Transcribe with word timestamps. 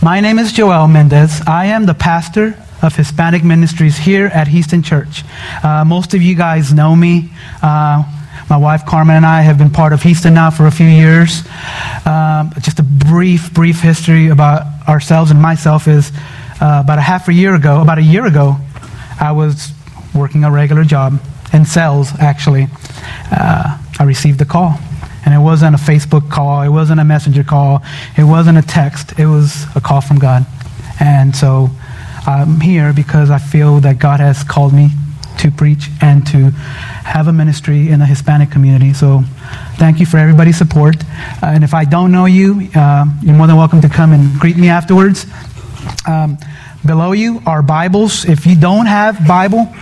My 0.00 0.20
name 0.20 0.38
is 0.38 0.52
Joel 0.52 0.86
Mendez. 0.86 1.42
I 1.44 1.66
am 1.66 1.84
the 1.84 1.92
pastor 1.92 2.54
of 2.82 2.94
Hispanic 2.94 3.42
Ministries 3.42 3.96
here 3.98 4.26
at 4.26 4.46
Houston 4.46 4.80
Church. 4.80 5.24
Uh, 5.64 5.84
most 5.84 6.14
of 6.14 6.22
you 6.22 6.36
guys 6.36 6.72
know 6.72 6.94
me. 6.94 7.32
Uh, 7.60 8.04
my 8.48 8.56
wife 8.56 8.86
Carmen 8.86 9.16
and 9.16 9.26
I 9.26 9.40
have 9.40 9.58
been 9.58 9.70
part 9.70 9.92
of 9.92 10.00
Houston 10.04 10.34
now 10.34 10.50
for 10.50 10.68
a 10.68 10.70
few 10.70 10.86
years. 10.86 11.42
Um, 12.06 12.52
just 12.60 12.78
a 12.78 12.84
brief, 12.84 13.52
brief 13.52 13.80
history 13.80 14.28
about 14.28 14.88
ourselves 14.88 15.32
and 15.32 15.42
myself 15.42 15.88
is 15.88 16.12
uh, 16.60 16.82
about 16.84 16.98
a 16.98 17.02
half 17.02 17.26
a 17.26 17.34
year 17.34 17.56
ago, 17.56 17.82
about 17.82 17.98
a 17.98 18.02
year 18.02 18.24
ago, 18.24 18.56
I 19.18 19.32
was 19.32 19.72
working 20.14 20.44
a 20.44 20.50
regular 20.50 20.84
job 20.84 21.20
in 21.52 21.64
sales, 21.64 22.12
actually. 22.20 22.68
Uh, 23.32 23.78
I 23.98 24.04
received 24.04 24.40
a 24.42 24.44
call. 24.44 24.78
And 25.24 25.34
it 25.34 25.38
wasn't 25.38 25.74
a 25.74 25.78
Facebook 25.78 26.30
call, 26.30 26.62
it 26.62 26.68
wasn't 26.68 27.00
a 27.00 27.04
messenger 27.04 27.44
call, 27.44 27.82
it 28.16 28.24
wasn't 28.24 28.58
a 28.58 28.62
text, 28.62 29.18
it 29.18 29.26
was 29.26 29.66
a 29.74 29.80
call 29.80 30.00
from 30.00 30.18
God. 30.18 30.46
And 31.00 31.34
so 31.34 31.70
I'm 32.26 32.60
here 32.60 32.92
because 32.92 33.30
I 33.30 33.38
feel 33.38 33.80
that 33.80 33.98
God 33.98 34.20
has 34.20 34.42
called 34.44 34.72
me 34.72 34.90
to 35.38 35.50
preach 35.50 35.88
and 36.02 36.26
to 36.26 36.50
have 36.50 37.28
a 37.28 37.32
ministry 37.32 37.88
in 37.88 38.00
the 38.00 38.06
Hispanic 38.06 38.50
community. 38.50 38.92
So 38.92 39.22
thank 39.76 40.00
you 40.00 40.06
for 40.06 40.18
everybody's 40.18 40.58
support. 40.58 40.96
Uh, 41.42 41.46
and 41.46 41.64
if 41.64 41.74
I 41.74 41.84
don't 41.84 42.12
know 42.12 42.26
you, 42.26 42.68
uh, 42.74 43.06
you're 43.22 43.34
more 43.34 43.46
than 43.46 43.56
welcome 43.56 43.80
to 43.82 43.88
come 43.88 44.12
and 44.12 44.38
greet 44.38 44.56
me 44.56 44.68
afterwards. 44.68 45.26
Um, 46.06 46.38
below 46.84 47.12
you 47.12 47.40
are 47.46 47.62
Bibles. 47.62 48.24
If 48.24 48.46
you 48.46 48.56
don't 48.56 48.86
have 48.86 49.26
Bible, 49.26 49.72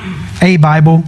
a 0.42 0.56
Bible, 0.58 1.02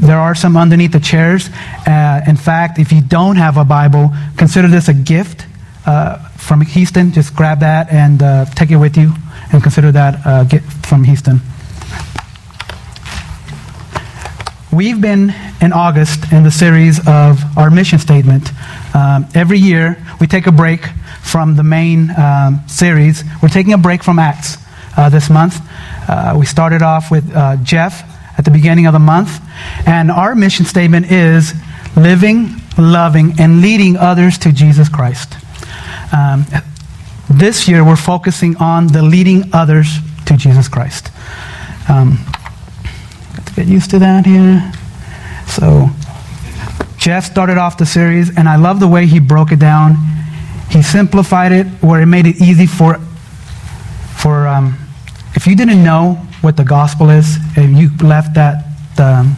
there 0.00 0.18
are 0.18 0.34
some 0.34 0.56
underneath 0.56 0.92
the 0.92 1.00
chairs. 1.00 1.48
Uh, 1.86 2.20
in 2.26 2.36
fact, 2.36 2.78
if 2.78 2.92
you 2.92 3.00
don't 3.02 3.36
have 3.36 3.56
a 3.56 3.64
Bible, 3.64 4.10
consider 4.36 4.68
this 4.68 4.88
a 4.88 4.94
gift 4.94 5.46
uh, 5.86 6.18
from 6.30 6.60
Houston. 6.60 7.12
Just 7.12 7.34
grab 7.34 7.60
that 7.60 7.90
and 7.90 8.22
uh, 8.22 8.44
take 8.46 8.70
it 8.70 8.76
with 8.76 8.96
you 8.96 9.12
and 9.52 9.62
consider 9.62 9.92
that 9.92 10.20
a 10.24 10.44
gift 10.44 10.86
from 10.86 11.04
Houston. 11.04 11.40
We've 14.72 15.00
been 15.00 15.34
in 15.60 15.74
August 15.74 16.32
in 16.32 16.44
the 16.44 16.50
series 16.50 16.98
of 17.06 17.58
our 17.58 17.70
mission 17.70 17.98
statement. 17.98 18.48
Um, 18.94 19.26
every 19.34 19.58
year, 19.58 20.02
we 20.18 20.26
take 20.26 20.46
a 20.46 20.52
break 20.52 20.86
from 21.22 21.56
the 21.56 21.62
main 21.62 22.10
um, 22.18 22.60
series. 22.68 23.22
We're 23.42 23.50
taking 23.50 23.74
a 23.74 23.78
break 23.78 24.02
from 24.02 24.18
Acts 24.18 24.56
uh, 24.96 25.10
this 25.10 25.28
month. 25.28 25.58
Uh, 26.08 26.36
we 26.38 26.46
started 26.46 26.80
off 26.80 27.10
with 27.10 27.30
uh, 27.36 27.56
Jeff 27.62 28.11
at 28.38 28.44
the 28.44 28.50
beginning 28.50 28.86
of 28.86 28.92
the 28.92 28.98
month. 28.98 29.40
And 29.86 30.10
our 30.10 30.34
mission 30.34 30.64
statement 30.64 31.10
is 31.10 31.52
living, 31.96 32.56
loving, 32.78 33.34
and 33.38 33.60
leading 33.60 33.96
others 33.96 34.38
to 34.38 34.52
Jesus 34.52 34.88
Christ. 34.88 35.34
Um, 36.12 36.46
this 37.30 37.68
year, 37.68 37.84
we're 37.84 37.96
focusing 37.96 38.56
on 38.56 38.88
the 38.88 39.02
leading 39.02 39.50
others 39.52 39.98
to 40.26 40.36
Jesus 40.36 40.68
Christ. 40.68 41.10
Um, 41.88 42.18
to 43.46 43.54
get 43.54 43.66
used 43.66 43.90
to 43.90 43.98
that 43.98 44.26
here. 44.26 44.72
So, 45.46 45.90
Jeff 46.98 47.24
started 47.24 47.58
off 47.58 47.78
the 47.78 47.86
series, 47.86 48.36
and 48.36 48.48
I 48.48 48.56
love 48.56 48.80
the 48.80 48.88
way 48.88 49.06
he 49.06 49.18
broke 49.18 49.50
it 49.50 49.58
down. 49.58 49.96
He 50.70 50.82
simplified 50.82 51.52
it 51.52 51.66
where 51.82 52.00
it 52.00 52.06
made 52.06 52.26
it 52.26 52.40
easy 52.40 52.66
for, 52.66 52.98
for 54.16 54.46
um, 54.46 54.78
if 55.34 55.46
you 55.46 55.56
didn't 55.56 55.82
know 55.82 56.24
what 56.42 56.56
the 56.56 56.64
gospel 56.64 57.10
is, 57.10 57.38
and 57.56 57.78
you 57.78 57.90
left 57.98 58.34
that, 58.34 58.64
um, 58.98 59.36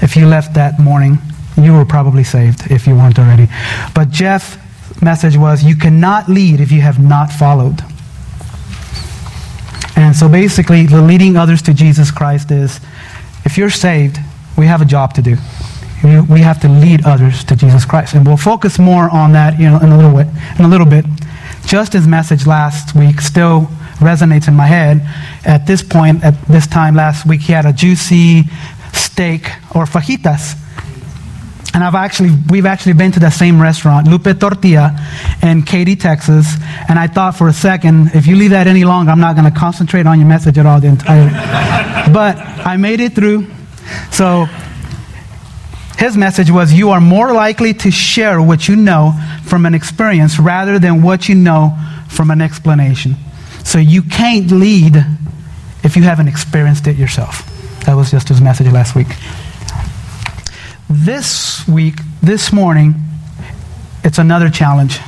if 0.00 0.16
you 0.16 0.26
left 0.26 0.54
that 0.54 0.80
morning, 0.80 1.18
you 1.56 1.72
were 1.72 1.84
probably 1.84 2.24
saved 2.24 2.70
if 2.70 2.86
you 2.86 2.94
weren't 2.94 3.18
already. 3.18 3.48
But 3.94 4.10
Jeff's 4.10 4.56
message 5.02 5.36
was, 5.36 5.62
you 5.62 5.76
cannot 5.76 6.28
lead 6.28 6.60
if 6.60 6.72
you 6.72 6.80
have 6.80 7.02
not 7.02 7.30
followed. 7.30 7.82
And 9.96 10.14
so 10.16 10.28
basically, 10.28 10.86
the 10.86 11.00
leading 11.00 11.36
others 11.36 11.62
to 11.62 11.74
Jesus 11.74 12.10
Christ 12.10 12.50
is, 12.50 12.80
if 13.44 13.56
you're 13.56 13.70
saved, 13.70 14.18
we 14.56 14.66
have 14.66 14.80
a 14.80 14.84
job 14.84 15.14
to 15.14 15.22
do. 15.22 15.36
We 16.02 16.40
have 16.40 16.60
to 16.60 16.68
lead 16.68 17.06
others 17.06 17.44
to 17.44 17.56
Jesus 17.56 17.84
Christ. 17.84 18.14
And 18.14 18.26
we'll 18.26 18.36
focus 18.36 18.78
more 18.78 19.08
on 19.08 19.32
that 19.32 19.58
you 19.58 19.66
know, 19.66 19.78
in, 19.78 19.90
a 19.90 19.96
little 19.96 20.14
bit, 20.14 20.26
in 20.58 20.64
a 20.64 20.68
little 20.68 20.86
bit. 20.86 21.06
Justin's 21.64 22.06
message 22.06 22.46
last 22.46 22.94
week 22.94 23.20
still 23.20 23.70
resonates 23.98 24.48
in 24.48 24.54
my 24.54 24.66
head. 24.66 25.00
At 25.44 25.66
this 25.66 25.82
point, 25.82 26.24
at 26.24 26.40
this 26.46 26.66
time 26.66 26.94
last 26.94 27.26
week, 27.26 27.40
he 27.40 27.52
had 27.52 27.66
a 27.66 27.72
juicy 27.72 28.44
steak 28.92 29.46
or 29.74 29.84
fajitas. 29.84 30.60
And 31.74 31.82
I've 31.82 31.96
actually, 31.96 32.30
we've 32.50 32.66
actually 32.66 32.92
been 32.92 33.10
to 33.12 33.20
the 33.20 33.30
same 33.30 33.60
restaurant, 33.60 34.06
Lupe 34.06 34.38
Tortilla, 34.38 34.96
in 35.42 35.64
Katy, 35.64 35.96
Texas. 35.96 36.54
And 36.88 37.00
I 37.00 37.08
thought 37.08 37.36
for 37.36 37.48
a 37.48 37.52
second, 37.52 38.12
if 38.14 38.28
you 38.28 38.36
leave 38.36 38.50
that 38.50 38.68
any 38.68 38.84
longer, 38.84 39.10
I'm 39.10 39.18
not 39.18 39.34
going 39.34 39.52
to 39.52 39.58
concentrate 39.58 40.06
on 40.06 40.20
your 40.20 40.28
message 40.28 40.56
at 40.56 40.66
all 40.66 40.80
the 40.80 40.86
entire. 40.86 41.30
but 42.12 42.38
I 42.38 42.76
made 42.76 43.00
it 43.00 43.14
through. 43.14 43.48
So 44.12 44.46
his 45.98 46.16
message 46.16 46.48
was 46.48 46.72
you 46.72 46.90
are 46.90 47.00
more 47.00 47.32
likely 47.32 47.74
to 47.74 47.90
share 47.90 48.40
what 48.40 48.68
you 48.68 48.76
know 48.76 49.12
from 49.44 49.66
an 49.66 49.74
experience 49.74 50.38
rather 50.38 50.78
than 50.78 51.02
what 51.02 51.28
you 51.28 51.34
know 51.34 51.76
from 52.08 52.30
an 52.30 52.40
explanation. 52.40 53.16
So 53.64 53.78
you 53.78 54.02
can't 54.02 54.50
lead 54.50 55.04
if 55.82 55.96
you 55.96 56.02
haven't 56.02 56.28
experienced 56.28 56.86
it 56.86 56.96
yourself. 56.96 57.50
That 57.86 57.94
was 57.94 58.10
just 58.10 58.28
his 58.28 58.40
message 58.40 58.70
last 58.72 58.94
week. 58.94 59.08
This 60.88 61.66
week, 61.66 61.94
this 62.22 62.52
morning, 62.52 62.94
it's 64.04 64.18
another 64.18 64.48
challenge. 64.48 65.00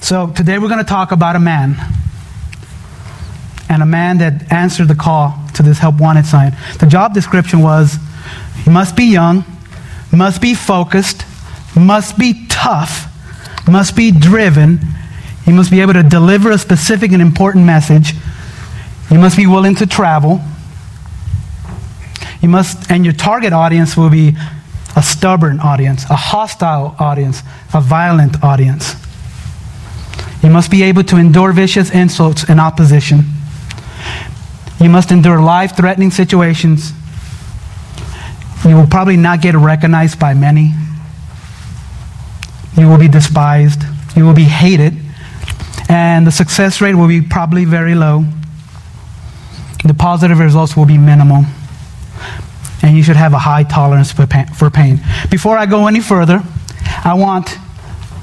So 0.00 0.28
today 0.28 0.58
we're 0.58 0.68
going 0.68 0.78
to 0.78 0.84
talk 0.84 1.12
about 1.12 1.34
a 1.34 1.40
man. 1.40 1.76
And 3.68 3.82
a 3.82 3.86
man 3.86 4.18
that 4.18 4.52
answered 4.52 4.88
the 4.88 4.94
call 4.94 5.34
to 5.54 5.62
this 5.62 5.78
help 5.78 5.98
wanted 5.98 6.26
sign. 6.26 6.56
The 6.78 6.86
job 6.86 7.14
description 7.14 7.60
was 7.60 7.96
he 8.64 8.70
must 8.70 8.96
be 8.96 9.04
young, 9.04 9.44
must 10.12 10.40
be 10.40 10.54
focused, 10.54 11.24
must 11.74 12.18
be 12.18 12.46
tough, 12.48 13.03
must 13.70 13.96
be 13.96 14.10
driven. 14.10 14.78
He 15.44 15.52
must 15.52 15.70
be 15.70 15.80
able 15.80 15.94
to 15.94 16.02
deliver 16.02 16.50
a 16.50 16.58
specific 16.58 17.12
and 17.12 17.22
important 17.22 17.64
message. 17.64 18.14
You 19.10 19.18
must 19.18 19.36
be 19.36 19.46
willing 19.46 19.74
to 19.76 19.86
travel. 19.86 20.40
You 22.40 22.48
must, 22.48 22.90
and 22.90 23.04
your 23.04 23.14
target 23.14 23.52
audience 23.52 23.96
will 23.96 24.10
be 24.10 24.36
a 24.96 25.02
stubborn 25.02 25.60
audience, 25.60 26.04
a 26.10 26.16
hostile 26.16 26.94
audience, 26.98 27.42
a 27.72 27.80
violent 27.80 28.42
audience. 28.44 28.94
You 30.42 30.50
must 30.50 30.70
be 30.70 30.82
able 30.82 31.04
to 31.04 31.16
endure 31.16 31.52
vicious 31.52 31.90
insults 31.90 32.44
and 32.48 32.60
opposition. 32.60 33.24
You 34.78 34.90
must 34.90 35.10
endure 35.10 35.40
life 35.40 35.74
threatening 35.74 36.10
situations. 36.10 36.92
You 38.66 38.76
will 38.76 38.86
probably 38.86 39.16
not 39.16 39.40
get 39.40 39.54
recognized 39.54 40.18
by 40.18 40.34
many. 40.34 40.72
You 42.76 42.88
will 42.88 42.98
be 42.98 43.08
despised. 43.08 43.82
You 44.16 44.24
will 44.24 44.34
be 44.34 44.44
hated. 44.44 44.94
And 45.88 46.26
the 46.26 46.30
success 46.30 46.80
rate 46.80 46.94
will 46.94 47.08
be 47.08 47.20
probably 47.20 47.64
very 47.64 47.94
low. 47.94 48.24
The 49.84 49.94
positive 49.94 50.38
results 50.38 50.76
will 50.76 50.86
be 50.86 50.98
minimal. 50.98 51.44
And 52.82 52.96
you 52.96 53.02
should 53.02 53.16
have 53.16 53.32
a 53.32 53.38
high 53.38 53.62
tolerance 53.62 54.12
for 54.12 54.26
pain. 54.26 55.00
Before 55.30 55.56
I 55.56 55.66
go 55.66 55.86
any 55.86 56.00
further, 56.00 56.42
I 57.04 57.14
want, 57.14 57.56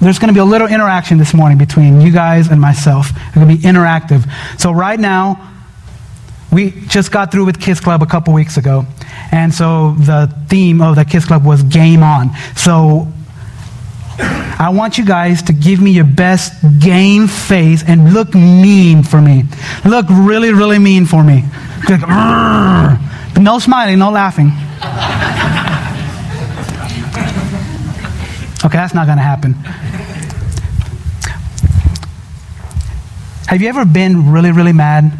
there's 0.01 0.19
going 0.19 0.29
to 0.29 0.33
be 0.33 0.39
a 0.39 0.45
little 0.45 0.67
interaction 0.67 1.17
this 1.17 1.33
morning 1.33 1.57
between 1.57 2.01
you 2.01 2.11
guys 2.11 2.47
and 2.49 2.59
myself. 2.59 3.09
It's 3.09 3.35
going 3.35 3.47
to 3.47 3.55
be 3.55 3.61
interactive. 3.61 4.29
So, 4.59 4.71
right 4.71 4.99
now, 4.99 5.51
we 6.51 6.71
just 6.87 7.11
got 7.11 7.31
through 7.31 7.45
with 7.45 7.61
Kids 7.61 7.79
Club 7.79 8.03
a 8.03 8.05
couple 8.05 8.33
weeks 8.33 8.57
ago. 8.57 8.85
And 9.31 9.53
so 9.53 9.95
the 9.97 10.33
theme 10.49 10.81
of 10.81 10.95
the 10.95 11.05
Kids 11.05 11.25
Club 11.25 11.45
was 11.45 11.63
Game 11.63 12.03
On. 12.03 12.31
So 12.55 13.07
I 14.21 14.69
want 14.73 14.97
you 14.97 15.05
guys 15.05 15.41
to 15.43 15.53
give 15.53 15.81
me 15.81 15.91
your 15.91 16.05
best 16.05 16.53
game 16.79 17.27
face 17.27 17.83
and 17.85 18.13
look 18.13 18.35
mean 18.35 19.03
for 19.03 19.19
me. 19.21 19.45
Look 19.83 20.05
really, 20.09 20.53
really 20.53 20.79
mean 20.79 21.05
for 21.05 21.23
me. 21.23 21.43
Like, 21.89 22.01
but 22.01 23.41
no 23.41 23.59
smiling, 23.59 23.99
no 23.99 24.11
laughing. 24.11 24.51
Okay, 28.63 28.77
that's 28.77 28.93
not 28.93 29.07
going 29.07 29.17
to 29.17 29.23
happen. 29.23 29.53
Have 33.47 33.61
you 33.61 33.67
ever 33.67 33.83
been 33.85 34.31
really, 34.31 34.51
really 34.51 34.73
mad? 34.73 35.11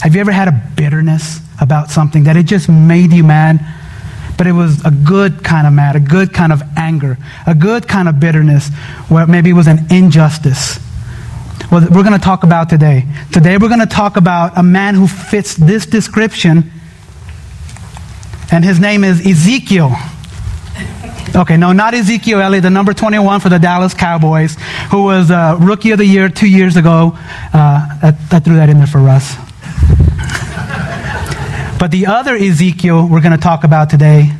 Have 0.00 0.14
you 0.14 0.20
ever 0.20 0.32
had 0.32 0.48
a 0.48 0.52
bitterness 0.76 1.40
about 1.60 1.90
something 1.90 2.24
that 2.24 2.36
it 2.36 2.44
just 2.44 2.68
made 2.68 3.12
you 3.12 3.24
mad? 3.24 3.58
But 4.36 4.46
it 4.46 4.52
was 4.52 4.84
a 4.84 4.90
good 4.90 5.42
kind 5.42 5.66
of 5.66 5.72
mad, 5.72 5.96
a 5.96 6.00
good 6.00 6.32
kind 6.32 6.52
of 6.52 6.62
anger, 6.76 7.16
a 7.46 7.54
good 7.54 7.88
kind 7.88 8.08
of 8.08 8.20
bitterness 8.20 8.68
where 9.08 9.26
maybe 9.26 9.50
it 9.50 9.54
was 9.54 9.66
an 9.66 9.86
injustice. 9.90 10.78
Well, 11.70 11.80
we're 11.90 12.04
going 12.04 12.12
to 12.12 12.18
talk 12.18 12.44
about 12.44 12.68
today. 12.68 13.06
Today 13.32 13.56
we're 13.56 13.68
going 13.68 13.80
to 13.80 13.86
talk 13.86 14.16
about 14.16 14.56
a 14.56 14.62
man 14.62 14.94
who 14.94 15.06
fits 15.06 15.54
this 15.54 15.86
description, 15.86 16.70
and 18.52 18.64
his 18.64 18.78
name 18.78 19.04
is 19.04 19.26
Ezekiel. 19.26 19.92
Okay, 21.34 21.56
no, 21.56 21.72
not 21.72 21.92
Ezekiel 21.92 22.40
Elliott, 22.40 22.62
the 22.62 22.70
number 22.70 22.94
21 22.94 23.40
for 23.40 23.48
the 23.48 23.58
Dallas 23.58 23.94
Cowboys, 23.94 24.56
who 24.90 25.02
was 25.02 25.30
uh, 25.30 25.58
Rookie 25.60 25.90
of 25.90 25.98
the 25.98 26.06
Year 26.06 26.28
two 26.28 26.48
years 26.48 26.76
ago. 26.76 27.12
Uh, 27.52 27.98
I, 28.02 28.16
I 28.30 28.38
threw 28.38 28.56
that 28.56 28.68
in 28.68 28.78
there 28.78 28.86
for 28.86 28.98
Russ. 28.98 29.36
But 31.78 31.90
the 31.90 32.06
other 32.06 32.34
Ezekiel 32.34 33.06
we're 33.08 33.20
going 33.20 33.32
to 33.32 33.38
talk 33.38 33.64
about 33.64 33.90
today 33.90 34.30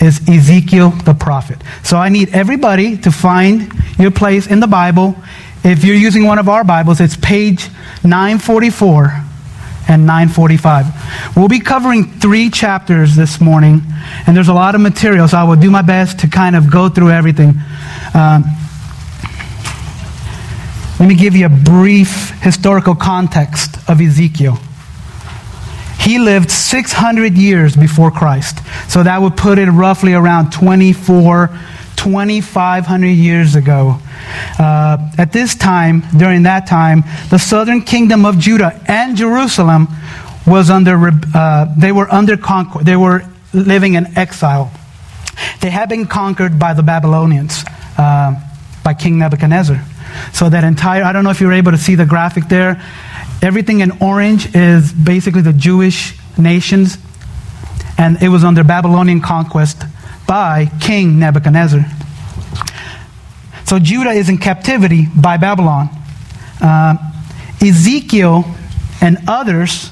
is 0.00 0.20
Ezekiel 0.28 0.90
the 0.90 1.14
prophet. 1.14 1.58
So 1.84 1.96
I 1.96 2.08
need 2.08 2.30
everybody 2.30 2.96
to 2.98 3.10
find 3.10 3.72
your 3.98 4.10
place 4.10 4.46
in 4.46 4.60
the 4.60 4.66
Bible. 4.66 5.16
If 5.64 5.84
you're 5.84 5.96
using 5.96 6.24
one 6.24 6.38
of 6.38 6.48
our 6.48 6.64
Bibles, 6.64 7.00
it's 7.00 7.16
page 7.16 7.68
944 8.04 9.22
and 9.88 10.06
945. 10.06 11.36
We'll 11.36 11.48
be 11.48 11.60
covering 11.60 12.10
three 12.18 12.50
chapters 12.50 13.14
this 13.14 13.40
morning, 13.40 13.82
and 14.26 14.36
there's 14.36 14.48
a 14.48 14.54
lot 14.54 14.74
of 14.74 14.80
material, 14.80 15.28
so 15.28 15.38
I 15.38 15.44
will 15.44 15.56
do 15.56 15.70
my 15.70 15.82
best 15.82 16.20
to 16.20 16.28
kind 16.28 16.56
of 16.56 16.70
go 16.70 16.88
through 16.88 17.10
everything. 17.10 17.54
Um, 18.14 18.44
let 20.98 21.08
me 21.08 21.14
give 21.14 21.34
you 21.34 21.46
a 21.46 21.48
brief 21.48 22.30
historical 22.40 22.94
context 22.94 23.76
of 23.88 24.00
Ezekiel. 24.00 24.58
He 26.02 26.18
lived 26.18 26.50
600 26.50 27.38
years 27.38 27.76
before 27.76 28.10
Christ. 28.10 28.58
So 28.88 29.04
that 29.04 29.22
would 29.22 29.36
put 29.36 29.58
it 29.58 29.70
roughly 29.70 30.14
around 30.14 30.50
24, 30.50 31.48
2,500 31.94 33.06
years 33.06 33.54
ago. 33.54 34.00
Uh, 34.58 34.98
at 35.16 35.32
this 35.32 35.54
time, 35.54 36.02
during 36.16 36.42
that 36.42 36.66
time, 36.66 37.04
the 37.30 37.38
southern 37.38 37.82
kingdom 37.82 38.24
of 38.24 38.38
Judah 38.38 38.80
and 38.88 39.16
Jerusalem 39.16 39.86
was 40.44 40.70
under, 40.70 41.12
uh, 41.34 41.72
they 41.78 41.92
were 41.92 42.12
under 42.12 42.36
conquer, 42.36 42.82
they 42.82 42.96
were 42.96 43.22
living 43.52 43.94
in 43.94 44.18
exile. 44.18 44.72
They 45.60 45.70
had 45.70 45.88
been 45.88 46.06
conquered 46.06 46.58
by 46.58 46.74
the 46.74 46.82
Babylonians, 46.82 47.64
uh, 47.96 48.34
by 48.82 48.94
King 48.94 49.18
Nebuchadnezzar. 49.18 49.80
So 50.32 50.48
that 50.48 50.64
entire, 50.64 51.04
I 51.04 51.12
don't 51.12 51.22
know 51.22 51.30
if 51.30 51.40
you're 51.40 51.52
able 51.52 51.70
to 51.70 51.78
see 51.78 51.94
the 51.94 52.06
graphic 52.06 52.48
there. 52.48 52.82
Everything 53.42 53.80
in 53.80 53.90
orange 54.00 54.54
is 54.54 54.92
basically 54.92 55.42
the 55.42 55.52
Jewish 55.52 56.16
nations, 56.38 56.96
and 57.98 58.22
it 58.22 58.28
was 58.28 58.44
under 58.44 58.62
Babylonian 58.62 59.20
conquest 59.20 59.82
by 60.28 60.70
King 60.80 61.18
Nebuchadnezzar. 61.18 61.84
So 63.64 63.80
Judah 63.80 64.10
is 64.10 64.28
in 64.28 64.38
captivity 64.38 65.08
by 65.16 65.38
Babylon. 65.38 65.88
Uh, 66.60 66.96
Ezekiel 67.60 68.44
and 69.00 69.18
others, 69.26 69.90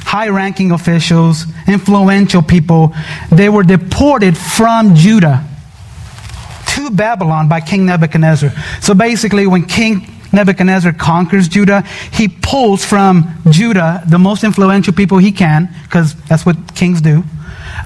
high 0.00 0.28
ranking 0.28 0.70
officials, 0.70 1.46
influential 1.66 2.42
people, 2.42 2.92
they 3.32 3.48
were 3.48 3.62
deported 3.62 4.36
from 4.36 4.94
Judah 4.94 5.46
to 6.66 6.90
Babylon 6.90 7.48
by 7.48 7.60
King 7.60 7.86
Nebuchadnezzar. 7.86 8.50
So 8.82 8.92
basically, 8.92 9.46
when 9.46 9.64
King 9.64 10.19
Nebuchadnezzar 10.32 10.92
conquers 10.92 11.48
Judah, 11.48 11.82
he 12.12 12.28
pulls 12.28 12.84
from 12.84 13.34
Judah 13.50 14.02
the 14.06 14.18
most 14.18 14.44
influential 14.44 14.92
people 14.92 15.18
he 15.18 15.32
can, 15.32 15.68
because 15.84 16.14
that's 16.24 16.46
what 16.46 16.74
kings 16.74 17.00
do. 17.00 17.24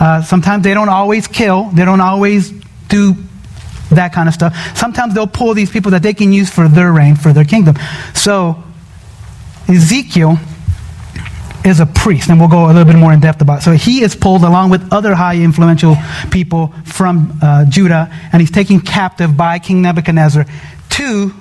Uh, 0.00 0.22
sometimes 0.22 0.64
they 0.64 0.74
don't 0.74 0.88
always 0.88 1.26
kill, 1.26 1.70
they 1.70 1.84
don't 1.84 2.00
always 2.00 2.50
do 2.88 3.14
that 3.90 4.12
kind 4.12 4.28
of 4.28 4.34
stuff. 4.34 4.56
Sometimes 4.76 5.14
they'll 5.14 5.26
pull 5.26 5.54
these 5.54 5.70
people 5.70 5.92
that 5.92 6.02
they 6.02 6.14
can 6.14 6.32
use 6.32 6.50
for 6.50 6.68
their 6.68 6.92
reign, 6.92 7.16
for 7.16 7.32
their 7.32 7.44
kingdom. 7.44 7.76
So, 8.14 8.62
Ezekiel 9.68 10.38
is 11.64 11.80
a 11.80 11.86
priest, 11.86 12.28
and 12.28 12.38
we'll 12.38 12.48
go 12.48 12.66
a 12.66 12.68
little 12.68 12.84
bit 12.84 12.96
more 12.96 13.12
in 13.12 13.20
depth 13.20 13.40
about 13.40 13.60
it. 13.60 13.62
So 13.62 13.72
he 13.72 14.02
is 14.02 14.14
pulled 14.14 14.42
along 14.42 14.68
with 14.70 14.92
other 14.92 15.14
high 15.14 15.36
influential 15.36 15.96
people 16.30 16.74
from 16.84 17.38
uh, 17.40 17.64
Judah, 17.64 18.12
and 18.32 18.42
he's 18.42 18.50
taken 18.50 18.80
captive 18.80 19.36
by 19.36 19.58
King 19.58 19.80
Nebuchadnezzar 19.80 20.44
to 20.90 21.32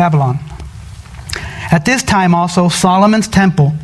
Babylon. 0.00 0.38
At 1.70 1.84
this 1.84 2.02
time, 2.02 2.34
also, 2.34 2.70
Solomon's 2.70 3.28
temple 3.28 3.74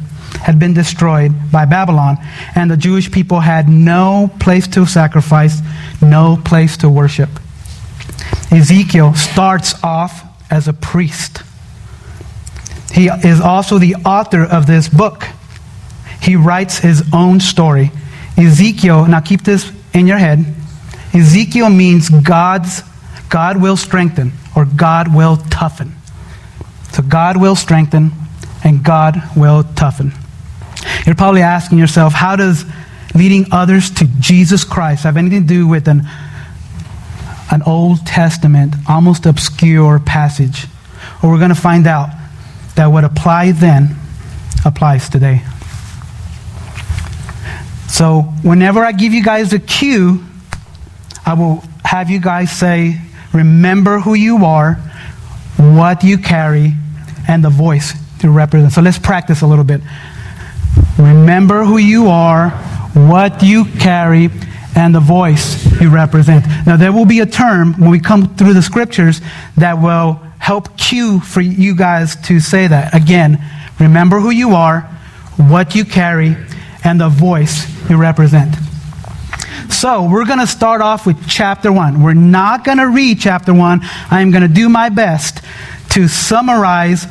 had 0.40 0.58
been 0.58 0.72
destroyed 0.72 1.30
by 1.52 1.66
Babylon, 1.66 2.16
and 2.54 2.70
the 2.70 2.76
Jewish 2.78 3.12
people 3.12 3.40
had 3.40 3.68
no 3.68 4.30
place 4.40 4.66
to 4.68 4.86
sacrifice, 4.86 5.60
no 6.00 6.40
place 6.42 6.78
to 6.78 6.88
worship. 6.88 7.28
Ezekiel 8.50 9.12
starts 9.12 9.74
off 9.84 10.24
as 10.50 10.68
a 10.68 10.72
priest. 10.72 11.42
He 12.94 13.08
is 13.08 13.42
also 13.42 13.76
the 13.78 13.96
author 13.96 14.42
of 14.42 14.66
this 14.66 14.88
book. 14.88 15.26
He 16.22 16.34
writes 16.34 16.78
his 16.78 17.02
own 17.12 17.40
story. 17.40 17.90
Ezekiel, 18.38 19.04
now 19.04 19.20
keep 19.20 19.42
this 19.42 19.70
in 19.92 20.06
your 20.06 20.16
head. 20.16 20.46
Ezekiel 21.12 21.68
means 21.68 22.08
God's 22.08 22.82
God 23.28 23.60
will 23.60 23.76
strengthen 23.76 24.32
or 24.54 24.64
God 24.64 25.14
will 25.14 25.36
toughen. 25.36 25.92
So 26.92 27.02
God 27.02 27.36
will 27.36 27.56
strengthen 27.56 28.12
and 28.64 28.82
God 28.82 29.22
will 29.36 29.64
toughen. 29.74 30.12
You're 31.04 31.14
probably 31.14 31.42
asking 31.42 31.78
yourself, 31.78 32.12
how 32.12 32.36
does 32.36 32.64
leading 33.14 33.46
others 33.52 33.90
to 33.92 34.06
Jesus 34.20 34.64
Christ 34.64 35.04
have 35.04 35.16
anything 35.16 35.42
to 35.42 35.46
do 35.46 35.66
with 35.66 35.88
an, 35.88 36.02
an 37.50 37.62
Old 37.62 38.04
Testament, 38.06 38.74
almost 38.88 39.26
obscure 39.26 39.98
passage? 39.98 40.66
Well, 41.22 41.32
we're 41.32 41.38
going 41.38 41.50
to 41.50 41.54
find 41.54 41.86
out 41.86 42.10
that 42.76 42.86
what 42.86 43.04
applied 43.04 43.56
then 43.56 43.96
applies 44.64 45.08
today. 45.08 45.42
So, 47.88 48.22
whenever 48.42 48.84
I 48.84 48.92
give 48.92 49.14
you 49.14 49.22
guys 49.22 49.52
a 49.52 49.58
cue, 49.58 50.24
I 51.24 51.34
will 51.34 51.62
have 51.84 52.10
you 52.10 52.20
guys 52.20 52.50
say, 52.50 53.00
Remember 53.32 54.00
who 54.00 54.14
you 54.14 54.44
are, 54.44 54.78
what 55.56 56.04
you 56.04 56.18
carry, 56.18 56.74
and 57.28 57.44
the 57.44 57.50
voice 57.50 57.94
to 58.20 58.30
represent. 58.30 58.72
So, 58.72 58.82
let's 58.82 58.98
practice 58.98 59.42
a 59.42 59.46
little 59.46 59.64
bit. 59.64 59.80
Remember 60.98 61.64
who 61.64 61.78
you 61.78 62.08
are, 62.08 62.50
what 62.94 63.42
you 63.42 63.64
carry, 63.64 64.30
and 64.74 64.94
the 64.94 65.00
voice 65.00 65.64
you 65.80 65.90
represent. 65.90 66.46
Now, 66.66 66.76
there 66.76 66.92
will 66.92 67.06
be 67.06 67.20
a 67.20 67.26
term 67.26 67.74
when 67.74 67.90
we 67.90 67.98
come 67.98 68.36
through 68.36 68.54
the 68.54 68.62
scriptures 68.62 69.20
that 69.56 69.80
will 69.80 70.20
help 70.38 70.76
cue 70.76 71.20
for 71.20 71.40
you 71.40 71.74
guys 71.74 72.16
to 72.26 72.40
say 72.40 72.66
that. 72.66 72.94
Again, 72.94 73.42
remember 73.80 74.20
who 74.20 74.30
you 74.30 74.54
are, 74.54 74.82
what 75.36 75.75
you 75.75 75.84
carry, 75.84 76.36
and 76.84 77.00
the 77.00 77.08
voice 77.08 77.66
you 77.90 77.96
represent. 77.96 78.54
So, 79.70 80.08
we're 80.11 80.25
going 80.25 80.38
to 80.38 80.46
start 80.46 80.80
off 80.80 81.06
with 81.06 81.28
chapter 81.28 81.73
1. 81.73 82.02
We're 82.02 82.14
not 82.14 82.64
going 82.64 82.78
to 82.78 82.88
read 82.88 83.20
chapter 83.20 83.52
1. 83.52 83.80
I'm 84.11 84.30
going 84.30 84.42
to 84.42 84.49
do 84.49 84.68
my 84.68 84.88
best 84.88 85.40
to 85.90 86.08
summarize 86.08 87.04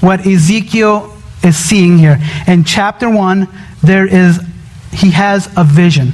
what 0.00 0.26
Ezekiel 0.26 1.16
is 1.42 1.56
seeing 1.56 1.98
here. 1.98 2.18
In 2.46 2.64
chapter 2.64 3.10
1, 3.10 3.48
there 3.82 4.06
is 4.06 4.40
he 4.92 5.10
has 5.10 5.48
a 5.56 5.64
vision. 5.64 6.12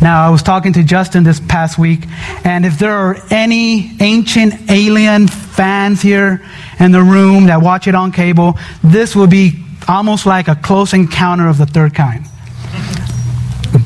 Now, 0.00 0.26
I 0.26 0.30
was 0.30 0.42
talking 0.42 0.72
to 0.74 0.84
Justin 0.84 1.24
this 1.24 1.40
past 1.40 1.78
week, 1.78 2.04
and 2.44 2.64
if 2.64 2.78
there 2.78 2.92
are 2.92 3.16
any 3.30 3.96
ancient 4.00 4.70
alien 4.70 5.26
fans 5.26 6.00
here 6.00 6.42
in 6.78 6.92
the 6.92 7.02
room 7.02 7.46
that 7.46 7.60
watch 7.60 7.88
it 7.88 7.94
on 7.94 8.12
cable, 8.12 8.56
this 8.82 9.16
will 9.16 9.26
be 9.26 9.64
almost 9.88 10.26
like 10.26 10.48
a 10.48 10.54
close 10.54 10.92
encounter 10.92 11.48
of 11.48 11.58
the 11.58 11.66
third 11.66 11.94
kind. 11.94 12.24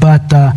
But 0.01 0.33
uh, 0.33 0.53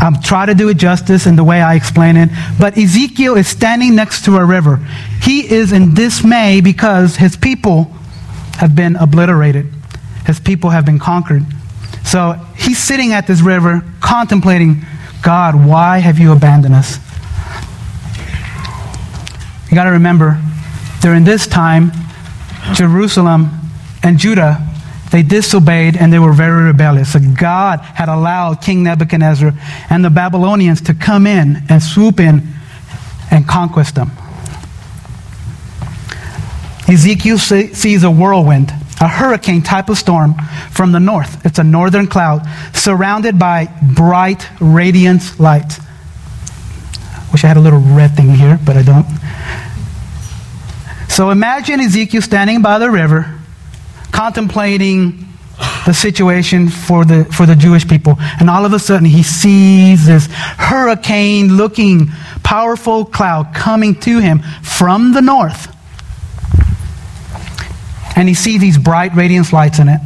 I'm 0.00 0.20
trying 0.20 0.48
to 0.48 0.54
do 0.54 0.68
it 0.68 0.76
justice 0.76 1.26
in 1.26 1.36
the 1.36 1.44
way 1.44 1.60
I 1.60 1.74
explain 1.74 2.16
it. 2.16 2.28
But 2.60 2.76
Ezekiel 2.76 3.36
is 3.36 3.48
standing 3.48 3.94
next 3.94 4.24
to 4.26 4.36
a 4.36 4.44
river. 4.44 4.76
He 5.22 5.50
is 5.50 5.72
in 5.72 5.94
dismay 5.94 6.60
because 6.60 7.16
his 7.16 7.36
people 7.36 7.84
have 8.58 8.74
been 8.74 8.96
obliterated, 8.96 9.66
his 10.26 10.40
people 10.40 10.70
have 10.70 10.84
been 10.84 10.98
conquered. 10.98 11.44
So 12.04 12.32
he's 12.56 12.78
sitting 12.78 13.12
at 13.12 13.26
this 13.26 13.40
river 13.40 13.82
contemplating, 14.00 14.82
God, 15.22 15.54
why 15.66 15.98
have 15.98 16.18
you 16.18 16.32
abandoned 16.32 16.74
us? 16.74 16.98
You 19.68 19.74
got 19.74 19.84
to 19.84 19.90
remember, 19.90 20.40
during 21.00 21.24
this 21.24 21.46
time, 21.46 21.90
Jerusalem 22.74 23.50
and 24.02 24.18
Judah, 24.18 24.64
they 25.10 25.22
disobeyed 25.22 25.96
and 25.96 26.12
they 26.12 26.18
were 26.18 26.32
very 26.32 26.64
rebellious. 26.64 27.12
So 27.12 27.20
God 27.20 27.80
had 27.80 28.08
allowed 28.08 28.60
King 28.60 28.82
Nebuchadnezzar 28.82 29.52
and 29.88 30.04
the 30.04 30.10
Babylonians 30.10 30.80
to 30.82 30.94
come 30.94 31.26
in 31.26 31.62
and 31.68 31.82
swoop 31.82 32.20
in 32.20 32.42
and 33.30 33.46
conquest 33.46 33.94
them. 33.94 34.10
Ezekiel 36.88 37.38
sees 37.38 38.04
a 38.04 38.10
whirlwind, 38.10 38.70
a 39.00 39.08
hurricane 39.08 39.62
type 39.62 39.88
of 39.88 39.98
storm 39.98 40.34
from 40.70 40.92
the 40.92 41.00
north. 41.00 41.44
It's 41.44 41.58
a 41.58 41.64
northern 41.64 42.06
cloud 42.06 42.46
surrounded 42.74 43.38
by 43.38 43.68
bright, 43.94 44.48
radiant 44.60 45.40
light. 45.40 45.78
Wish 47.32 47.42
I 47.44 47.48
had 47.48 47.56
a 47.56 47.60
little 47.60 47.80
red 47.80 48.14
thing 48.16 48.30
here, 48.30 48.58
but 48.64 48.76
I 48.76 48.82
don't. 48.82 49.06
So 51.10 51.30
imagine 51.30 51.80
Ezekiel 51.80 52.22
standing 52.22 52.62
by 52.62 52.78
the 52.78 52.90
river, 52.90 53.35
contemplating 54.16 55.26
the 55.84 55.92
situation 55.92 56.70
for 56.70 57.04
the, 57.04 57.26
for 57.26 57.44
the 57.44 57.54
Jewish 57.54 57.86
people. 57.86 58.16
And 58.40 58.48
all 58.48 58.64
of 58.64 58.72
a 58.72 58.78
sudden, 58.78 59.06
he 59.06 59.22
sees 59.22 60.06
this 60.06 60.26
hurricane 60.26 61.56
looking 61.56 62.08
powerful 62.42 63.04
cloud 63.04 63.54
coming 63.54 63.94
to 64.00 64.18
him 64.18 64.40
from 64.62 65.12
the 65.12 65.20
north. 65.20 65.70
And 68.16 68.26
he 68.26 68.34
sees 68.34 68.60
these 68.60 68.78
bright 68.78 69.14
radiance 69.14 69.52
lights 69.52 69.78
in 69.78 69.88
it. 69.90 70.00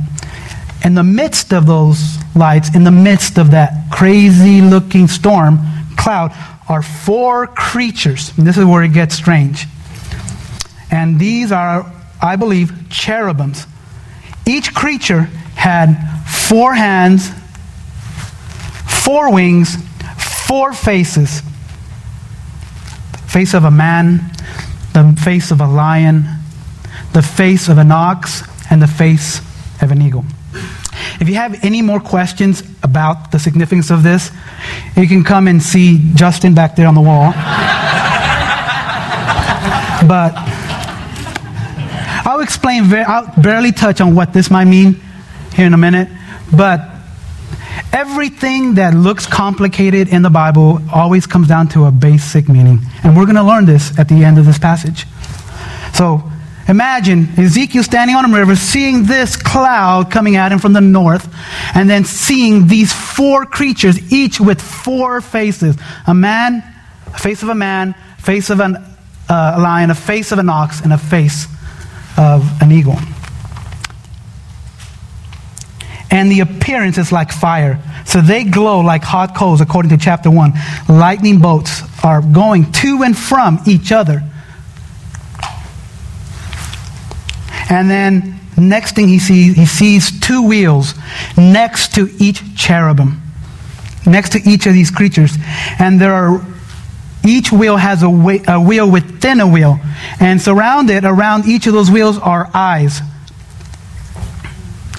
In 0.84 0.94
the 0.94 1.04
midst 1.04 1.52
of 1.52 1.66
those 1.66 2.16
lights, 2.34 2.74
in 2.74 2.82
the 2.82 2.90
midst 2.90 3.38
of 3.38 3.52
that 3.52 3.92
crazy 3.92 4.60
looking 4.60 5.06
storm 5.06 5.60
cloud, 5.96 6.32
are 6.68 6.82
four 6.82 7.46
creatures. 7.46 8.32
And 8.36 8.44
this 8.44 8.56
is 8.56 8.64
where 8.64 8.82
it 8.82 8.92
gets 8.92 9.14
strange. 9.14 9.66
And 10.90 11.20
these 11.20 11.52
are, 11.52 11.86
I 12.20 12.34
believe, 12.34 12.72
cherubims. 12.90 13.66
Each 14.50 14.74
creature 14.74 15.28
had 15.54 15.94
four 16.26 16.74
hands, 16.74 17.30
four 19.04 19.32
wings, 19.32 19.76
four 20.48 20.72
faces 20.72 21.42
face 23.28 23.54
of 23.54 23.62
a 23.62 23.70
man, 23.70 24.32
the 24.92 25.16
face 25.22 25.52
of 25.52 25.60
a 25.60 25.66
lion, 25.66 26.24
the 27.12 27.22
face 27.22 27.68
of 27.68 27.78
an 27.78 27.92
ox, 27.92 28.42
and 28.68 28.82
the 28.82 28.88
face 28.88 29.38
of 29.80 29.92
an 29.92 30.02
eagle. 30.02 30.24
If 31.20 31.28
you 31.28 31.36
have 31.36 31.64
any 31.64 31.80
more 31.80 32.00
questions 32.00 32.64
about 32.82 33.30
the 33.30 33.38
significance 33.38 33.90
of 33.90 34.02
this, 34.02 34.32
you 34.96 35.06
can 35.06 35.22
come 35.22 35.46
and 35.46 35.62
see 35.62 36.10
Justin 36.14 36.54
back 36.54 36.74
there 36.74 36.88
on 36.88 36.96
the 36.96 37.00
wall. 37.00 37.30
but 40.08 40.49
explain, 42.50 42.82
very, 42.82 43.04
I'll 43.04 43.32
barely 43.40 43.70
touch 43.70 44.00
on 44.00 44.16
what 44.16 44.32
this 44.32 44.50
might 44.50 44.64
mean 44.64 45.00
here 45.54 45.66
in 45.66 45.72
a 45.72 45.78
minute. 45.78 46.08
But 46.54 46.80
everything 47.92 48.74
that 48.74 48.92
looks 48.92 49.24
complicated 49.24 50.08
in 50.08 50.22
the 50.22 50.30
Bible 50.30 50.80
always 50.92 51.28
comes 51.28 51.46
down 51.46 51.68
to 51.68 51.84
a 51.84 51.92
basic 51.92 52.48
meaning. 52.48 52.80
And 53.04 53.16
we're 53.16 53.24
going 53.24 53.36
to 53.36 53.44
learn 53.44 53.66
this 53.66 53.96
at 54.00 54.08
the 54.08 54.24
end 54.24 54.36
of 54.36 54.46
this 54.46 54.58
passage. 54.58 55.06
So 55.94 56.24
imagine 56.66 57.28
Ezekiel 57.38 57.84
standing 57.84 58.16
on 58.16 58.24
a 58.32 58.36
river, 58.36 58.56
seeing 58.56 59.04
this 59.04 59.36
cloud 59.36 60.10
coming 60.10 60.34
at 60.34 60.50
him 60.50 60.58
from 60.58 60.72
the 60.72 60.80
north, 60.80 61.32
and 61.76 61.88
then 61.88 62.04
seeing 62.04 62.66
these 62.66 62.92
four 62.92 63.46
creatures, 63.46 64.12
each 64.12 64.40
with 64.40 64.60
four 64.60 65.20
faces 65.20 65.76
a 66.04 66.14
man, 66.14 66.64
a 67.06 67.18
face 67.18 67.44
of 67.44 67.48
a 67.48 67.54
man, 67.54 67.94
face 68.18 68.50
of 68.50 68.58
an, 68.58 68.74
uh, 69.28 69.54
a 69.54 69.60
lion, 69.60 69.90
a 69.90 69.94
face 69.94 70.32
of 70.32 70.40
an 70.40 70.48
ox, 70.48 70.80
and 70.80 70.92
a 70.92 70.98
face 70.98 71.46
of 72.16 72.62
an 72.62 72.72
eagle. 72.72 72.98
And 76.10 76.30
the 76.30 76.40
appearance 76.40 76.98
is 76.98 77.12
like 77.12 77.30
fire. 77.30 77.80
So 78.04 78.20
they 78.20 78.44
glow 78.44 78.80
like 78.80 79.02
hot 79.02 79.36
coals, 79.36 79.60
according 79.60 79.90
to 79.90 79.96
chapter 79.96 80.30
1. 80.30 80.52
Lightning 80.88 81.38
bolts 81.38 81.82
are 82.04 82.20
going 82.20 82.72
to 82.72 83.02
and 83.02 83.16
from 83.16 83.60
each 83.66 83.92
other. 83.92 84.22
And 87.70 87.88
then, 87.88 88.40
next 88.58 88.96
thing 88.96 89.06
he 89.06 89.20
sees, 89.20 89.54
he 89.54 89.64
sees 89.64 90.18
two 90.20 90.42
wheels 90.42 90.94
next 91.36 91.94
to 91.94 92.10
each 92.18 92.56
cherubim, 92.56 93.22
next 94.04 94.32
to 94.32 94.40
each 94.44 94.66
of 94.66 94.72
these 94.72 94.90
creatures. 94.90 95.36
And 95.78 96.00
there 96.00 96.12
are 96.12 96.44
each 97.24 97.52
wheel 97.52 97.76
has 97.76 98.02
a, 98.02 98.06
a 98.06 98.60
wheel 98.60 98.90
within 98.90 99.40
a 99.40 99.46
wheel. 99.46 99.78
And 100.18 100.40
surrounded 100.40 101.04
around 101.04 101.46
each 101.46 101.66
of 101.66 101.72
those 101.72 101.90
wheels 101.90 102.18
are 102.18 102.50
eyes. 102.54 103.00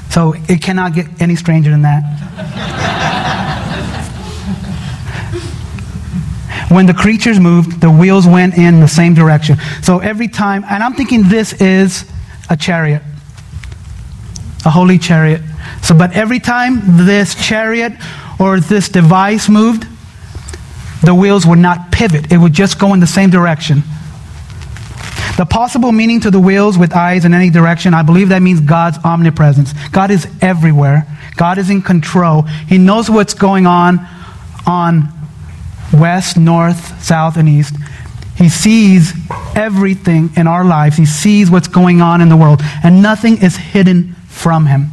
So 0.10 0.34
it 0.50 0.62
cannot 0.62 0.94
get 0.94 1.22
any 1.22 1.36
stranger 1.36 1.72
than 1.72 1.84
that. 1.84 2.04
when 6.70 6.86
the 6.86 6.94
creatures 6.94 7.40
moved, 7.40 7.82
the 7.82 7.90
wheels 7.90 8.28
went 8.28 8.58
in 8.58 8.80
the 8.80 8.88
same 8.88 9.14
direction. 9.14 9.58
So 9.82 10.00
every 10.00 10.28
time, 10.28 10.64
and 10.70 10.84
I'm 10.84 10.94
thinking 10.94 11.24
this 11.24 11.54
is 11.54 12.06
a 12.50 12.58
chariot, 12.58 13.02
a 14.66 14.70
holy 14.70 14.98
chariot. 14.98 15.42
So, 15.82 15.96
but 15.96 16.14
every 16.14 16.40
time 16.40 17.06
this 17.06 17.36
chariot 17.36 17.94
or 18.40 18.60
this 18.60 18.90
device 18.90 19.50
moved, 19.50 19.88
the 21.02 21.16
wheels 21.16 21.46
would 21.46 21.60
not 21.60 21.92
pivot, 21.92 22.32
it 22.32 22.38
would 22.38 22.54
just 22.54 22.80
go 22.80 22.94
in 22.94 23.00
the 23.00 23.08
same 23.08 23.30
direction. 23.30 23.84
The 25.38 25.46
possible 25.46 25.92
meaning 25.92 26.20
to 26.22 26.32
the 26.32 26.40
wheels 26.40 26.78
with 26.78 26.94
eyes 26.94 27.26
in 27.26 27.34
any 27.34 27.50
direction, 27.50 27.94
I 27.94 28.04
believe 28.04 28.30
that 28.30 28.42
means 28.42 28.60
God's 28.62 28.98
omnipresence. 29.04 29.74
God 29.90 30.12
is 30.12 30.28
everywhere. 30.42 31.08
God 31.36 31.58
is 31.58 31.70
in 31.70 31.82
control. 31.82 32.44
He 32.44 32.78
knows 32.78 33.10
what's 33.10 33.34
going 33.34 33.66
on 33.66 34.06
on 34.68 35.10
west, 35.94 36.38
north, 36.38 37.02
south, 37.04 37.38
and 37.38 37.50
east. 37.50 37.76
He 38.36 38.50
sees 38.50 39.14
everything 39.56 40.32
in 40.36 40.48
our 40.48 40.66
lives. 40.66 40.98
He 40.98 41.06
sees 41.06 41.50
what's 41.50 41.68
going 41.68 42.02
on 42.02 42.22
in 42.22 42.30
the 42.30 42.38
world, 42.38 42.62
and 42.84 43.02
nothing 43.02 43.42
is 43.42 43.56
hidden 43.56 44.16
from 44.28 44.66
him. 44.66 44.92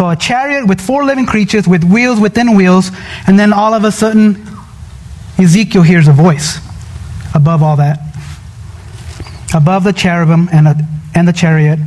So, 0.00 0.08
a 0.08 0.16
chariot 0.16 0.66
with 0.66 0.80
four 0.80 1.04
living 1.04 1.26
creatures 1.26 1.68
with 1.68 1.84
wheels 1.84 2.18
within 2.18 2.56
wheels, 2.56 2.90
and 3.26 3.38
then 3.38 3.52
all 3.52 3.74
of 3.74 3.84
a 3.84 3.92
sudden, 3.92 4.42
Ezekiel 5.38 5.82
hears 5.82 6.08
a 6.08 6.12
voice 6.14 6.58
above 7.34 7.62
all 7.62 7.76
that. 7.76 7.98
Above 9.52 9.84
the 9.84 9.92
cherubim 9.92 10.48
and, 10.54 10.68
a, 10.68 10.88
and 11.14 11.28
the 11.28 11.34
chariot, 11.34 11.78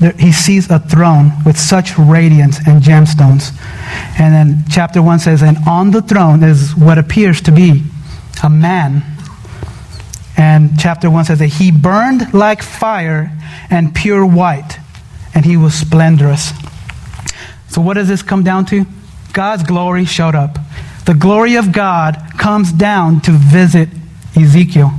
there, 0.00 0.10
he 0.10 0.32
sees 0.32 0.70
a 0.70 0.80
throne 0.80 1.30
with 1.46 1.56
such 1.56 1.96
radiance 1.96 2.58
and 2.66 2.82
gemstones. 2.82 3.56
And 4.18 4.34
then 4.34 4.64
chapter 4.68 5.00
1 5.00 5.20
says, 5.20 5.40
And 5.40 5.56
on 5.64 5.92
the 5.92 6.02
throne 6.02 6.42
is 6.42 6.74
what 6.74 6.98
appears 6.98 7.40
to 7.42 7.52
be 7.52 7.84
a 8.42 8.50
man. 8.50 9.04
And 10.36 10.76
chapter 10.80 11.08
1 11.08 11.26
says 11.26 11.38
that 11.38 11.46
he 11.46 11.70
burned 11.70 12.34
like 12.34 12.60
fire 12.60 13.30
and 13.70 13.94
pure 13.94 14.26
white, 14.26 14.80
and 15.32 15.44
he 15.44 15.56
was 15.56 15.74
splendorous. 15.74 16.52
So, 17.72 17.80
what 17.80 17.94
does 17.94 18.06
this 18.06 18.22
come 18.22 18.42
down 18.42 18.66
to? 18.66 18.84
God's 19.32 19.62
glory 19.62 20.04
showed 20.04 20.34
up. 20.34 20.58
The 21.06 21.14
glory 21.14 21.56
of 21.56 21.72
God 21.72 22.18
comes 22.36 22.70
down 22.70 23.22
to 23.22 23.30
visit 23.30 23.88
Ezekiel. 24.36 24.92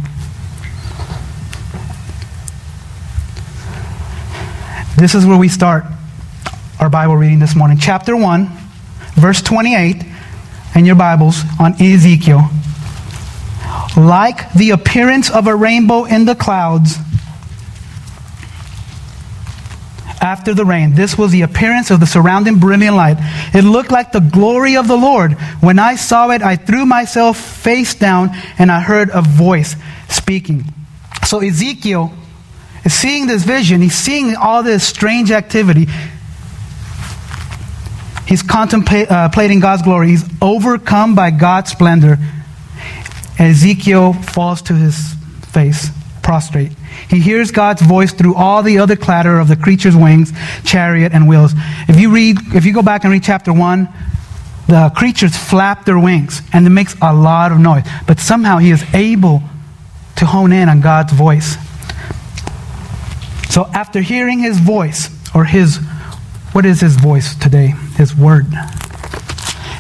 This 4.98 5.13
is 5.13 5.24
where 5.24 5.38
we 5.38 5.50
start 5.50 5.84
our 6.80 6.89
Bible 6.89 7.15
reading 7.15 7.38
this 7.38 7.56
morning. 7.56 7.77
Chapter 7.77 8.18
1, 8.18 8.50
verse 9.18 9.44
28 9.44 10.03
in 10.74 10.86
your 10.86 10.96
Bibles 10.96 11.44
on 11.60 11.80
Ezekiel. 11.80 12.50
Like 13.96 14.51
the 14.53 14.72
appearance 14.72 15.30
of 15.30 15.46
a 15.46 15.56
rainbow 15.56 16.06
in 16.06 16.25
the 16.25 16.34
clouds 16.34 16.98
after 20.24 20.53
the 20.53 20.63
rain. 20.63 20.96
This 20.96 21.18
was 21.18 21.32
the 21.32 21.42
appearance 21.42 21.92
of 21.92 22.00
the 22.00 22.06
surrounding 22.06 22.58
brilliant 22.58 22.96
light. 22.96 23.18
It 23.53 23.63
looked 23.63 23.92
like 23.92 24.13
the 24.13 24.22
glory 24.22 24.77
of 24.77 24.88
the 24.88 24.96
Lord. 24.96 25.34
When 25.60 25.77
I 25.77 25.96
saw 25.96 26.30
it, 26.32 26.42
I 26.42 26.56
threw 26.56 26.86
myself 26.86 27.38
face 27.38 27.94
down 27.94 28.30
and 28.58 28.72
I 28.72 28.80
heard 28.80 29.10
a 29.13 29.22
voice 29.22 29.75
speaking. 30.08 30.63
So 31.27 31.39
Ezekiel 31.39 32.13
is 32.86 32.94
seeing 32.94 33.27
this 33.27 33.44
vision. 33.44 33.82
He's 33.82 33.96
seeing 33.96 34.36
all 34.36 34.63
this 34.63 34.88
strange 34.88 35.30
activity. 35.30 35.88
He's 38.25 38.42
contemplating 38.42 39.58
uh, 39.58 39.62
God's 39.62 39.82
glory. 39.82 40.08
He's 40.08 40.24
overcome 40.42 41.15
by 41.15 41.32
God's 41.32 41.72
splendor. 41.72 42.18
Ezekiel 43.38 44.13
falls 44.13 44.62
to 44.63 44.74
his 44.74 45.15
face, 45.51 45.89
prostrate. 46.22 46.72
He 47.09 47.19
hears 47.19 47.51
God's 47.51 47.81
voice 47.81 48.13
through 48.13 48.35
all 48.35 48.63
the 48.63 48.79
other 48.79 48.95
clatter 48.95 49.39
of 49.39 49.47
the 49.47 49.55
creature's 49.55 49.95
wings, 49.95 50.31
chariot, 50.63 51.12
and 51.13 51.27
wheels. 51.27 51.53
If 51.88 52.00
you 52.00 52.12
read, 52.12 52.38
if 52.53 52.65
you 52.65 52.73
go 52.73 52.81
back 52.81 53.03
and 53.03 53.12
read 53.12 53.23
chapter 53.23 53.53
one, 53.53 53.89
the 54.67 54.91
creatures 54.95 55.35
flap 55.35 55.85
their 55.85 56.00
wings 56.00 56.41
and 56.53 56.65
it 56.65 56.69
makes 56.69 56.95
a 57.01 57.13
lot 57.13 57.51
of 57.51 57.59
noise. 57.59 57.85
But 58.07 58.19
somehow 58.19 58.57
he 58.57 58.71
is 58.71 58.83
able 58.93 59.43
to 60.17 60.25
hone 60.25 60.51
in 60.51 60.69
on 60.69 60.81
God's 60.81 61.13
voice. 61.13 61.57
So 63.50 63.65
after 63.73 64.01
hearing 64.01 64.39
his 64.39 64.59
voice, 64.59 65.09
or 65.35 65.45
his, 65.45 65.77
what 66.53 66.65
is 66.65 66.81
his 66.81 66.95
voice 66.95 67.35
today? 67.35 67.73
His 67.97 68.15
word. 68.15 68.47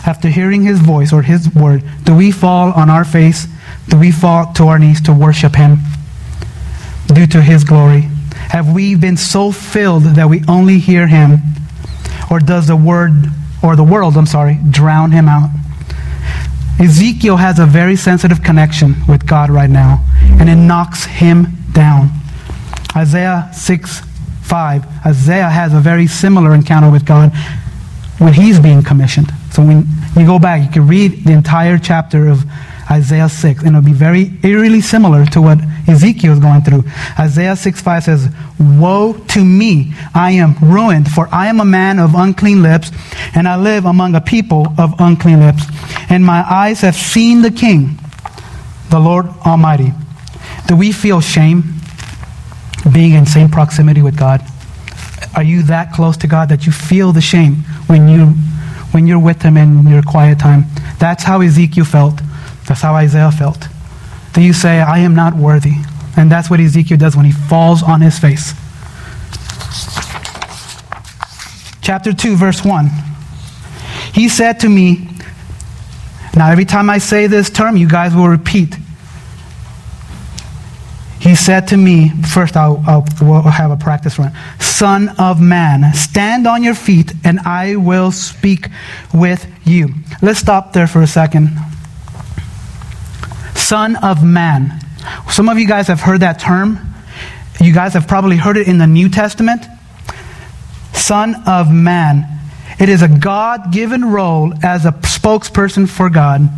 After 0.05 0.27
hearing 0.27 0.63
his 0.63 0.79
voice 0.79 1.13
or 1.13 1.21
his 1.21 1.53
word, 1.53 1.83
do 2.03 2.15
we 2.15 2.31
fall 2.31 2.73
on 2.73 2.89
our 2.89 3.05
face? 3.05 3.47
Do 3.87 3.97
we 3.97 4.11
fall 4.11 4.51
to 4.53 4.67
our 4.67 4.79
knees 4.79 5.01
to 5.01 5.13
worship 5.13 5.55
him? 5.55 5.77
Due 7.07 7.27
to 7.27 7.41
his 7.41 7.63
glory? 7.63 8.01
Have 8.49 8.71
we 8.73 8.95
been 8.95 9.17
so 9.17 9.51
filled 9.51 10.03
that 10.03 10.29
we 10.29 10.43
only 10.47 10.79
hear 10.79 11.07
him? 11.07 11.39
Or 12.29 12.39
does 12.39 12.67
the 12.67 12.75
word, 12.75 13.13
or 13.61 13.75
the 13.75 13.83
world, 13.83 14.17
I'm 14.17 14.25
sorry, 14.25 14.59
drown 14.69 15.11
him 15.11 15.27
out? 15.27 15.49
Ezekiel 16.79 17.37
has 17.37 17.59
a 17.59 17.65
very 17.65 17.95
sensitive 17.95 18.43
connection 18.43 18.95
with 19.07 19.25
God 19.25 19.49
right 19.49 19.69
now, 19.69 20.03
and 20.39 20.49
it 20.49 20.55
knocks 20.55 21.05
him 21.05 21.47
down. 21.71 22.09
Isaiah 22.95 23.49
6 23.53 24.01
5, 24.43 25.05
Isaiah 25.05 25.49
has 25.49 25.73
a 25.73 25.79
very 25.79 26.05
similar 26.05 26.53
encounter 26.53 26.91
with 26.91 27.05
God 27.05 27.31
when 28.19 28.33
he's 28.33 28.59
being 28.59 28.83
commissioned. 28.83 29.31
So 29.51 29.63
when 29.65 29.87
you 30.15 30.25
go 30.25 30.37
back, 30.37 30.61
you 30.63 30.69
can 30.69 30.87
read 30.87 31.23
the 31.23 31.31
entire 31.31 31.77
chapter 31.77 32.27
of 32.27 32.43
Isaiah 32.89 33.29
6, 33.29 33.61
and 33.61 33.69
it'll 33.69 33.81
be 33.81 33.93
very 33.93 34.33
eerily 34.43 34.81
similar 34.81 35.25
to 35.27 35.41
what 35.41 35.59
Ezekiel 35.87 36.33
is 36.33 36.39
going 36.39 36.61
through. 36.61 36.83
Isaiah 37.17 37.55
6 37.55 37.81
5 37.81 38.03
says, 38.03 38.29
Woe 38.59 39.13
to 39.29 39.43
me, 39.43 39.93
I 40.13 40.31
am 40.31 40.55
ruined, 40.61 41.11
for 41.11 41.27
I 41.31 41.47
am 41.47 41.59
a 41.59 41.65
man 41.65 41.99
of 41.99 42.15
unclean 42.15 42.61
lips, 42.61 42.91
and 43.35 43.47
I 43.47 43.55
live 43.55 43.85
among 43.85 44.15
a 44.15 44.21
people 44.21 44.73
of 44.77 44.93
unclean 44.99 45.39
lips. 45.39 45.63
And 46.09 46.25
my 46.25 46.43
eyes 46.49 46.81
have 46.81 46.95
seen 46.95 47.41
the 47.41 47.51
King, 47.51 47.99
the 48.89 48.99
Lord 48.99 49.27
Almighty. 49.45 49.93
Do 50.67 50.75
we 50.75 50.91
feel 50.91 51.21
shame 51.21 51.63
being 52.91 53.13
in 53.13 53.25
same 53.25 53.49
proximity 53.49 54.01
with 54.01 54.17
God? 54.17 54.41
Are 55.35 55.43
you 55.43 55.63
that 55.63 55.93
close 55.93 56.17
to 56.17 56.27
God 56.27 56.49
that 56.49 56.65
you 56.65 56.71
feel 56.71 57.11
the 57.11 57.21
shame 57.21 57.55
when 57.87 58.07
you 58.07 58.27
when 58.91 59.07
you're 59.07 59.19
with 59.19 59.41
him 59.41 59.57
in 59.57 59.87
your 59.87 60.03
quiet 60.03 60.39
time? 60.39 60.65
That's 60.99 61.23
how 61.23 61.41
Ezekiel 61.41 61.85
felt. 61.85 62.21
That's 62.67 62.81
how 62.81 62.95
Isaiah 62.95 63.31
felt. 63.31 63.67
Do 64.33 64.41
you 64.41 64.53
say, 64.53 64.79
I 64.79 64.99
am 64.99 65.15
not 65.15 65.35
worthy? 65.35 65.75
And 66.17 66.31
that's 66.31 66.49
what 66.49 66.59
Ezekiel 66.59 66.97
does 66.97 67.15
when 67.15 67.25
he 67.25 67.31
falls 67.31 67.83
on 67.83 68.01
his 68.01 68.19
face. 68.19 68.53
Chapter 71.81 72.13
2, 72.13 72.35
verse 72.35 72.63
1. 72.63 72.89
He 74.13 74.29
said 74.29 74.59
to 74.61 74.69
me, 74.69 75.09
now 76.35 76.49
every 76.49 76.65
time 76.65 76.89
I 76.89 76.97
say 76.97 77.27
this 77.27 77.49
term, 77.49 77.77
you 77.77 77.87
guys 77.87 78.15
will 78.15 78.27
repeat. 78.27 78.75
He 81.19 81.35
said 81.35 81.69
to 81.69 81.77
me, 81.77 82.09
first 82.33 82.57
I'll, 82.57 82.83
I'll 82.85 83.05
we'll 83.21 83.43
have 83.43 83.71
a 83.71 83.77
practice 83.77 84.19
run. 84.19 84.33
Son 84.59 85.09
of 85.17 85.39
man, 85.39 85.93
stand 85.93 86.47
on 86.47 86.63
your 86.63 86.75
feet 86.75 87.13
and 87.23 87.39
I 87.41 87.77
will 87.77 88.11
speak 88.11 88.67
with 89.13 89.47
you. 89.63 89.93
Let's 90.21 90.39
stop 90.39 90.73
there 90.73 90.87
for 90.87 91.01
a 91.01 91.07
second. 91.07 91.57
Son 93.63 93.95
of 93.95 94.23
man. 94.23 94.79
Some 95.29 95.47
of 95.47 95.57
you 95.57 95.65
guys 95.65 95.87
have 95.87 96.01
heard 96.01 96.19
that 96.19 96.37
term. 96.39 96.79
You 97.61 97.73
guys 97.73 97.93
have 97.93 98.07
probably 98.09 98.35
heard 98.35 98.57
it 98.57 98.67
in 98.67 98.77
the 98.77 98.87
New 98.87 99.07
Testament. 99.07 99.65
Son 100.91 101.35
of 101.47 101.71
man. 101.71 102.25
It 102.77 102.89
is 102.89 103.01
a 103.01 103.07
God 103.07 103.71
given 103.71 104.03
role 104.03 104.53
as 104.63 104.85
a 104.85 104.91
spokesperson 104.91 105.87
for 105.87 106.09
God. 106.09 106.49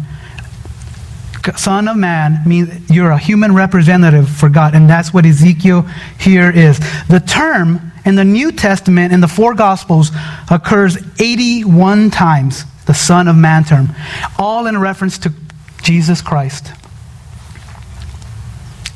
Son 1.58 1.88
of 1.88 1.96
man 1.96 2.40
means 2.48 2.90
you're 2.90 3.12
a 3.12 3.20
human 3.20 3.54
representative 3.54 4.28
for 4.28 4.50
God, 4.50 4.74
and 4.74 4.90
that's 4.90 5.14
what 5.14 5.28
Ezekiel 5.28 5.84
here 6.20 6.50
is. 6.50 6.80
The 7.08 7.20
term 7.20 7.92
in 8.04 8.16
the 8.16 8.26
New 8.26 8.52
Testament, 8.52 9.14
in 9.14 9.22
the 9.22 9.28
four 9.28 9.54
Gospels, 9.54 10.10
occurs 10.50 10.98
81 11.20 12.10
times, 12.10 12.64
the 12.88 12.96
Son 12.96 13.28
of 13.28 13.36
Man 13.36 13.64
term, 13.64 13.90
all 14.40 14.66
in 14.66 14.76
reference 14.80 15.20
to 15.20 15.34
Jesus 15.84 16.22
Christ. 16.24 16.72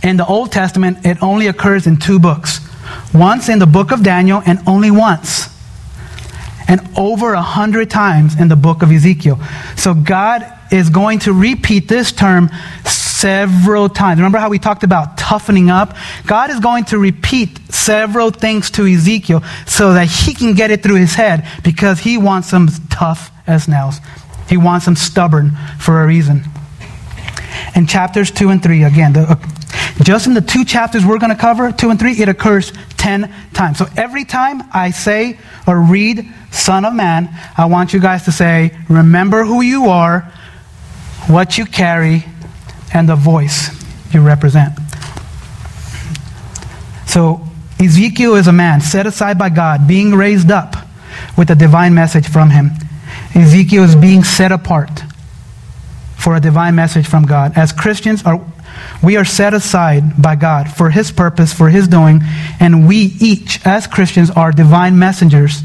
In 0.03 0.17
the 0.17 0.25
Old 0.25 0.51
Testament, 0.51 1.05
it 1.05 1.21
only 1.21 1.47
occurs 1.47 1.87
in 1.87 1.97
two 1.97 2.19
books 2.19 2.59
once 3.13 3.49
in 3.49 3.59
the 3.59 3.65
book 3.65 3.91
of 3.91 4.03
Daniel, 4.03 4.41
and 4.45 4.59
only 4.67 4.91
once. 4.91 5.47
And 6.67 6.87
over 6.95 7.33
a 7.33 7.41
hundred 7.41 7.89
times 7.89 8.39
in 8.39 8.47
the 8.47 8.55
book 8.55 8.83
of 8.83 8.91
Ezekiel. 8.91 9.39
So 9.75 9.93
God 9.93 10.45
is 10.71 10.89
going 10.89 11.19
to 11.19 11.33
repeat 11.33 11.87
this 11.87 12.11
term 12.11 12.49
several 12.85 13.89
times. 13.89 14.19
Remember 14.19 14.37
how 14.37 14.49
we 14.49 14.59
talked 14.59 14.83
about 14.83 15.17
toughening 15.17 15.71
up? 15.71 15.97
God 16.27 16.51
is 16.51 16.59
going 16.59 16.85
to 16.85 16.99
repeat 16.99 17.73
several 17.73 18.29
things 18.29 18.69
to 18.71 18.85
Ezekiel 18.85 19.41
so 19.65 19.93
that 19.93 20.05
he 20.05 20.35
can 20.35 20.53
get 20.53 20.69
it 20.69 20.83
through 20.83 20.97
his 20.97 21.15
head 21.15 21.47
because 21.63 21.99
he 21.99 22.19
wants 22.19 22.51
them 22.51 22.69
tough 22.91 23.31
as 23.47 23.67
nails. 23.67 23.99
He 24.47 24.57
wants 24.57 24.85
them 24.85 24.95
stubborn 24.95 25.57
for 25.79 26.03
a 26.03 26.07
reason. 26.07 26.43
In 27.75 27.87
chapters 27.87 28.29
2 28.29 28.49
and 28.49 28.61
3, 28.61 28.83
again, 28.83 29.13
the, 29.13 29.58
just 30.03 30.27
in 30.27 30.33
the 30.33 30.41
two 30.41 30.65
chapters 30.65 31.05
we're 31.05 31.19
going 31.19 31.35
to 31.35 31.39
cover, 31.39 31.71
2 31.71 31.89
and 31.89 31.99
3, 31.99 32.13
it 32.13 32.29
occurs 32.29 32.71
10 32.97 33.33
times. 33.53 33.77
So 33.77 33.85
every 33.97 34.25
time 34.25 34.63
I 34.73 34.91
say 34.91 35.39
or 35.67 35.79
read 35.79 36.27
Son 36.51 36.85
of 36.85 36.93
Man, 36.93 37.29
I 37.57 37.65
want 37.65 37.93
you 37.93 37.99
guys 37.99 38.25
to 38.25 38.31
say, 38.31 38.75
Remember 38.87 39.43
who 39.43 39.61
you 39.61 39.85
are, 39.85 40.21
what 41.27 41.57
you 41.57 41.65
carry, 41.65 42.25
and 42.93 43.07
the 43.07 43.15
voice 43.15 43.69
you 44.13 44.21
represent. 44.21 44.73
So 47.05 47.41
Ezekiel 47.79 48.35
is 48.35 48.47
a 48.47 48.53
man 48.53 48.81
set 48.81 49.05
aside 49.05 49.37
by 49.37 49.49
God, 49.49 49.87
being 49.87 50.13
raised 50.15 50.51
up 50.51 50.75
with 51.37 51.49
a 51.49 51.55
divine 51.55 51.93
message 51.93 52.27
from 52.27 52.49
him. 52.49 52.71
Ezekiel 53.35 53.83
is 53.83 53.95
being 53.95 54.23
set 54.23 54.51
apart 54.51 55.03
for 56.17 56.35
a 56.35 56.39
divine 56.39 56.75
message 56.75 57.07
from 57.07 57.25
God. 57.25 57.53
As 57.55 57.71
Christians, 57.71 58.23
are, 58.23 58.45
we 59.03 59.17
are 59.17 59.25
set 59.25 59.53
aside 59.53 60.21
by 60.21 60.35
God 60.35 60.71
for 60.71 60.89
His 60.89 61.11
purpose, 61.11 61.53
for 61.53 61.69
His 61.69 61.87
doing, 61.87 62.21
and 62.59 62.87
we 62.87 63.15
each, 63.19 63.65
as 63.65 63.87
Christians, 63.87 64.29
are 64.31 64.51
divine 64.51 64.99
messengers 64.99 65.61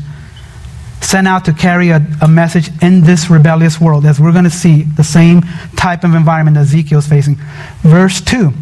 sent 1.04 1.28
out 1.28 1.44
to 1.44 1.52
carry 1.52 1.90
a, 1.90 2.04
a 2.22 2.28
message 2.28 2.70
in 2.82 3.02
this 3.02 3.30
rebellious 3.30 3.80
world, 3.80 4.06
as 4.06 4.18
we're 4.18 4.32
going 4.32 4.44
to 4.44 4.50
see 4.50 4.82
the 4.82 5.04
same 5.04 5.42
type 5.76 6.02
of 6.02 6.14
environment 6.14 6.56
Ezekiel 6.56 6.98
is 6.98 7.06
facing. 7.06 7.36
Verse 7.82 8.20
2. 8.20 8.52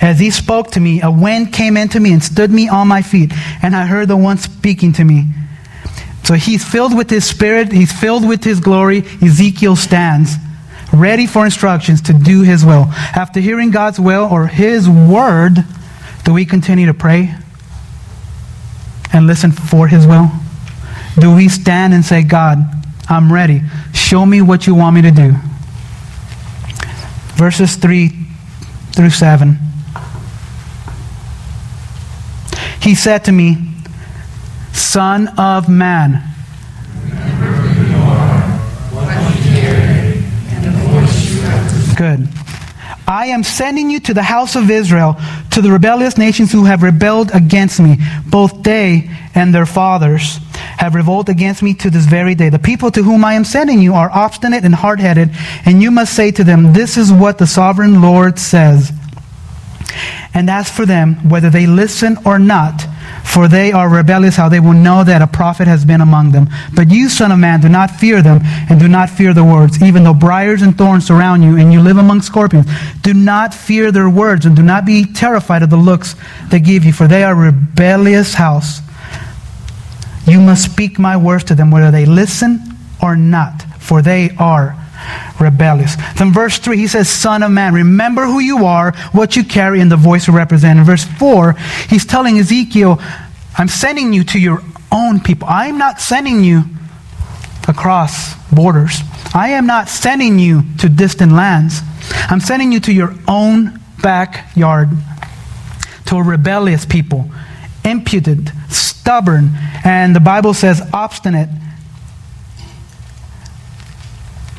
As 0.00 0.18
he 0.18 0.30
spoke 0.30 0.72
to 0.72 0.80
me, 0.80 1.00
a 1.00 1.10
wind 1.10 1.52
came 1.52 1.76
into 1.76 1.98
me 1.98 2.12
and 2.12 2.22
stood 2.22 2.50
me 2.50 2.68
on 2.68 2.88
my 2.88 3.00
feet, 3.00 3.32
and 3.62 3.74
I 3.74 3.86
heard 3.86 4.08
the 4.08 4.16
one 4.16 4.36
speaking 4.36 4.92
to 4.94 5.04
me. 5.04 5.28
So 6.24 6.34
he's 6.34 6.64
filled 6.64 6.96
with 6.96 7.08
his 7.10 7.24
spirit, 7.24 7.72
he's 7.72 7.92
filled 7.92 8.26
with 8.26 8.44
his 8.44 8.60
glory. 8.60 9.04
Ezekiel 9.22 9.76
stands 9.76 10.36
ready 10.92 11.26
for 11.26 11.44
instructions 11.44 12.02
to 12.02 12.12
do 12.12 12.42
his 12.42 12.64
will. 12.64 12.86
After 12.88 13.40
hearing 13.40 13.70
God's 13.70 13.98
will 13.98 14.24
or 14.30 14.46
his 14.46 14.88
word, 14.88 15.64
do 16.24 16.32
we 16.32 16.44
continue 16.44 16.86
to 16.86 16.94
pray 16.94 17.34
and 19.12 19.26
listen 19.26 19.52
for 19.52 19.88
his 19.88 20.06
will? 20.06 20.30
Do 21.18 21.34
we 21.34 21.48
stand 21.48 21.94
and 21.94 22.04
say, 22.04 22.22
God, 22.22 22.58
I'm 23.08 23.32
ready. 23.32 23.62
Show 23.92 24.24
me 24.24 24.42
what 24.42 24.66
you 24.66 24.74
want 24.74 24.96
me 24.96 25.02
to 25.02 25.10
do? 25.10 25.34
Verses 27.36 27.76
3 27.76 28.10
through 28.92 29.10
7. 29.10 29.58
He 32.80 32.94
said 32.94 33.24
to 33.24 33.32
me, 33.32 33.56
Son 34.72 35.28
of 35.38 35.68
Man. 35.68 36.33
Good. 41.96 42.28
I 43.06 43.26
am 43.26 43.42
sending 43.42 43.90
you 43.90 44.00
to 44.00 44.14
the 44.14 44.22
house 44.22 44.56
of 44.56 44.70
Israel, 44.70 45.16
to 45.52 45.60
the 45.60 45.70
rebellious 45.70 46.16
nations 46.16 46.50
who 46.50 46.64
have 46.64 46.82
rebelled 46.82 47.30
against 47.34 47.78
me. 47.78 47.98
Both 48.26 48.62
they 48.62 49.10
and 49.34 49.54
their 49.54 49.66
fathers 49.66 50.38
have 50.78 50.94
revolted 50.94 51.36
against 51.36 51.62
me 51.62 51.74
to 51.74 51.90
this 51.90 52.06
very 52.06 52.34
day. 52.34 52.48
The 52.48 52.58
people 52.58 52.90
to 52.92 53.02
whom 53.02 53.24
I 53.24 53.34
am 53.34 53.44
sending 53.44 53.80
you 53.80 53.94
are 53.94 54.10
obstinate 54.10 54.64
and 54.64 54.74
hard 54.74 55.00
headed, 55.00 55.30
and 55.64 55.82
you 55.82 55.90
must 55.90 56.14
say 56.14 56.30
to 56.32 56.44
them, 56.44 56.72
This 56.72 56.96
is 56.96 57.12
what 57.12 57.38
the 57.38 57.46
sovereign 57.46 58.00
Lord 58.00 58.38
says. 58.38 58.90
And 60.32 60.50
as 60.50 60.70
for 60.70 60.86
them, 60.86 61.28
whether 61.28 61.50
they 61.50 61.66
listen 61.66 62.16
or 62.24 62.38
not, 62.38 62.86
for 63.24 63.48
they 63.48 63.72
are 63.72 63.88
rebellious, 63.88 64.36
how 64.36 64.48
they 64.48 64.60
will 64.60 64.74
know 64.74 65.02
that 65.02 65.22
a 65.22 65.26
prophet 65.26 65.66
has 65.66 65.84
been 65.84 66.00
among 66.00 66.30
them. 66.30 66.48
But 66.74 66.90
you, 66.90 67.08
son 67.08 67.32
of 67.32 67.38
man, 67.38 67.60
do 67.60 67.68
not 67.68 67.90
fear 67.90 68.22
them, 68.22 68.40
and 68.68 68.78
do 68.78 68.86
not 68.86 69.10
fear 69.10 69.34
the 69.34 69.42
words, 69.42 69.82
even 69.82 70.04
though 70.04 70.14
briars 70.14 70.62
and 70.62 70.76
thorns 70.76 71.06
surround 71.06 71.42
you, 71.42 71.56
and 71.56 71.72
you 71.72 71.80
live 71.80 71.96
among 71.96 72.20
scorpions. 72.22 72.66
Do 73.02 73.14
not 73.14 73.54
fear 73.54 73.90
their 73.90 74.10
words, 74.10 74.46
and 74.46 74.54
do 74.54 74.62
not 74.62 74.84
be 74.84 75.04
terrified 75.04 75.62
of 75.62 75.70
the 75.70 75.76
looks 75.76 76.14
they 76.50 76.60
give 76.60 76.84
you, 76.84 76.92
for 76.92 77.08
they 77.08 77.24
are 77.24 77.34
rebellious 77.34 78.34
house. 78.34 78.80
You 80.26 80.40
must 80.40 80.70
speak 80.70 80.98
my 80.98 81.16
words 81.16 81.44
to 81.44 81.54
them, 81.54 81.70
whether 81.70 81.90
they 81.90 82.06
listen 82.06 82.60
or 83.02 83.16
not, 83.16 83.62
for 83.80 84.00
they 84.00 84.30
are 84.38 84.76
rebellious. 85.40 85.96
Then 86.16 86.32
verse 86.32 86.58
3, 86.58 86.76
he 86.76 86.86
says, 86.86 87.08
Son 87.08 87.42
of 87.42 87.50
man, 87.50 87.74
remember 87.74 88.26
who 88.26 88.40
you 88.40 88.64
are, 88.64 88.92
what 89.12 89.36
you 89.36 89.44
carry, 89.44 89.80
and 89.80 89.90
the 89.90 89.96
voice 89.96 90.26
you 90.26 90.34
represent. 90.34 90.78
In 90.78 90.84
verse 90.84 91.04
4, 91.04 91.52
he's 91.88 92.04
telling 92.04 92.38
Ezekiel, 92.38 93.00
I'm 93.56 93.68
sending 93.68 94.12
you 94.12 94.24
to 94.24 94.38
your 94.38 94.62
own 94.90 95.20
people. 95.20 95.48
I'm 95.50 95.78
not 95.78 96.00
sending 96.00 96.42
you 96.42 96.64
across 97.68 98.34
borders. 98.52 99.00
I 99.34 99.50
am 99.50 99.66
not 99.66 99.88
sending 99.88 100.38
you 100.38 100.62
to 100.78 100.88
distant 100.88 101.32
lands. 101.32 101.80
I'm 102.28 102.40
sending 102.40 102.72
you 102.72 102.80
to 102.80 102.92
your 102.92 103.14
own 103.26 103.80
backyard, 104.02 104.90
to 106.06 106.16
a 106.16 106.22
rebellious 106.22 106.84
people, 106.84 107.30
impudent, 107.84 108.50
stubborn, 108.68 109.50
and 109.84 110.14
the 110.14 110.20
Bible 110.20 110.54
says 110.54 110.82
obstinate 110.92 111.48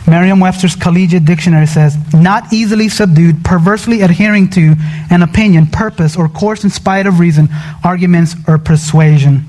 Merriam 0.08 0.40
Webster's 0.40 0.76
Collegiate 0.76 1.26
Dictionary 1.26 1.66
says, 1.66 1.98
not 2.14 2.54
easily 2.54 2.90
subdued, 2.90 3.44
perversely 3.44 4.02
adhering 4.02 4.50
to 4.52 4.76
an 5.10 5.24
opinion, 5.24 5.68
purpose, 5.68 6.16
or 6.16 6.30
course 6.30 6.64
in 6.64 6.70
spite 6.70 7.08
of 7.08 7.20
reason, 7.20 7.50
arguments, 7.84 8.36
or 8.48 8.58
persuasion. 8.58 9.46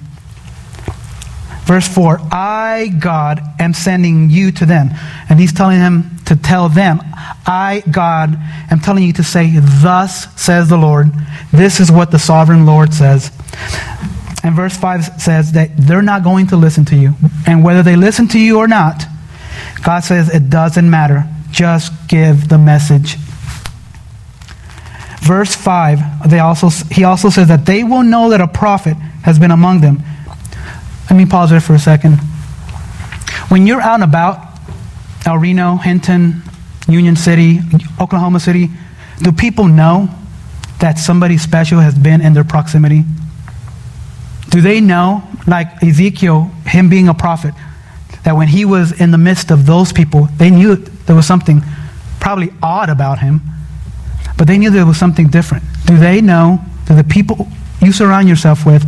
Verse 1.66 1.88
4 1.88 2.20
I, 2.32 2.92
God, 3.00 3.40
am 3.58 3.74
sending 3.74 4.30
you 4.30 4.52
to 4.52 4.66
them. 4.66 4.90
And 5.28 5.38
he's 5.38 5.52
telling 5.52 5.80
him 5.80 6.16
to 6.26 6.36
tell 6.36 6.68
them, 6.68 7.00
I, 7.44 7.82
God, 7.90 8.38
am 8.70 8.80
telling 8.80 9.02
you 9.02 9.12
to 9.14 9.24
say, 9.24 9.50
Thus 9.58 10.40
says 10.40 10.68
the 10.68 10.78
Lord. 10.78 11.10
This 11.52 11.80
is 11.80 11.90
what 11.90 12.12
the 12.12 12.18
sovereign 12.18 12.66
Lord 12.66 12.94
says. 12.94 13.30
And 14.44 14.54
verse 14.54 14.76
5 14.76 15.20
says 15.20 15.52
that 15.52 15.76
they're 15.76 16.02
not 16.02 16.22
going 16.22 16.46
to 16.48 16.56
listen 16.56 16.84
to 16.86 16.96
you. 16.96 17.14
And 17.48 17.64
whether 17.64 17.82
they 17.82 17.96
listen 17.96 18.28
to 18.28 18.38
you 18.38 18.58
or 18.58 18.68
not, 18.68 19.02
God 19.84 20.00
says 20.00 20.34
it 20.34 20.50
doesn't 20.50 20.88
matter. 20.88 21.24
Just 21.50 21.92
give 22.08 22.48
the 22.48 22.58
message. 22.58 23.16
Verse 25.20 25.54
5, 25.54 26.30
they 26.30 26.38
also, 26.38 26.68
he 26.92 27.02
also 27.02 27.30
says 27.30 27.48
that 27.48 27.66
they 27.66 27.82
will 27.82 28.02
know 28.02 28.30
that 28.30 28.40
a 28.40 28.46
prophet 28.46 28.96
has 29.24 29.38
been 29.38 29.50
among 29.50 29.80
them. 29.80 30.02
Let 31.10 31.16
me 31.16 31.26
pause 31.26 31.50
there 31.50 31.60
for 31.60 31.74
a 31.74 31.78
second. 31.78 32.18
When 33.48 33.66
you're 33.66 33.80
out 33.80 33.94
and 33.94 34.04
about, 34.04 34.38
El 35.24 35.38
Reno, 35.38 35.76
Hinton, 35.76 36.42
Union 36.88 37.16
City, 37.16 37.58
Oklahoma 38.00 38.38
City, 38.38 38.68
do 39.20 39.32
people 39.32 39.66
know 39.66 40.08
that 40.80 40.98
somebody 40.98 41.38
special 41.38 41.80
has 41.80 41.94
been 41.94 42.20
in 42.20 42.32
their 42.32 42.44
proximity? 42.44 43.04
Do 44.50 44.60
they 44.60 44.80
know, 44.80 45.24
like 45.46 45.82
Ezekiel, 45.82 46.50
him 46.64 46.88
being 46.88 47.08
a 47.08 47.14
prophet, 47.14 47.54
that 48.26 48.34
when 48.34 48.48
he 48.48 48.64
was 48.64 48.90
in 49.00 49.12
the 49.12 49.18
midst 49.18 49.52
of 49.52 49.66
those 49.66 49.92
people, 49.92 50.24
they 50.36 50.50
knew 50.50 50.74
there 50.74 51.14
was 51.14 51.24
something 51.24 51.62
probably 52.18 52.52
odd 52.60 52.90
about 52.90 53.20
him, 53.20 53.40
but 54.36 54.48
they 54.48 54.58
knew 54.58 54.68
there 54.68 54.84
was 54.84 54.98
something 54.98 55.28
different. 55.28 55.62
Do 55.86 55.96
they 55.96 56.20
know 56.20 56.58
that 56.86 56.94
the 56.94 57.04
people 57.04 57.46
you 57.80 57.92
surround 57.92 58.28
yourself 58.28 58.66
with 58.66 58.84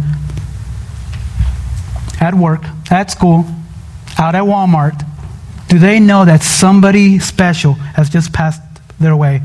at 2.20 2.34
work, 2.34 2.64
at 2.90 3.12
school, 3.12 3.44
out 4.18 4.34
at 4.34 4.42
Walmart, 4.42 5.04
do 5.68 5.78
they 5.78 6.00
know 6.00 6.24
that 6.24 6.42
somebody 6.42 7.20
special 7.20 7.74
has 7.74 8.10
just 8.10 8.32
passed 8.32 8.60
their 8.98 9.14
way? 9.14 9.42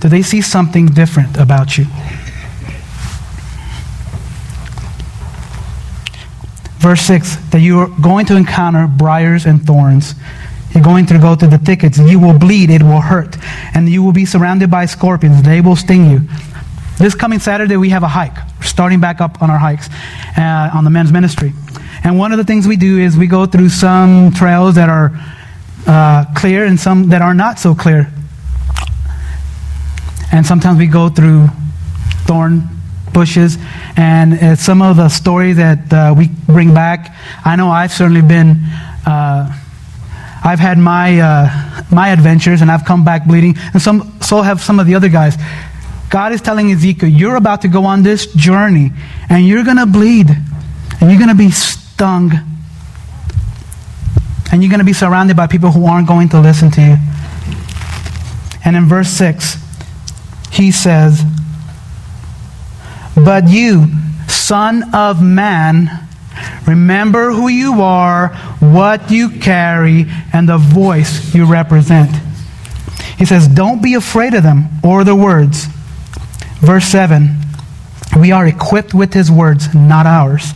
Do 0.00 0.10
they 0.10 0.20
see 0.20 0.42
something 0.42 0.84
different 0.84 1.38
about 1.38 1.78
you? 1.78 1.86
Verse 6.80 7.02
6 7.02 7.36
that 7.50 7.60
you 7.60 7.78
are 7.78 7.88
going 8.00 8.24
to 8.26 8.36
encounter 8.36 8.86
briars 8.86 9.44
and 9.44 9.64
thorns. 9.64 10.14
You're 10.74 10.82
going 10.82 11.04
to 11.06 11.18
go 11.18 11.34
through 11.34 11.48
the 11.48 11.58
thickets. 11.58 11.98
You 11.98 12.18
will 12.18 12.38
bleed, 12.38 12.70
it 12.70 12.82
will 12.82 13.02
hurt. 13.02 13.36
And 13.74 13.88
you 13.88 14.02
will 14.02 14.12
be 14.12 14.24
surrounded 14.24 14.70
by 14.70 14.86
scorpions. 14.86 15.42
They 15.42 15.60
will 15.60 15.76
sting 15.76 16.10
you. 16.10 16.20
This 16.96 17.14
coming 17.14 17.38
Saturday, 17.38 17.76
we 17.76 17.90
have 17.90 18.02
a 18.02 18.08
hike. 18.08 18.36
We're 18.58 18.66
starting 18.66 18.98
back 18.98 19.20
up 19.20 19.42
on 19.42 19.50
our 19.50 19.58
hikes 19.58 19.90
uh, 20.38 20.70
on 20.72 20.84
the 20.84 20.90
men's 20.90 21.12
ministry. 21.12 21.52
And 22.02 22.18
one 22.18 22.32
of 22.32 22.38
the 22.38 22.44
things 22.44 22.66
we 22.66 22.76
do 22.76 22.98
is 22.98 23.16
we 23.16 23.26
go 23.26 23.44
through 23.44 23.68
some 23.68 24.32
trails 24.32 24.76
that 24.76 24.88
are 24.88 25.12
uh, 25.86 26.24
clear 26.34 26.64
and 26.64 26.80
some 26.80 27.10
that 27.10 27.20
are 27.20 27.34
not 27.34 27.58
so 27.58 27.74
clear. 27.74 28.10
And 30.32 30.46
sometimes 30.46 30.78
we 30.78 30.86
go 30.86 31.10
through 31.10 31.48
thorn 32.24 32.68
bushes. 33.12 33.58
And 33.96 34.34
uh, 34.34 34.56
some 34.56 34.82
of 34.82 34.96
the 34.96 35.08
stories 35.08 35.56
that 35.56 35.92
uh, 35.92 36.14
we 36.16 36.28
bring 36.46 36.74
back, 36.74 37.14
I 37.44 37.56
know 37.56 37.68
I've 37.70 37.92
certainly 37.92 38.22
been. 38.22 38.56
Uh, 39.06 39.56
I've 40.42 40.58
had 40.58 40.78
my 40.78 41.20
uh, 41.20 41.82
my 41.90 42.08
adventures, 42.10 42.62
and 42.62 42.70
I've 42.70 42.84
come 42.84 43.04
back 43.04 43.26
bleeding, 43.26 43.56
and 43.72 43.82
some 43.82 44.18
so 44.22 44.40
have 44.40 44.60
some 44.60 44.80
of 44.80 44.86
the 44.86 44.94
other 44.94 45.08
guys. 45.08 45.36
God 46.08 46.32
is 46.32 46.40
telling 46.40 46.72
Ezekiel, 46.72 47.08
you're 47.08 47.36
about 47.36 47.62
to 47.62 47.68
go 47.68 47.84
on 47.84 48.02
this 48.02 48.26
journey, 48.34 48.90
and 49.28 49.46
you're 49.46 49.64
going 49.64 49.76
to 49.76 49.86
bleed, 49.86 50.28
and 51.00 51.10
you're 51.10 51.18
going 51.18 51.28
to 51.28 51.36
be 51.36 51.50
stung, 51.50 52.32
and 54.50 54.62
you're 54.62 54.70
going 54.70 54.80
to 54.80 54.84
be 54.84 54.92
surrounded 54.92 55.36
by 55.36 55.46
people 55.46 55.70
who 55.70 55.86
aren't 55.86 56.08
going 56.08 56.28
to 56.30 56.40
listen 56.40 56.70
to 56.72 56.80
you. 56.80 56.96
And 58.64 58.76
in 58.76 58.86
verse 58.86 59.08
6, 59.10 59.56
he 60.52 60.70
says, 60.70 61.22
But 63.24 63.48
you, 63.48 63.86
son 64.28 64.94
of 64.94 65.22
man, 65.22 65.90
remember 66.66 67.32
who 67.32 67.48
you 67.48 67.82
are, 67.82 68.28
what 68.60 69.10
you 69.10 69.30
carry, 69.30 70.06
and 70.32 70.48
the 70.48 70.58
voice 70.58 71.34
you 71.34 71.44
represent. 71.44 72.10
He 73.18 73.26
says, 73.26 73.46
Don't 73.48 73.82
be 73.82 73.94
afraid 73.94 74.34
of 74.34 74.42
them 74.42 74.68
or 74.82 75.04
the 75.04 75.14
words. 75.14 75.66
Verse 76.60 76.86
7 76.86 77.36
We 78.18 78.32
are 78.32 78.46
equipped 78.46 78.94
with 78.94 79.12
his 79.12 79.30
words, 79.30 79.74
not 79.74 80.06
ours. 80.06 80.52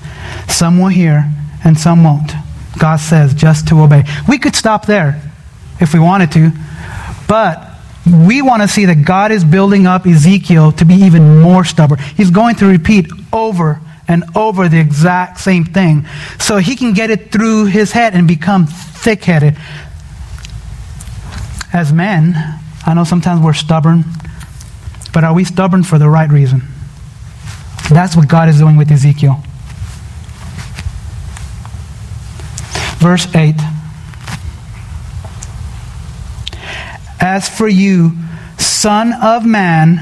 Some 0.48 0.78
will 0.78 0.88
hear 0.88 1.30
and 1.64 1.78
some 1.78 2.04
won't. 2.04 2.32
God 2.78 2.96
says 2.96 3.34
just 3.34 3.68
to 3.68 3.82
obey. 3.82 4.04
We 4.28 4.38
could 4.38 4.56
stop 4.56 4.86
there 4.86 5.20
if 5.80 5.92
we 5.92 6.00
wanted 6.00 6.32
to, 6.32 6.52
but 7.28 7.73
we 8.06 8.42
want 8.42 8.62
to 8.62 8.68
see 8.68 8.84
that 8.84 9.04
God 9.04 9.32
is 9.32 9.44
building 9.44 9.86
up 9.86 10.06
Ezekiel 10.06 10.72
to 10.72 10.84
be 10.84 10.94
even 10.94 11.40
more 11.40 11.64
stubborn. 11.64 11.98
He's 11.98 12.30
going 12.30 12.56
to 12.56 12.66
repeat 12.66 13.10
over 13.32 13.80
and 14.06 14.24
over 14.36 14.68
the 14.68 14.78
exact 14.78 15.40
same 15.40 15.64
thing 15.64 16.06
so 16.38 16.58
he 16.58 16.76
can 16.76 16.92
get 16.92 17.10
it 17.10 17.32
through 17.32 17.66
his 17.66 17.92
head 17.92 18.14
and 18.14 18.28
become 18.28 18.66
thick 18.66 19.24
headed. 19.24 19.56
As 21.72 21.92
men, 21.92 22.34
I 22.86 22.94
know 22.94 23.04
sometimes 23.04 23.40
we're 23.42 23.54
stubborn, 23.54 24.04
but 25.12 25.24
are 25.24 25.32
we 25.32 25.44
stubborn 25.44 25.82
for 25.82 25.98
the 25.98 26.08
right 26.08 26.30
reason? 26.30 26.62
That's 27.90 28.14
what 28.14 28.28
God 28.28 28.48
is 28.48 28.58
doing 28.58 28.76
with 28.76 28.90
Ezekiel. 28.90 29.42
Verse 32.98 33.26
8 33.34 33.54
As 37.34 37.48
for 37.48 37.66
you, 37.66 38.12
Son 38.58 39.12
of 39.20 39.44
Man, 39.44 39.98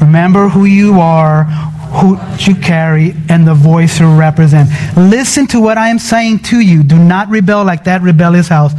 remember 0.00 0.48
who 0.48 0.64
you 0.64 1.00
are, 1.00 1.44
who 1.44 2.18
you 2.38 2.54
carry, 2.54 3.12
and 3.28 3.46
the 3.46 3.52
voice 3.52 4.00
you 4.00 4.18
represent. 4.18 4.70
Listen 4.96 5.46
to 5.48 5.60
what 5.60 5.76
I 5.76 5.88
am 5.88 5.98
saying 5.98 6.38
to 6.44 6.58
you. 6.58 6.82
Do 6.82 6.98
not 6.98 7.28
rebel 7.28 7.62
like 7.62 7.84
that 7.84 8.00
rebellious 8.00 8.48
house. 8.48 8.72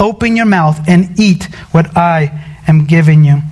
Open 0.00 0.36
your 0.36 0.46
mouth 0.46 0.80
and 0.88 1.20
eat 1.20 1.44
what 1.72 1.94
I 1.98 2.32
am 2.66 2.86
giving 2.86 3.24
you. 3.24 3.42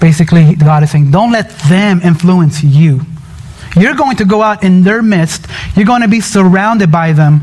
Basically, 0.00 0.54
God 0.54 0.84
is 0.84 0.92
saying, 0.92 1.10
don't 1.10 1.32
let 1.32 1.50
them 1.68 2.00
influence 2.00 2.62
you. 2.62 3.00
You're 3.76 3.96
going 3.96 4.18
to 4.18 4.24
go 4.24 4.40
out 4.40 4.62
in 4.62 4.84
their 4.84 5.02
midst, 5.02 5.48
you're 5.74 5.84
going 5.84 6.02
to 6.02 6.08
be 6.08 6.20
surrounded 6.20 6.92
by 6.92 7.10
them, 7.12 7.40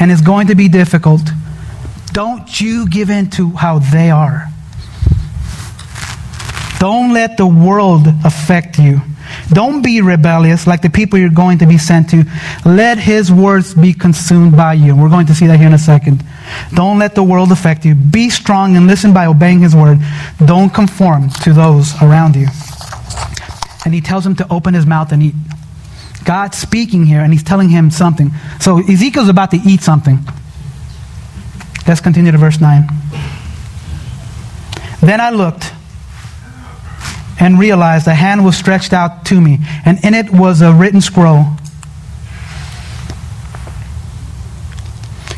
and 0.00 0.10
it's 0.10 0.20
going 0.20 0.48
to 0.48 0.56
be 0.56 0.66
difficult. 0.66 1.22
Don't 2.12 2.60
you 2.60 2.88
give 2.88 3.10
in 3.10 3.30
to 3.30 3.50
how 3.50 3.78
they 3.78 4.10
are. 4.10 4.48
Don't 6.78 7.12
let 7.12 7.36
the 7.36 7.46
world 7.46 8.06
affect 8.24 8.78
you. 8.78 9.00
Don't 9.50 9.82
be 9.82 10.00
rebellious 10.00 10.66
like 10.66 10.82
the 10.82 10.90
people 10.90 11.18
you're 11.18 11.30
going 11.30 11.58
to 11.58 11.66
be 11.66 11.78
sent 11.78 12.10
to. 12.10 12.24
Let 12.66 12.98
his 12.98 13.30
words 13.30 13.72
be 13.74 13.94
consumed 13.94 14.56
by 14.56 14.74
you. 14.74 14.96
We're 14.96 15.08
going 15.08 15.26
to 15.26 15.34
see 15.34 15.46
that 15.46 15.58
here 15.58 15.68
in 15.68 15.74
a 15.74 15.78
second. 15.78 16.24
Don't 16.74 16.98
let 16.98 17.14
the 17.14 17.22
world 17.22 17.52
affect 17.52 17.84
you. 17.84 17.94
Be 17.94 18.30
strong 18.30 18.76
and 18.76 18.86
listen 18.86 19.14
by 19.14 19.26
obeying 19.26 19.60
his 19.60 19.74
word. 19.74 19.98
Don't 20.44 20.74
conform 20.74 21.30
to 21.44 21.52
those 21.52 21.94
around 22.02 22.36
you. 22.36 22.48
And 23.84 23.94
he 23.94 24.00
tells 24.00 24.26
him 24.26 24.36
to 24.36 24.52
open 24.52 24.74
his 24.74 24.86
mouth 24.86 25.12
and 25.12 25.22
eat. 25.22 25.34
God's 26.24 26.58
speaking 26.58 27.06
here 27.06 27.20
and 27.20 27.32
he's 27.32 27.42
telling 27.42 27.68
him 27.68 27.90
something. 27.90 28.30
So 28.60 28.78
Ezekiel's 28.78 29.28
about 29.28 29.50
to 29.52 29.60
eat 29.64 29.82
something. 29.82 30.18
Let's 31.86 32.00
continue 32.00 32.32
to 32.32 32.38
verse 32.38 32.60
9. 32.60 32.86
Then 35.00 35.20
I 35.20 35.30
looked 35.30 35.72
and 37.40 37.58
realized 37.58 38.06
a 38.06 38.14
hand 38.14 38.44
was 38.44 38.56
stretched 38.56 38.92
out 38.92 39.24
to 39.26 39.40
me, 39.40 39.58
and 39.84 40.02
in 40.04 40.14
it 40.14 40.30
was 40.30 40.60
a 40.60 40.72
written 40.72 41.00
scroll. 41.00 41.44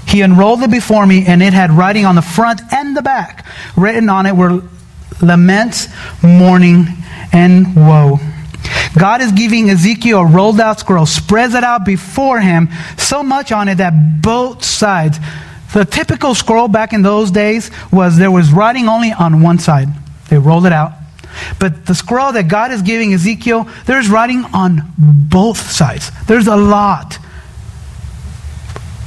He 0.06 0.20
unrolled 0.20 0.62
it 0.62 0.70
before 0.70 1.06
me, 1.06 1.24
and 1.26 1.42
it 1.42 1.54
had 1.54 1.70
writing 1.70 2.04
on 2.04 2.14
the 2.14 2.22
front 2.22 2.60
and 2.70 2.96
the 2.96 3.02
back. 3.02 3.46
Written 3.74 4.08
on 4.10 4.26
it 4.26 4.36
were 4.36 4.62
laments, 5.22 5.88
mourning, 6.22 6.86
and 7.32 7.74
woe. 7.74 8.20
God 8.96 9.22
is 9.22 9.32
giving 9.32 9.70
Ezekiel 9.70 10.20
a 10.20 10.26
rolled 10.26 10.60
out 10.60 10.80
scroll, 10.80 11.06
spreads 11.06 11.54
it 11.54 11.64
out 11.64 11.84
before 11.84 12.38
him, 12.40 12.68
so 12.96 13.22
much 13.22 13.50
on 13.50 13.68
it 13.68 13.76
that 13.76 14.22
both 14.22 14.62
sides, 14.62 15.18
the 15.74 15.84
typical 15.84 16.34
scroll 16.34 16.68
back 16.68 16.92
in 16.92 17.02
those 17.02 17.30
days 17.30 17.70
was 17.92 18.16
there 18.16 18.30
was 18.30 18.52
writing 18.52 18.88
only 18.88 19.12
on 19.12 19.42
one 19.42 19.58
side. 19.58 19.88
They 20.30 20.38
rolled 20.38 20.66
it 20.66 20.72
out. 20.72 20.92
But 21.58 21.86
the 21.86 21.94
scroll 21.94 22.32
that 22.32 22.48
God 22.48 22.70
is 22.70 22.82
giving 22.82 23.12
Ezekiel, 23.12 23.68
there's 23.86 24.08
writing 24.08 24.44
on 24.54 24.82
both 24.96 25.58
sides. 25.58 26.10
There's 26.26 26.46
a 26.46 26.56
lot 26.56 27.18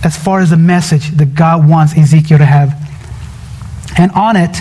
as 0.03 0.17
far 0.17 0.41
as 0.41 0.49
the 0.49 0.57
message 0.57 1.11
that 1.11 1.35
God 1.35 1.67
wants 1.67 1.97
Ezekiel 1.97 2.37
to 2.37 2.45
have. 2.45 2.73
And 3.97 4.11
on 4.11 4.35
it, 4.35 4.57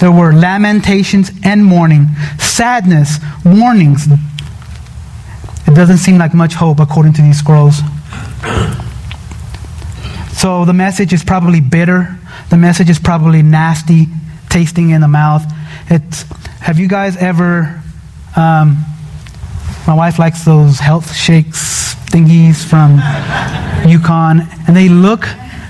there 0.00 0.12
were 0.12 0.32
lamentations 0.32 1.30
and 1.42 1.64
mourning, 1.64 2.08
sadness, 2.38 3.18
warnings. 3.44 4.06
It 5.66 5.74
doesn't 5.74 5.98
seem 5.98 6.18
like 6.18 6.34
much 6.34 6.54
hope 6.54 6.78
according 6.78 7.14
to 7.14 7.22
these 7.22 7.38
scrolls. 7.38 7.80
So 10.32 10.64
the 10.64 10.72
message 10.72 11.12
is 11.12 11.22
probably 11.22 11.60
bitter. 11.60 12.18
The 12.50 12.56
message 12.56 12.90
is 12.90 12.98
probably 12.98 13.42
nasty, 13.42 14.06
tasting 14.48 14.90
in 14.90 15.00
the 15.00 15.08
mouth. 15.08 15.44
It's, 15.88 16.22
have 16.60 16.78
you 16.78 16.88
guys 16.88 17.16
ever? 17.16 17.82
Um, 18.36 18.84
my 19.86 19.94
wife 19.94 20.18
likes 20.18 20.44
those 20.44 20.78
health 20.78 21.14
shakes 21.14 21.94
thingies 22.12 22.64
from 22.64 23.00
Yukon, 23.88 24.42
and 24.66 24.76
they 24.76 24.88
look, 24.88 25.24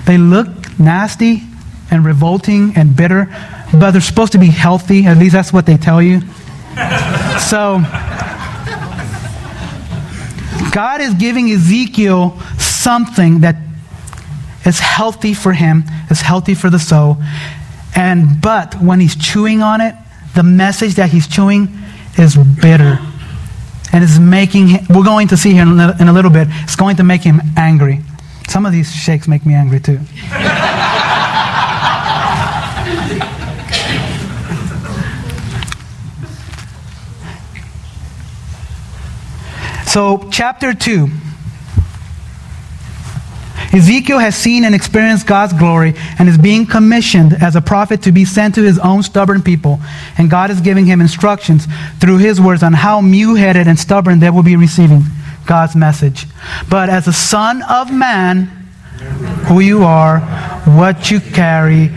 they 0.05 0.17
look 0.17 0.47
nasty 0.79 1.43
and 1.89 2.03
revolting 2.03 2.73
and 2.75 2.95
bitter, 2.95 3.27
but 3.71 3.91
they're 3.91 4.01
supposed 4.01 4.33
to 4.33 4.37
be 4.37 4.47
healthy. 4.47 5.05
At 5.05 5.17
least 5.17 5.33
that's 5.33 5.53
what 5.53 5.65
they 5.65 5.77
tell 5.77 6.01
you. 6.01 6.21
So, 7.43 7.79
God 10.71 11.01
is 11.01 11.13
giving 11.15 11.51
Ezekiel 11.51 12.39
something 12.57 13.41
that 13.41 13.62
is 14.65 14.79
healthy 14.79 15.33
for 15.33 15.53
him, 15.53 15.83
is 16.09 16.21
healthy 16.21 16.53
for 16.53 16.69
the 16.69 16.79
soul. 16.79 17.17
And 17.95 18.41
but 18.41 18.75
when 18.81 18.99
he's 18.99 19.15
chewing 19.15 19.61
on 19.61 19.81
it, 19.81 19.95
the 20.35 20.43
message 20.43 20.95
that 20.95 21.09
he's 21.09 21.27
chewing 21.27 21.67
is 22.17 22.35
bitter. 22.35 22.99
And 23.91 24.03
is 24.03 24.19
making 24.19 24.69
him, 24.69 24.85
we're 24.89 25.03
going 25.03 25.27
to 25.27 25.37
see 25.37 25.53
here 25.53 25.61
in 25.61 25.79
a, 25.79 25.95
in 25.99 26.07
a 26.07 26.13
little 26.13 26.31
bit, 26.31 26.47
it's 26.63 26.75
going 26.75 26.95
to 26.95 27.03
make 27.03 27.21
him 27.21 27.39
angry. 27.55 27.99
Some 28.47 28.65
of 28.65 28.71
these 28.71 28.91
shakes 28.91 29.27
make 29.27 29.45
me 29.45 29.53
angry 29.53 29.79
too. 29.79 29.99
so, 39.85 40.27
chapter 40.31 40.73
2. 40.73 41.07
Ezekiel 43.73 44.19
has 44.19 44.35
seen 44.35 44.65
and 44.65 44.75
experienced 44.75 45.25
God's 45.25 45.53
glory 45.53 45.95
and 46.19 46.29
is 46.29 46.37
being 46.37 46.67
commissioned 46.67 47.33
as 47.33 47.55
a 47.55 47.61
prophet 47.61 48.03
to 48.03 48.11
be 48.11 48.23
sent 48.23 48.53
to 48.55 48.61
his 48.61 48.77
own 48.77 49.01
stubborn 49.01 49.41
people. 49.41 49.79
And 50.17 50.29
God 50.29 50.51
is 50.51 50.61
giving 50.61 50.85
him 50.85 51.01
instructions 51.01 51.67
through 51.99 52.19
his 52.19 52.39
words 52.39 52.61
on 52.61 52.73
how 52.73 53.01
mute 53.01 53.35
headed 53.35 53.67
and 53.67 53.79
stubborn 53.79 54.19
they 54.19 54.29
will 54.29 54.43
be 54.43 54.55
receiving 54.55 55.01
God's 55.47 55.75
message. 55.75 56.27
But 56.69 56.89
as 56.89 57.07
a 57.07 57.13
son 57.13 57.63
of 57.63 57.91
man, 57.91 58.43
who 59.47 59.59
you 59.59 59.83
are, 59.83 60.19
what 60.65 61.09
you 61.09 61.19
carry, 61.19 61.91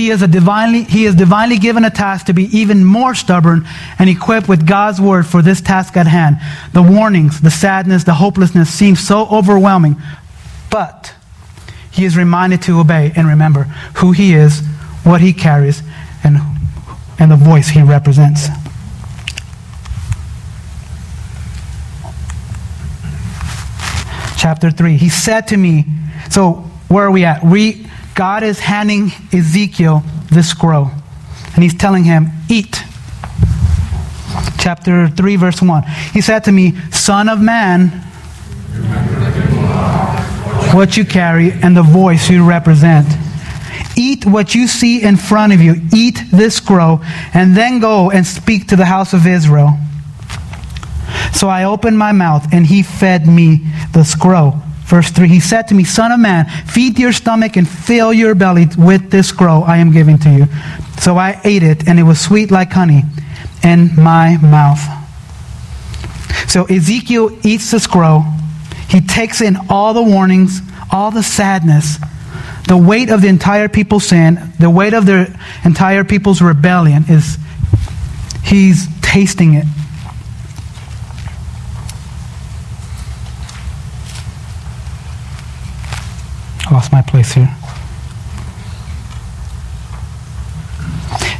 he 0.00 0.08
is, 0.08 0.22
a 0.22 0.26
divinely, 0.26 0.84
he 0.84 1.04
is 1.04 1.14
divinely 1.14 1.58
given 1.58 1.84
a 1.84 1.90
task 1.90 2.24
to 2.26 2.32
be 2.32 2.44
even 2.56 2.86
more 2.86 3.14
stubborn 3.14 3.68
and 3.98 4.08
equipped 4.08 4.48
with 4.48 4.66
God's 4.66 4.98
word 4.98 5.26
for 5.26 5.42
this 5.42 5.60
task 5.60 5.94
at 5.94 6.06
hand. 6.06 6.38
The 6.72 6.80
warnings, 6.80 7.42
the 7.42 7.50
sadness, 7.50 8.04
the 8.04 8.14
hopelessness 8.14 8.70
seem 8.70 8.96
so 8.96 9.26
overwhelming, 9.26 9.96
but 10.70 11.14
he 11.90 12.06
is 12.06 12.16
reminded 12.16 12.62
to 12.62 12.80
obey 12.80 13.12
and 13.14 13.28
remember 13.28 13.64
who 13.98 14.12
he 14.12 14.32
is, 14.32 14.62
what 15.04 15.20
he 15.20 15.34
carries, 15.34 15.82
and, 16.24 16.38
and 17.18 17.30
the 17.30 17.36
voice 17.36 17.68
he 17.68 17.82
represents. 17.82 18.48
Chapter 24.38 24.70
3. 24.70 24.96
He 24.96 25.10
said 25.10 25.48
to 25.48 25.58
me, 25.58 25.84
so 26.30 26.52
where 26.88 27.04
are 27.04 27.10
we 27.10 27.26
at? 27.26 27.44
We 27.44 27.89
God 28.20 28.42
is 28.42 28.58
handing 28.58 29.12
Ezekiel 29.32 30.02
this 30.30 30.50
scroll. 30.50 30.90
And 31.54 31.62
he's 31.62 31.72
telling 31.72 32.04
him, 32.04 32.28
Eat. 32.50 32.82
Chapter 34.58 35.08
3, 35.08 35.36
verse 35.36 35.62
1. 35.62 35.84
He 36.12 36.20
said 36.20 36.40
to 36.40 36.52
me, 36.52 36.78
Son 36.90 37.30
of 37.30 37.40
man, 37.40 37.88
what 40.74 40.98
you 40.98 41.06
carry 41.06 41.50
and 41.50 41.74
the 41.74 41.82
voice 41.82 42.28
you 42.28 42.46
represent. 42.46 43.08
Eat 43.96 44.26
what 44.26 44.54
you 44.54 44.66
see 44.66 45.02
in 45.02 45.16
front 45.16 45.54
of 45.54 45.62
you. 45.62 45.76
Eat 45.96 46.20
this 46.30 46.56
scroll, 46.56 47.00
and 47.32 47.56
then 47.56 47.78
go 47.80 48.10
and 48.10 48.26
speak 48.26 48.68
to 48.68 48.76
the 48.76 48.84
house 48.84 49.14
of 49.14 49.26
Israel. 49.26 49.78
So 51.32 51.48
I 51.48 51.64
opened 51.64 51.98
my 51.98 52.12
mouth, 52.12 52.52
and 52.52 52.66
he 52.66 52.82
fed 52.82 53.26
me 53.26 53.66
the 53.94 54.04
scroll. 54.04 54.60
Verse 54.90 55.08
3 55.10 55.28
He 55.28 55.38
said 55.38 55.68
to 55.68 55.74
me, 55.74 55.84
Son 55.84 56.10
of 56.10 56.18
man, 56.18 56.46
feed 56.66 56.98
your 56.98 57.12
stomach 57.12 57.56
and 57.56 57.66
fill 57.66 58.12
your 58.12 58.34
belly 58.34 58.66
with 58.76 59.08
this 59.10 59.28
scroll 59.28 59.62
I 59.62 59.76
am 59.76 59.92
giving 59.92 60.18
to 60.18 60.30
you. 60.30 60.46
So 60.98 61.16
I 61.16 61.40
ate 61.44 61.62
it, 61.62 61.88
and 61.88 61.98
it 62.00 62.02
was 62.02 62.20
sweet 62.20 62.50
like 62.50 62.72
honey 62.72 63.04
in 63.62 63.94
my 63.94 64.36
mouth. 64.42 64.80
So 66.48 66.64
Ezekiel 66.64 67.38
eats 67.46 67.70
the 67.70 67.78
scroll. 67.78 68.24
He 68.88 69.00
takes 69.00 69.40
in 69.40 69.56
all 69.68 69.94
the 69.94 70.02
warnings, 70.02 70.60
all 70.90 71.12
the 71.12 71.22
sadness, 71.22 71.98
the 72.66 72.76
weight 72.76 73.10
of 73.10 73.22
the 73.22 73.28
entire 73.28 73.68
people's 73.68 74.06
sin, 74.06 74.52
the 74.58 74.68
weight 74.68 74.92
of 74.92 75.06
the 75.06 75.32
entire 75.64 76.02
people's 76.02 76.42
rebellion 76.42 77.04
is 77.08 77.38
he's 78.42 78.88
tasting 79.02 79.54
it. 79.54 79.66
Lost 86.70 86.92
my 86.92 87.02
place 87.02 87.32
here. 87.32 87.52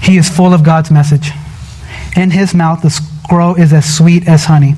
He 0.02 0.16
is 0.16 0.28
full 0.28 0.52
of 0.52 0.64
God's 0.64 0.90
message. 0.90 1.30
In 2.16 2.32
his 2.32 2.52
mouth, 2.52 2.82
the 2.82 2.90
scroll 2.90 3.54
is 3.54 3.72
as 3.72 3.96
sweet 3.96 4.26
as 4.26 4.46
honey. 4.46 4.74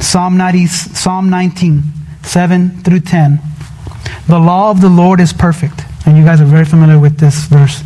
Psalm, 0.00 0.36
90, 0.36 0.66
Psalm 0.66 1.30
19, 1.30 1.82
7 2.22 2.82
through 2.82 3.00
10. 3.00 3.40
The 4.26 4.38
law 4.38 4.70
of 4.70 4.80
the 4.80 4.88
Lord 4.88 5.20
is 5.20 5.32
perfect. 5.32 5.82
And 6.04 6.16
you 6.16 6.24
guys 6.24 6.40
are 6.40 6.46
very 6.46 6.64
familiar 6.64 6.98
with 6.98 7.18
this 7.18 7.44
verse. 7.44 7.84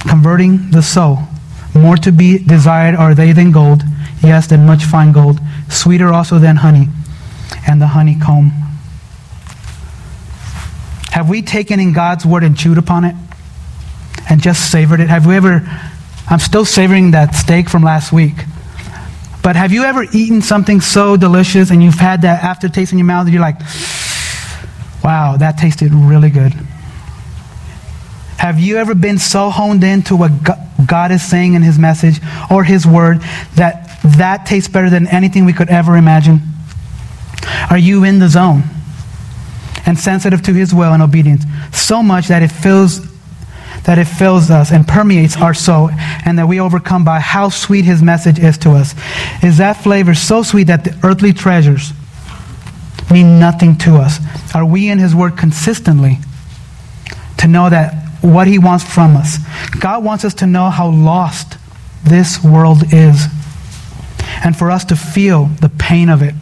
Converting 0.00 0.70
the 0.72 0.82
soul. 0.82 1.20
More 1.74 1.96
to 1.96 2.12
be 2.12 2.38
desired 2.38 2.94
are 2.94 3.14
they 3.14 3.32
than 3.32 3.50
gold, 3.50 3.82
yes, 4.22 4.46
than 4.46 4.66
much 4.66 4.84
fine 4.84 5.12
gold. 5.12 5.40
Sweeter 5.70 6.12
also 6.12 6.38
than 6.38 6.56
honey, 6.56 6.88
and 7.66 7.80
the 7.80 7.88
honeycomb 7.88 8.52
have 11.14 11.28
we 11.28 11.42
taken 11.42 11.78
in 11.78 11.92
God's 11.92 12.26
word 12.26 12.42
and 12.42 12.58
chewed 12.58 12.76
upon 12.76 13.04
it 13.04 13.14
and 14.28 14.42
just 14.42 14.72
savored 14.72 14.98
it? 14.98 15.08
Have 15.08 15.26
we 15.26 15.36
ever, 15.36 15.62
I'm 16.28 16.40
still 16.40 16.64
savoring 16.64 17.12
that 17.12 17.36
steak 17.36 17.68
from 17.68 17.84
last 17.84 18.12
week. 18.12 18.34
But 19.40 19.54
have 19.54 19.70
you 19.70 19.84
ever 19.84 20.02
eaten 20.12 20.42
something 20.42 20.80
so 20.80 21.16
delicious 21.16 21.70
and 21.70 21.80
you've 21.84 21.94
had 21.94 22.22
that 22.22 22.42
aftertaste 22.42 22.90
in 22.90 22.98
your 22.98 23.06
mouth 23.06 23.26
and 23.26 23.32
you're 23.32 23.40
like, 23.40 23.60
wow, 25.04 25.36
that 25.36 25.56
tasted 25.56 25.94
really 25.94 26.30
good? 26.30 26.52
Have 28.36 28.58
you 28.58 28.78
ever 28.78 28.96
been 28.96 29.18
so 29.18 29.50
honed 29.50 29.84
into 29.84 30.16
what 30.16 30.32
God 30.84 31.12
is 31.12 31.22
saying 31.22 31.54
in 31.54 31.62
His 31.62 31.78
message 31.78 32.18
or 32.50 32.64
His 32.64 32.84
word 32.88 33.20
that 33.54 34.00
that 34.18 34.46
tastes 34.46 34.68
better 34.68 34.90
than 34.90 35.06
anything 35.06 35.44
we 35.44 35.52
could 35.52 35.68
ever 35.68 35.96
imagine? 35.96 36.40
Are 37.70 37.78
you 37.78 38.02
in 38.02 38.18
the 38.18 38.28
zone? 38.28 38.64
And 39.86 39.98
sensitive 39.98 40.42
to 40.42 40.52
his 40.52 40.74
will 40.74 40.92
and 40.92 41.02
obedience, 41.02 41.44
so 41.72 42.02
much 42.02 42.28
that 42.28 42.42
it 42.42 42.48
fills 42.48 43.00
that 43.84 43.98
it 43.98 44.06
fills 44.06 44.50
us 44.50 44.72
and 44.72 44.88
permeates 44.88 45.36
our 45.36 45.52
soul, 45.52 45.90
and 46.24 46.38
that 46.38 46.48
we 46.48 46.58
overcome 46.58 47.04
by 47.04 47.20
how 47.20 47.50
sweet 47.50 47.84
his 47.84 48.02
message 48.02 48.38
is 48.38 48.56
to 48.56 48.70
us. 48.70 48.94
Is 49.42 49.58
that 49.58 49.74
flavor 49.74 50.14
so 50.14 50.42
sweet 50.42 50.68
that 50.68 50.84
the 50.84 50.98
earthly 51.02 51.34
treasures 51.34 51.92
mean 53.10 53.38
nothing 53.38 53.76
to 53.78 53.96
us? 53.96 54.18
Are 54.54 54.64
we 54.64 54.88
in 54.88 54.98
his 54.98 55.14
word 55.14 55.36
consistently 55.36 56.18
to 57.38 57.46
know 57.46 57.68
that 57.68 58.08
what 58.22 58.46
he 58.46 58.58
wants 58.58 58.84
from 58.84 59.16
us? 59.16 59.36
God 59.78 60.02
wants 60.02 60.24
us 60.24 60.32
to 60.34 60.46
know 60.46 60.70
how 60.70 60.88
lost 60.88 61.58
this 62.04 62.42
world 62.42 62.84
is, 62.90 63.26
and 64.42 64.56
for 64.56 64.70
us 64.70 64.86
to 64.86 64.96
feel 64.96 65.46
the 65.60 65.68
pain 65.68 66.08
of 66.08 66.22
it, 66.22 66.34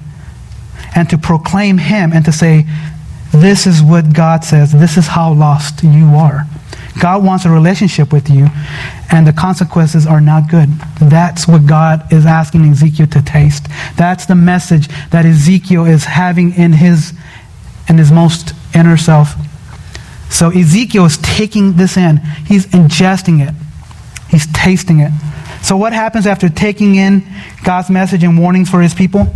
and 0.95 1.11
to 1.11 1.19
proclaim 1.19 1.79
him 1.79 2.13
and 2.13 2.25
to 2.25 2.31
say, 2.31 2.67
this 3.33 3.67
is 3.67 3.83
what 3.83 4.13
God 4.13 4.45
says. 4.45 4.73
This 4.73 4.97
is 4.97 5.07
how 5.07 5.33
lost 5.33 5.83
you 5.83 6.07
are. 6.15 6.47
God 7.01 7.25
wants 7.25 7.47
a 7.47 7.51
relationship 7.51 8.13
with 8.13 8.29
you, 8.29 8.49
and 9.11 9.27
the 9.27 9.33
consequences 9.33 10.07
are 10.07 10.21
not 10.21 10.51
good. 10.51 10.69
That's 11.01 11.49
what 11.49 11.67
God 11.67 12.13
is 12.13 12.27
asking 12.27 12.69
Ezekiel 12.71 13.07
to 13.09 13.23
taste. 13.23 13.67
That's 13.97 14.27
the 14.27 14.35
message 14.35 14.89
that 15.11 15.25
Ezekiel 15.25 15.87
is 15.87 16.05
having 16.05 16.53
in 16.55 16.73
his, 16.73 17.15
in 17.89 17.97
his 17.97 18.13
most 18.13 18.53
inner 18.75 18.99
self. 18.99 19.35
So 20.31 20.51
Ezekiel 20.51 21.07
is 21.07 21.19
taking 21.19 21.77
this 21.77 21.97
in, 21.97 22.19
he's 22.47 22.67
ingesting 22.67 23.47
it, 23.47 23.55
he's 24.29 24.47
tasting 24.53 25.01
it. 25.01 25.13
So, 25.63 25.77
what 25.77 25.93
happens 25.93 26.27
after 26.27 26.49
taking 26.49 26.97
in 26.97 27.23
God's 27.63 27.89
message 27.89 28.25
and 28.25 28.39
warnings 28.39 28.69
for 28.69 28.83
his 28.83 28.95
people? 28.95 29.33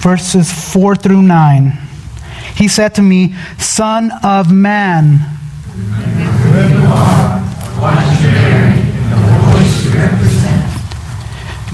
Verses 0.00 0.50
4 0.72 0.96
through 0.96 1.22
9. 1.22 1.72
He 2.56 2.68
said 2.68 2.94
to 2.96 3.02
me, 3.02 3.34
Son 3.58 4.10
of 4.22 4.52
man. 4.52 5.20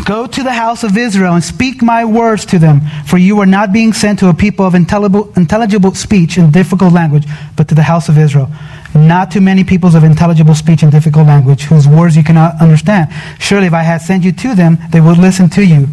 Go 0.05 0.27
to 0.27 0.43
the 0.43 0.53
house 0.53 0.85
of 0.85 0.99
Israel 0.99 1.33
and 1.35 1.43
speak 1.43 1.83
my 1.83 2.05
words 2.05 2.45
to 2.47 2.59
them, 2.59 2.83
for 3.07 3.17
you 3.17 3.41
are 3.41 3.47
not 3.47 3.73
being 3.73 3.95
sent 3.95 4.19
to 4.19 4.29
a 4.29 4.35
people 4.35 4.67
of 4.67 4.75
intelligible, 4.75 5.95
speech 5.95 6.37
and 6.37 6.53
difficult 6.53 6.93
language, 6.93 7.25
but 7.57 7.69
to 7.69 7.75
the 7.75 7.83
house 7.83 8.11
of 8.11 8.19
Israel. 8.19 8.51
Not 8.94 9.33
to 9.33 9.40
many 9.40 9.64
peoples 9.64 9.96
of 9.96 10.04
intelligible 10.04 10.54
speech 10.54 10.85
and 10.85 10.92
difficult 10.92 11.26
language, 11.26 11.62
whose 11.64 11.88
words 11.88 12.16
you 12.16 12.22
cannot 12.22 12.61
understand. 12.61 13.11
Surely, 13.40 13.66
if 13.66 13.72
I 13.72 13.83
had 13.83 13.98
sent 13.98 14.22
you 14.22 14.30
to 14.30 14.54
them, 14.54 14.78
they 14.90 15.00
would 15.00 15.18
listen 15.18 15.50
to 15.50 15.64
you. 15.64 15.88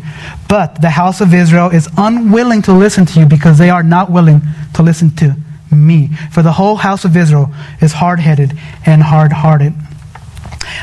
But 0.48 0.82
the 0.82 0.92
house 0.92 1.20
of 1.20 1.34
Israel 1.34 1.70
is 1.70 1.90
unwilling 1.98 2.62
to 2.64 2.74
listen 2.74 3.08
to 3.08 3.20
you 3.20 3.26
because 3.26 3.58
they 3.58 3.72
are 3.72 3.82
not 3.82 4.12
willing 4.12 4.42
to 4.76 4.84
listen 4.84 5.16
to 5.16 5.36
me. 5.72 6.10
For 6.32 6.44
the 6.44 6.52
whole 6.52 6.76
house 6.76 7.04
of 7.04 7.18
Israel 7.18 7.52
is 7.82 7.94
hard 7.94 8.20
headed 8.20 8.58
and 8.86 9.02
hard 9.02 9.32
hearted. 9.32 9.74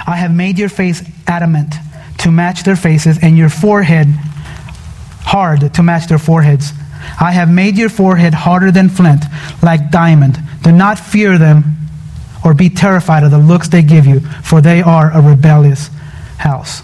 I 0.07 0.17
have 0.17 0.35
made 0.35 0.59
your 0.59 0.69
face 0.69 1.03
adamant 1.27 1.75
to 2.19 2.33
match 2.33 2.65
their 2.65 2.77
faces, 2.77 3.17
and 3.23 3.39
your 3.39 3.49
forehead 3.49 4.09
hard 5.21 5.73
to 5.75 5.83
match 5.85 6.09
their 6.09 6.19
foreheads. 6.19 6.73
I 7.21 7.31
have 7.31 7.49
made 7.49 7.79
your 7.79 7.89
forehead 7.89 8.35
harder 8.35 8.73
than 8.73 8.89
flint, 8.89 9.25
like 9.63 9.93
diamond. 9.93 10.39
Do 10.63 10.73
not 10.73 10.99
fear 10.99 11.39
them 11.39 11.77
or 12.49 12.55
be 12.55 12.71
terrified 12.71 13.23
of 13.25 13.31
the 13.31 13.39
looks 13.39 13.69
they 13.69 13.83
give 13.83 14.07
you, 14.07 14.21
for 14.43 14.63
they 14.63 14.81
are 14.81 15.11
a 15.13 15.21
rebellious 15.21 15.89
house. 16.39 16.83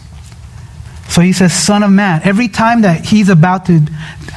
So 1.09 1.23
he 1.23 1.33
says, 1.33 1.55
Son 1.55 1.83
of 1.83 1.91
man. 1.91 2.21
Every 2.23 2.49
time 2.49 2.83
that 2.83 3.07
he's 3.07 3.31
about 3.31 3.65
to 3.67 3.81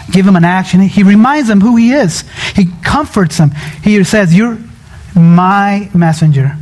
give 0.09 0.25
him 0.25 0.37
an 0.37 0.45
action, 0.45 0.79
he 0.79 1.03
reminds 1.03 1.49
them 1.49 1.59
who 1.59 1.75
he 1.75 1.91
is. 1.91 2.23
He 2.55 2.67
comforts 2.81 3.37
them. 3.37 3.51
He 3.83 4.01
says, 4.05 4.33
You're 4.33 4.57
my 5.13 5.89
messenger. 5.93 6.55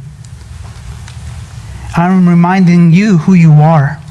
I'm 1.95 2.27
reminding 2.27 2.91
you 2.91 3.19
who 3.19 3.35
you 3.35 3.53
are 3.53 4.01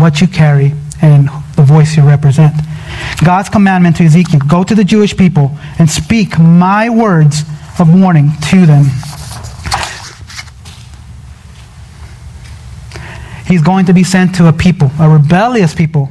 what 0.00 0.20
you 0.20 0.28
carry 0.28 0.72
and 1.02 1.28
the 1.56 1.62
voice 1.62 1.96
you 1.96 2.06
represent. 2.06 2.54
God's 3.24 3.48
commandment 3.48 3.96
to 3.96 4.04
Ezekiel 4.04 4.40
go 4.48 4.62
to 4.62 4.74
the 4.74 4.84
Jewish 4.84 5.16
people 5.16 5.50
and 5.78 5.90
speak 5.90 6.38
my 6.38 6.88
words 6.88 7.42
of 7.78 7.92
warning 7.92 8.30
to 8.50 8.66
them. 8.66 8.86
He's 13.46 13.62
going 13.62 13.86
to 13.86 13.94
be 13.94 14.04
sent 14.04 14.36
to 14.36 14.48
a 14.48 14.52
people, 14.52 14.90
a 14.98 15.08
rebellious 15.08 15.74
people 15.74 16.08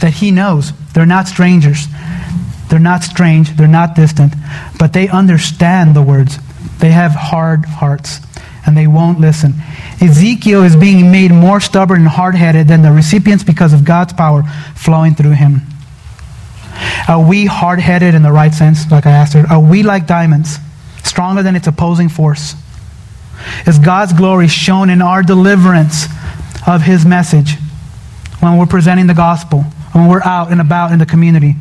that 0.00 0.14
he 0.14 0.30
knows. 0.30 0.72
They're 0.92 1.06
not 1.06 1.28
strangers. 1.28 1.86
They're 2.68 2.78
not 2.78 3.02
strange. 3.02 3.56
They're 3.56 3.68
not 3.68 3.94
distant. 3.94 4.32
But 4.78 4.92
they 4.92 5.08
understand 5.08 5.94
the 5.94 6.02
words. 6.02 6.38
They 6.78 6.90
have 6.90 7.12
hard 7.12 7.64
hearts 7.66 8.20
and 8.66 8.76
they 8.76 8.86
won't 8.86 9.20
listen. 9.20 9.54
Ezekiel 10.00 10.62
is 10.62 10.76
being 10.76 11.10
made 11.10 11.30
more 11.30 11.60
stubborn 11.60 12.00
and 12.00 12.08
hard 12.08 12.34
headed 12.34 12.68
than 12.68 12.82
the 12.82 12.92
recipients 12.92 13.44
because 13.44 13.72
of 13.72 13.84
God's 13.84 14.12
power 14.12 14.42
flowing 14.74 15.14
through 15.14 15.32
him. 15.32 15.62
Are 17.08 17.22
we 17.22 17.46
hard 17.46 17.80
headed 17.80 18.14
in 18.14 18.22
the 18.22 18.32
right 18.32 18.52
sense, 18.52 18.90
like 18.90 19.06
I 19.06 19.10
asked 19.10 19.32
her? 19.34 19.44
Are 19.50 19.60
we 19.60 19.82
like 19.82 20.06
diamonds, 20.06 20.58
stronger 21.02 21.42
than 21.42 21.56
its 21.56 21.66
opposing 21.66 22.08
force? 22.08 22.54
Is 23.66 23.78
God's 23.78 24.12
glory 24.12 24.48
shown 24.48 24.90
in 24.90 25.02
our 25.02 25.22
deliverance 25.22 26.06
of 26.66 26.82
his 26.82 27.04
message 27.04 27.56
when 28.40 28.56
we're 28.56 28.66
presenting 28.66 29.06
the 29.06 29.14
gospel, 29.14 29.62
when 29.92 30.08
we're 30.08 30.22
out 30.22 30.50
and 30.50 30.60
about 30.60 30.92
in 30.92 30.98
the 30.98 31.06
community? 31.06 31.54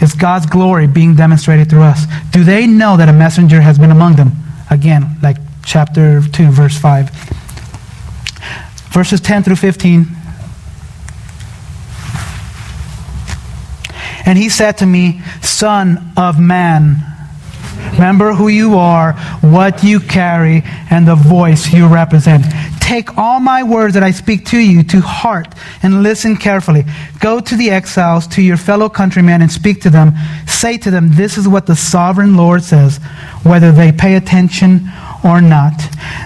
Is 0.00 0.14
God's 0.14 0.46
glory 0.46 0.86
being 0.86 1.14
demonstrated 1.14 1.68
through 1.68 1.82
us? 1.82 2.06
Do 2.30 2.42
they 2.42 2.66
know 2.66 2.96
that 2.96 3.08
a 3.08 3.12
messenger 3.12 3.60
has 3.60 3.78
been 3.78 3.90
among 3.90 4.16
them? 4.16 4.32
Again, 4.70 5.18
like 5.22 5.36
chapter 5.64 6.22
2, 6.22 6.50
verse 6.50 6.78
5 6.78 7.38
verses 8.90 9.20
10 9.20 9.44
through 9.44 9.56
15. 9.56 10.06
And 14.26 14.36
he 14.36 14.48
said 14.48 14.78
to 14.78 14.86
me, 14.86 15.22
Son 15.42 16.12
of 16.16 16.38
man, 16.38 16.96
remember 17.92 18.34
who 18.34 18.48
you 18.48 18.76
are, 18.76 19.12
what 19.40 19.82
you 19.82 19.98
carry, 19.98 20.62
and 20.90 21.06
the 21.06 21.14
voice 21.14 21.72
you 21.72 21.86
represent. 21.86 22.44
Take 22.90 23.16
all 23.16 23.38
my 23.38 23.62
words 23.62 23.94
that 23.94 24.02
I 24.02 24.10
speak 24.10 24.46
to 24.46 24.58
you 24.58 24.82
to 24.82 25.00
heart 25.00 25.54
and 25.80 26.02
listen 26.02 26.36
carefully. 26.36 26.84
Go 27.20 27.38
to 27.38 27.54
the 27.54 27.70
exiles, 27.70 28.26
to 28.26 28.42
your 28.42 28.56
fellow 28.56 28.88
countrymen, 28.88 29.42
and 29.42 29.52
speak 29.52 29.80
to 29.82 29.90
them. 29.90 30.14
Say 30.48 30.76
to 30.78 30.90
them, 30.90 31.12
This 31.12 31.38
is 31.38 31.46
what 31.46 31.66
the 31.66 31.76
sovereign 31.76 32.36
Lord 32.36 32.64
says, 32.64 32.96
whether 33.44 33.70
they 33.70 33.92
pay 33.92 34.16
attention 34.16 34.90
or 35.22 35.40
not. 35.40 35.80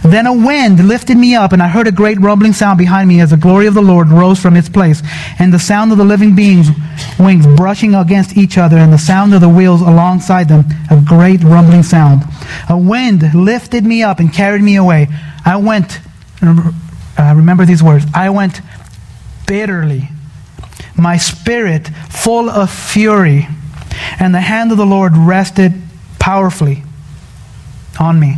Then 0.04 0.26
a 0.26 0.32
wind 0.32 0.88
lifted 0.88 1.18
me 1.18 1.34
up, 1.34 1.52
and 1.52 1.62
I 1.62 1.68
heard 1.68 1.86
a 1.86 1.92
great 1.92 2.18
rumbling 2.18 2.54
sound 2.54 2.78
behind 2.78 3.10
me 3.10 3.20
as 3.20 3.28
the 3.28 3.36
glory 3.36 3.66
of 3.66 3.74
the 3.74 3.82
Lord 3.82 4.08
rose 4.08 4.40
from 4.40 4.56
its 4.56 4.70
place, 4.70 5.02
and 5.38 5.52
the 5.52 5.58
sound 5.58 5.92
of 5.92 5.98
the 5.98 6.04
living 6.04 6.34
beings' 6.34 6.70
wings 7.18 7.46
brushing 7.46 7.94
against 7.94 8.38
each 8.38 8.56
other, 8.56 8.78
and 8.78 8.90
the 8.90 8.96
sound 8.96 9.34
of 9.34 9.42
the 9.42 9.50
wheels 9.50 9.82
alongside 9.82 10.48
them, 10.48 10.64
a 10.90 10.98
great 10.98 11.44
rumbling 11.44 11.82
sound. 11.82 12.22
A 12.70 12.78
wind 12.78 13.34
lifted 13.34 13.84
me 13.84 14.02
up 14.02 14.18
and 14.18 14.32
carried 14.32 14.62
me 14.62 14.76
away. 14.76 15.08
I 15.44 15.56
went, 15.56 16.00
uh, 16.48 17.34
remember 17.36 17.64
these 17.64 17.82
words, 17.82 18.04
I 18.14 18.30
went 18.30 18.60
bitterly, 19.46 20.08
my 20.96 21.16
spirit 21.16 21.88
full 22.10 22.48
of 22.48 22.70
fury, 22.70 23.46
and 24.18 24.34
the 24.34 24.40
hand 24.40 24.72
of 24.72 24.78
the 24.78 24.86
Lord 24.86 25.16
rested 25.16 25.72
powerfully 26.18 26.82
on 28.00 28.18
me. 28.18 28.36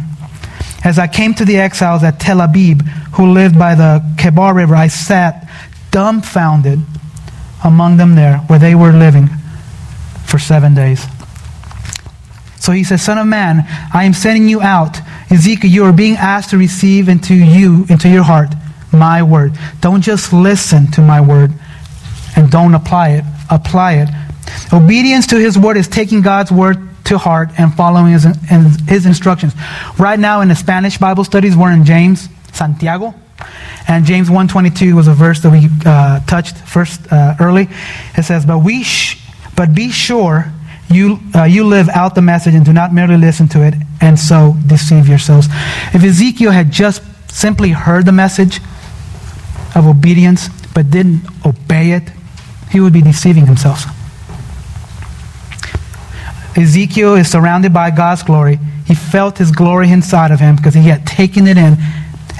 As 0.85 0.99
I 0.99 1.09
came 1.09 1.35
to 1.35 1.45
the 1.45 1.57
exiles 1.59 2.03
at 2.05 2.21
Tel 2.21 2.41
Abib, 2.41 2.83
who 3.15 3.33
lived 3.33 3.59
by 3.59 3.75
the 3.75 4.03
Kebar 4.17 4.55
River, 4.55 4.77
I 4.77 4.89
sat 4.89 5.49
dumbfounded 5.91 6.81
among 7.65 7.97
them 7.97 8.15
there, 8.15 8.39
where 8.47 8.59
they 8.59 8.75
were 8.75 8.93
living 8.93 9.29
for 10.27 10.39
seven 10.39 10.75
days. 10.75 11.05
So 12.67 12.73
he 12.73 12.83
says, 12.83 13.01
Son 13.01 13.17
of 13.17 13.29
man, 13.29 13.65
I 13.95 14.03
am 14.03 14.13
sending 14.13 14.49
you 14.49 14.61
out. 14.61 14.99
Ezekiel, 15.31 15.71
you 15.71 15.85
are 15.85 15.93
being 15.93 16.17
asked 16.17 16.51
to 16.51 16.59
receive 16.59 17.09
into 17.09 17.33
you, 17.33 17.87
into 17.89 18.09
your 18.09 18.25
heart, 18.25 18.49
my 18.93 19.23
word. 19.23 19.57
Don't 19.81 20.01
just 20.01 20.33
listen 20.33 20.91
to 20.91 21.01
my 21.01 21.21
word 21.21 21.53
and 22.35 22.51
don't 22.51 22.75
apply 22.75 23.11
it. 23.11 23.25
Apply 23.51 23.93
it. 23.99 24.09
Obedience 24.73 25.29
to 25.29 25.39
his 25.39 25.57
word 25.57 25.77
is 25.77 25.87
taking 25.87 26.23
God's 26.23 26.51
word 26.51 26.77
to 27.05 27.19
heart 27.19 27.51
and 27.57 27.73
following 27.73 28.11
his, 28.11 28.25
his 28.89 29.07
instructions. 29.07 29.55
Right 29.97 30.19
now 30.19 30.41
in 30.41 30.49
the 30.49 30.57
Spanish 30.57 30.99
Bible 30.99 31.23
studies, 31.23 31.57
we're 31.57 31.71
in 31.71 31.85
James, 31.85 32.29
Santiago. 32.53 33.15
And 33.87 34.05
James 34.05 34.29
1.22 34.29 34.93
was 34.93 35.07
a 35.07 35.15
verse 35.15 35.41
that 35.43 35.51
we 35.51 35.69
uh, 35.85 36.19
touched 36.27 36.57
first 36.57 37.13
uh, 37.13 37.37
early. 37.39 37.69
It 38.19 38.25
says, 38.25 38.45
but, 38.45 38.59
we 38.59 38.83
sh- 38.83 39.23
but 39.55 39.73
be 39.73 39.93
sure 39.93 40.53
you, 40.89 41.19
uh, 41.35 41.45
you 41.45 41.65
live 41.65 41.89
out 41.89 42.15
the 42.15 42.23
message 42.23 42.55
and 42.55 42.65
do 42.65 42.73
not 42.73 42.93
merely 42.93 43.17
listen 43.17 43.49
to 43.49 43.63
it 43.63 43.75
and 44.01 44.19
so 44.19 44.57
deceive 44.67 45.09
yourselves. 45.09 45.49
If 45.93 46.05
Ezekiel 46.05 46.53
had 46.53 46.71
just 46.71 47.03
simply 47.31 47.71
heard 47.71 48.07
the 48.07 48.13
message 48.13 48.61
of 49.75 49.87
obedience 49.87 50.49
but 50.75 50.91
didn't 50.91 51.23
obey 51.45 51.93
it, 51.93 52.11
he 52.71 52.81
would 52.81 52.93
be 52.93 53.03
deceiving 53.03 53.47
himself. 53.47 53.85
Ezekiel 56.57 57.15
is 57.17 57.31
surrounded 57.31 57.73
by 57.73 57.91
God's 57.91 58.23
glory. 58.23 58.59
He 58.87 58.95
felt 58.95 59.39
his 59.39 59.51
glory 59.51 59.91
inside 59.91 60.31
of 60.31 60.41
him 60.41 60.57
because 60.57 60.75
he 60.75 60.89
had 60.89 61.07
taken 61.07 61.47
it 61.47 61.59
in 61.59 61.77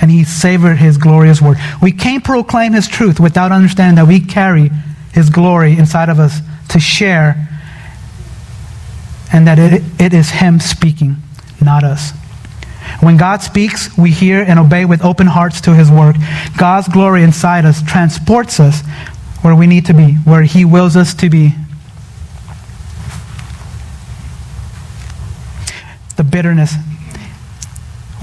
and 0.01 0.11
he 0.11 0.25
savored 0.25 0.77
his 0.79 0.97
glorious 0.97 1.43
word. 1.43 1.59
We 1.83 1.93
can't 1.93 2.25
proclaim 2.25 2.73
his 2.73 2.89
truth 2.89 3.19
without 3.19 3.53
understanding 3.53 3.97
that 3.97 4.07
we 4.07 4.21
carry 4.21 4.71
his 5.13 5.31
glory 5.31 5.77
inside 5.77 6.09
of 6.09 6.21
us 6.21 6.41
to 6.69 6.81
share 6.81 7.49
and 9.33 9.47
that 9.47 9.59
it, 9.59 9.83
it 10.01 10.15
is 10.15 10.31
him 10.31 10.61
speaking, 10.61 11.17
not 11.61 11.85
us. 11.85 12.13
When 13.01 13.17
God 13.17 13.43
speaks, 13.43 13.97
we 13.99 14.11
hear 14.11 14.43
and 14.43 14.59
obey 14.59 14.85
with 14.85 15.05
open 15.05 15.27
hearts 15.27 15.61
to 15.63 15.75
his 15.75 15.91
word. 15.91 16.17
God's 16.57 16.89
glory 16.89 17.23
inside 17.23 17.65
us 17.65 17.83
transports 17.83 18.61
us 18.61 18.83
where 19.43 19.55
we 19.55 19.67
need 19.67 19.87
to 19.87 19.95
be, 19.95 20.15
where 20.15 20.43
he 20.43 20.65
wills 20.65 20.97
us 20.97 21.15
to 21.15 21.29
be. 21.29 21.55
the 26.17 26.25
bitterness. 26.25 26.75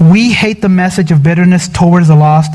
We 0.00 0.32
hate 0.32 0.60
the 0.60 0.68
message 0.68 1.12
of 1.12 1.22
bitterness 1.22 1.68
towards 1.68 2.08
the 2.08 2.16
lost 2.16 2.52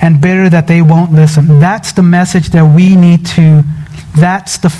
and 0.00 0.20
bitter 0.20 0.48
that 0.48 0.66
they 0.66 0.82
won't 0.82 1.12
listen. 1.12 1.60
That's 1.60 1.92
the 1.92 2.02
message 2.02 2.48
that 2.50 2.74
we 2.74 2.96
need 2.96 3.26
to, 3.26 3.62
that's 4.16 4.58
the, 4.58 4.70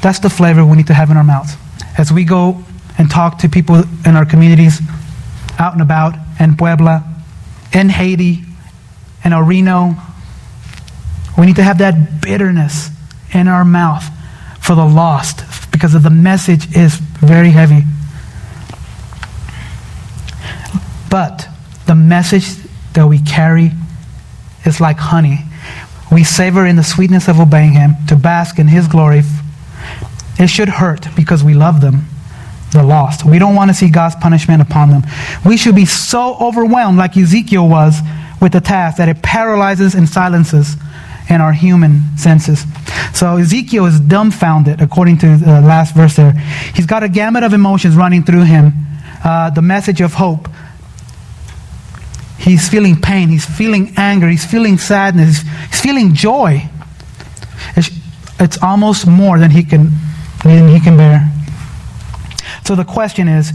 that's 0.00 0.18
the 0.20 0.30
flavor 0.30 0.64
we 0.64 0.76
need 0.76 0.86
to 0.88 0.94
have 0.94 1.10
in 1.10 1.16
our 1.16 1.24
mouths. 1.24 1.54
As 1.96 2.12
we 2.12 2.24
go 2.24 2.64
and 2.98 3.10
talk 3.10 3.38
to 3.38 3.48
people 3.48 3.82
in 4.06 4.16
our 4.16 4.24
communities, 4.24 4.80
out 5.58 5.72
and 5.72 5.82
about, 5.82 6.14
in 6.38 6.56
Puebla, 6.56 7.04
in 7.72 7.88
Haiti, 7.88 8.42
in 9.24 9.32
El 9.32 9.42
Reno, 9.42 9.94
we 11.36 11.46
need 11.46 11.56
to 11.56 11.62
have 11.62 11.78
that 11.78 12.20
bitterness 12.20 12.90
in 13.32 13.48
our 13.48 13.64
mouth 13.64 14.04
for 14.60 14.74
the 14.74 14.84
lost, 14.84 15.42
because 15.72 15.94
of 15.94 16.02
the 16.02 16.10
message 16.10 16.76
is 16.76 16.96
very 16.96 17.50
heavy. 17.50 17.82
But 21.10 21.48
the 21.86 21.94
message 21.94 22.56
that 22.92 23.06
we 23.06 23.18
carry 23.18 23.72
is 24.64 24.80
like 24.80 24.98
honey. 24.98 25.40
We 26.12 26.24
savor 26.24 26.66
in 26.66 26.76
the 26.76 26.82
sweetness 26.82 27.28
of 27.28 27.40
obeying 27.40 27.72
Him 27.72 27.94
to 28.08 28.16
bask 28.16 28.58
in 28.58 28.68
His 28.68 28.88
glory. 28.88 29.22
It 30.38 30.48
should 30.48 30.68
hurt 30.68 31.06
because 31.16 31.42
we 31.42 31.54
love 31.54 31.80
them, 31.80 32.06
the 32.72 32.82
lost. 32.82 33.24
We 33.24 33.38
don't 33.38 33.54
want 33.54 33.70
to 33.70 33.74
see 33.74 33.90
God's 33.90 34.14
punishment 34.16 34.62
upon 34.62 34.90
them. 34.90 35.02
We 35.44 35.56
should 35.56 35.74
be 35.74 35.84
so 35.86 36.36
overwhelmed, 36.40 36.98
like 36.98 37.16
Ezekiel 37.16 37.68
was, 37.68 37.98
with 38.40 38.52
the 38.52 38.60
task 38.60 38.98
that 38.98 39.08
it 39.08 39.22
paralyzes 39.22 39.94
and 39.94 40.08
silences 40.08 40.76
in 41.28 41.40
our 41.40 41.52
human 41.52 42.16
senses. 42.16 42.64
So 43.12 43.36
Ezekiel 43.36 43.86
is 43.86 43.98
dumbfounded, 44.00 44.80
according 44.80 45.18
to 45.18 45.36
the 45.36 45.60
last 45.60 45.94
verse 45.94 46.16
there. 46.16 46.32
He's 46.74 46.86
got 46.86 47.02
a 47.02 47.08
gamut 47.08 47.42
of 47.42 47.52
emotions 47.52 47.96
running 47.96 48.22
through 48.22 48.44
him. 48.44 48.72
Uh, 49.24 49.50
the 49.50 49.62
message 49.62 50.00
of 50.00 50.14
hope, 50.14 50.48
He's 52.38 52.68
feeling 52.68 53.00
pain. 53.00 53.28
He's 53.28 53.44
feeling 53.44 53.92
anger. 53.96 54.28
He's 54.28 54.46
feeling 54.46 54.78
sadness. 54.78 55.42
He's 55.70 55.80
feeling 55.80 56.14
joy. 56.14 56.70
It's, 57.76 57.90
it's 58.38 58.62
almost 58.62 59.06
more 59.06 59.38
than 59.38 59.50
he 59.50 59.64
can 59.64 59.90
than 60.44 60.68
he 60.68 60.80
can 60.80 60.96
bear. 60.96 61.30
So 62.64 62.74
the 62.74 62.84
question 62.84 63.28
is, 63.28 63.52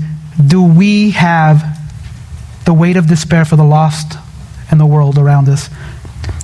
do 0.48 0.64
we 0.64 1.12
have 1.12 1.80
the 2.66 2.74
weight 2.74 2.98
of 2.98 3.08
despair 3.08 3.46
for 3.46 3.56
the 3.56 3.64
lost 3.64 4.18
and 4.72 4.80
the 4.80 4.86
world 4.86 5.18
around 5.18 5.50
us? 5.50 5.70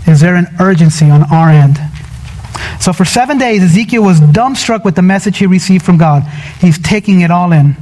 Is 0.08 0.22
there 0.22 0.36
an 0.36 0.48
urgency 0.60 1.10
on 1.10 1.24
our 1.32 1.50
end? 1.50 1.80
So 2.80 2.94
for 2.94 3.06
seven 3.06 3.38
days, 3.38 3.64
Ezekiel 3.64 4.04
was 4.04 4.20
dumbstruck 4.20 4.86
with 4.86 4.96
the 4.96 5.02
message 5.02 5.38
he 5.38 5.46
received 5.46 5.86
from 5.86 5.98
God. 5.98 6.24
He's 6.62 6.80
taking 6.80 7.22
it 7.22 7.32
all 7.32 7.52
in. 7.52 7.76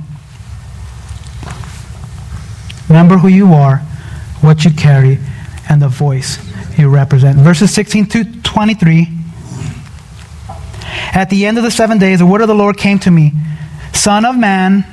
Remember 2.89 3.17
who 3.17 3.27
you 3.27 3.53
are 3.53 3.81
what 4.41 4.63
you 4.63 4.71
carry, 4.71 5.19
and 5.69 5.81
the 5.81 5.87
voice 5.87 6.37
you 6.77 6.89
represent. 6.89 7.37
Verses 7.37 7.73
16 7.73 8.05
to 8.07 8.41
23. 8.41 9.07
At 11.13 11.29
the 11.29 11.45
end 11.45 11.57
of 11.57 11.63
the 11.63 11.71
seven 11.71 11.97
days, 11.97 12.19
the 12.19 12.25
word 12.25 12.41
of 12.41 12.47
the 12.47 12.55
Lord 12.55 12.77
came 12.77 12.99
to 12.99 13.11
me 13.11 13.33
Son 13.93 14.25
of 14.25 14.37
man, 14.37 14.85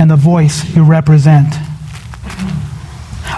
and 0.00 0.10
the 0.10 0.16
voice 0.16 0.74
you 0.74 0.84
represent. 0.84 1.54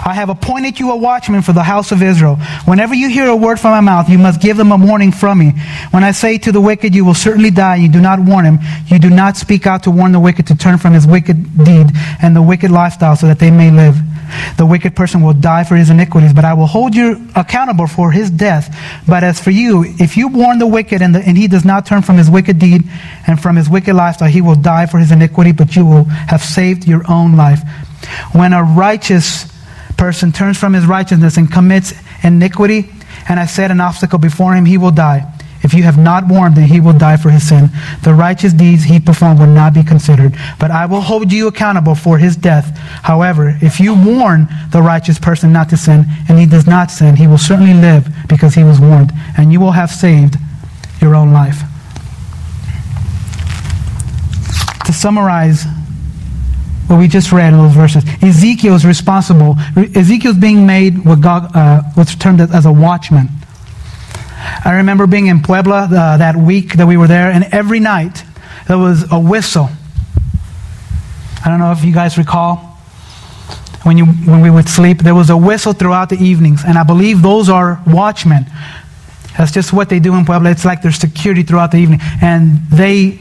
I 0.07 0.13
have 0.13 0.29
appointed 0.29 0.79
you 0.79 0.91
a 0.91 0.95
watchman 0.95 1.41
for 1.41 1.51
the 1.51 1.63
house 1.63 1.91
of 1.91 2.03
Israel. 2.03 2.35
Whenever 2.65 2.93
you 2.93 3.09
hear 3.09 3.27
a 3.27 3.35
word 3.35 3.59
from 3.59 3.71
my 3.71 3.79
mouth, 3.81 4.07
you 4.07 4.19
must 4.19 4.39
give 4.39 4.55
them 4.55 4.71
a 4.71 4.77
warning 4.77 5.11
from 5.11 5.39
me. 5.39 5.53
When 5.89 6.03
I 6.03 6.11
say 6.11 6.37
to 6.37 6.51
the 6.51 6.61
wicked, 6.61 6.93
you 6.93 7.03
will 7.03 7.15
certainly 7.15 7.49
die, 7.49 7.77
you 7.77 7.89
do 7.89 7.99
not 7.99 8.19
warn 8.19 8.45
him. 8.45 8.59
You 8.85 8.99
do 8.99 9.09
not 9.09 9.35
speak 9.35 9.65
out 9.65 9.81
to 9.83 9.91
warn 9.91 10.11
the 10.11 10.19
wicked 10.19 10.45
to 10.47 10.55
turn 10.55 10.77
from 10.77 10.93
his 10.93 11.07
wicked 11.07 11.65
deed 11.65 11.87
and 12.21 12.35
the 12.35 12.41
wicked 12.43 12.69
lifestyle 12.69 13.15
so 13.15 13.25
that 13.25 13.39
they 13.39 13.49
may 13.49 13.71
live. 13.71 13.95
The 14.57 14.65
wicked 14.67 14.95
person 14.95 15.21
will 15.21 15.33
die 15.33 15.63
for 15.63 15.75
his 15.75 15.89
iniquities, 15.89 16.33
but 16.33 16.45
I 16.45 16.53
will 16.53 16.67
hold 16.67 16.93
you 16.93 17.27
accountable 17.35 17.87
for 17.87 18.11
his 18.11 18.29
death. 18.29 18.77
But 19.07 19.23
as 19.23 19.39
for 19.39 19.49
you, 19.49 19.85
if 19.97 20.17
you 20.17 20.27
warn 20.27 20.59
the 20.59 20.67
wicked 20.67 21.01
and, 21.01 21.15
the, 21.15 21.19
and 21.19 21.35
he 21.35 21.47
does 21.47 21.65
not 21.65 21.87
turn 21.87 22.03
from 22.03 22.17
his 22.17 22.29
wicked 22.29 22.59
deed 22.59 22.83
and 23.25 23.41
from 23.41 23.55
his 23.55 23.67
wicked 23.69 23.95
lifestyle, 23.95 24.29
he 24.29 24.41
will 24.41 24.55
die 24.55 24.85
for 24.85 24.99
his 24.99 25.11
iniquity, 25.11 25.51
but 25.51 25.75
you 25.75 25.83
will 25.83 26.03
have 26.03 26.43
saved 26.43 26.87
your 26.87 27.09
own 27.09 27.35
life. 27.35 27.61
When 28.33 28.53
a 28.53 28.63
righteous 28.63 29.54
person 30.05 30.31
turns 30.31 30.55
from 30.55 30.73
his 30.73 30.85
righteousness 30.85 31.35
and 31.35 31.51
commits 31.51 31.91
iniquity, 32.21 32.87
and 33.27 33.39
I 33.39 33.47
set 33.47 33.71
an 33.71 33.81
obstacle 33.81 34.19
before 34.19 34.53
him, 34.53 34.63
he 34.63 34.77
will 34.77 34.91
die. 34.91 35.25
If 35.63 35.73
you 35.73 35.81
have 35.81 35.97
not 35.97 36.27
warned 36.27 36.57
him, 36.57 36.69
he 36.69 36.79
will 36.79 36.93
die 36.93 37.17
for 37.17 37.31
his 37.31 37.49
sin. 37.49 37.71
The 38.03 38.13
righteous 38.13 38.53
deeds 38.53 38.83
he 38.83 38.99
performed 38.99 39.39
will 39.39 39.47
not 39.47 39.73
be 39.73 39.81
considered, 39.81 40.37
but 40.59 40.69
I 40.69 40.85
will 40.85 41.01
hold 41.01 41.33
you 41.33 41.47
accountable 41.47 41.95
for 41.95 42.19
his 42.19 42.35
death. 42.35 42.77
However, 43.01 43.57
if 43.63 43.79
you 43.79 43.95
warn 43.95 44.47
the 44.69 44.83
righteous 44.83 45.17
person 45.17 45.51
not 45.51 45.69
to 45.69 45.77
sin, 45.77 46.05
and 46.29 46.37
he 46.37 46.45
does 46.45 46.67
not 46.67 46.91
sin, 46.91 47.15
he 47.15 47.25
will 47.25 47.39
certainly 47.39 47.73
live 47.73 48.07
because 48.29 48.53
he 48.53 48.63
was 48.63 48.79
warned, 48.79 49.11
and 49.39 49.51
you 49.51 49.59
will 49.59 49.71
have 49.71 49.89
saved 49.89 50.35
your 51.01 51.15
own 51.15 51.33
life. 51.33 51.63
To 54.85 54.93
summarize 54.93 55.65
what 56.87 56.99
we 56.99 57.07
just 57.07 57.31
read 57.31 57.53
in 57.53 57.59
those 57.59 57.73
verses. 57.73 58.03
Ezekiel 58.21 58.75
is 58.75 58.85
responsible. 58.85 59.55
Ezekiel's 59.75 60.37
being 60.37 60.65
made 60.65 61.05
what 61.05 61.21
God, 61.21 61.55
uh, 61.55 61.81
what's 61.95 62.15
termed 62.15 62.41
as 62.41 62.65
a 62.65 62.71
watchman. 62.71 63.29
I 64.63 64.75
remember 64.75 65.07
being 65.07 65.27
in 65.27 65.41
Puebla 65.41 65.87
uh, 65.91 66.17
that 66.17 66.35
week 66.35 66.73
that 66.73 66.87
we 66.87 66.97
were 66.97 67.07
there, 67.07 67.31
and 67.31 67.45
every 67.51 67.79
night 67.79 68.23
there 68.67 68.77
was 68.77 69.11
a 69.11 69.19
whistle. 69.19 69.69
I 71.43 71.49
don't 71.49 71.59
know 71.59 71.71
if 71.71 71.83
you 71.83 71.93
guys 71.93 72.17
recall 72.17 72.57
when, 73.83 73.97
you, 73.97 74.05
when 74.05 74.41
we 74.41 74.49
would 74.49 74.67
sleep, 74.67 74.99
there 74.99 75.13
was 75.13 75.29
a 75.29 75.37
whistle 75.37 75.73
throughout 75.73 76.09
the 76.09 76.17
evenings, 76.17 76.63
and 76.65 76.77
I 76.77 76.83
believe 76.83 77.21
those 77.21 77.49
are 77.49 77.81
watchmen. 77.85 78.47
That's 79.37 79.51
just 79.51 79.73
what 79.73 79.89
they 79.89 79.99
do 79.99 80.15
in 80.15 80.25
Puebla. 80.25 80.49
It's 80.49 80.65
like 80.65 80.81
their 80.81 80.91
security 80.91 81.43
throughout 81.43 81.71
the 81.71 81.77
evening. 81.77 81.99
And 82.21 82.61
they 82.69 83.19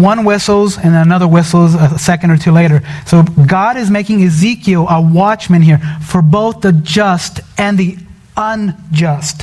one 0.00 0.24
whistles 0.24 0.76
and 0.76 0.94
another 0.94 1.28
whistles 1.28 1.74
a 1.74 1.98
second 1.98 2.30
or 2.30 2.36
two 2.36 2.52
later. 2.52 2.82
So 3.06 3.22
God 3.22 3.76
is 3.76 3.90
making 3.90 4.22
Ezekiel 4.22 4.86
a 4.88 5.00
watchman 5.00 5.62
here 5.62 5.78
for 6.02 6.22
both 6.22 6.60
the 6.60 6.72
just 6.72 7.40
and 7.58 7.78
the 7.78 7.96
unjust. 8.36 9.42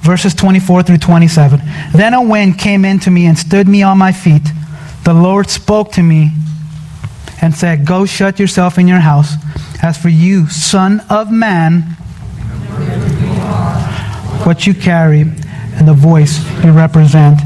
Verses 0.00 0.34
24 0.34 0.84
through 0.84 0.98
27. 0.98 1.60
Then 1.92 2.14
a 2.14 2.22
wind 2.22 2.58
came 2.58 2.84
into 2.84 3.10
me 3.10 3.26
and 3.26 3.36
stood 3.36 3.68
me 3.68 3.82
on 3.82 3.98
my 3.98 4.12
feet. 4.12 4.42
The 5.04 5.12
Lord 5.12 5.50
spoke 5.50 5.92
to 5.92 6.02
me 6.02 6.30
and 7.42 7.54
said, 7.54 7.86
Go 7.86 8.06
shut 8.06 8.38
yourself 8.38 8.78
in 8.78 8.88
your 8.88 9.00
house. 9.00 9.34
As 9.82 9.98
for 9.98 10.08
you, 10.08 10.48
son 10.48 11.02
of 11.10 11.30
man, 11.30 11.96
what 14.44 14.66
you 14.66 14.74
carry 14.74 15.22
and 15.22 15.86
the 15.86 15.94
voice 15.94 16.38
you 16.64 16.72
represent. 16.72 17.40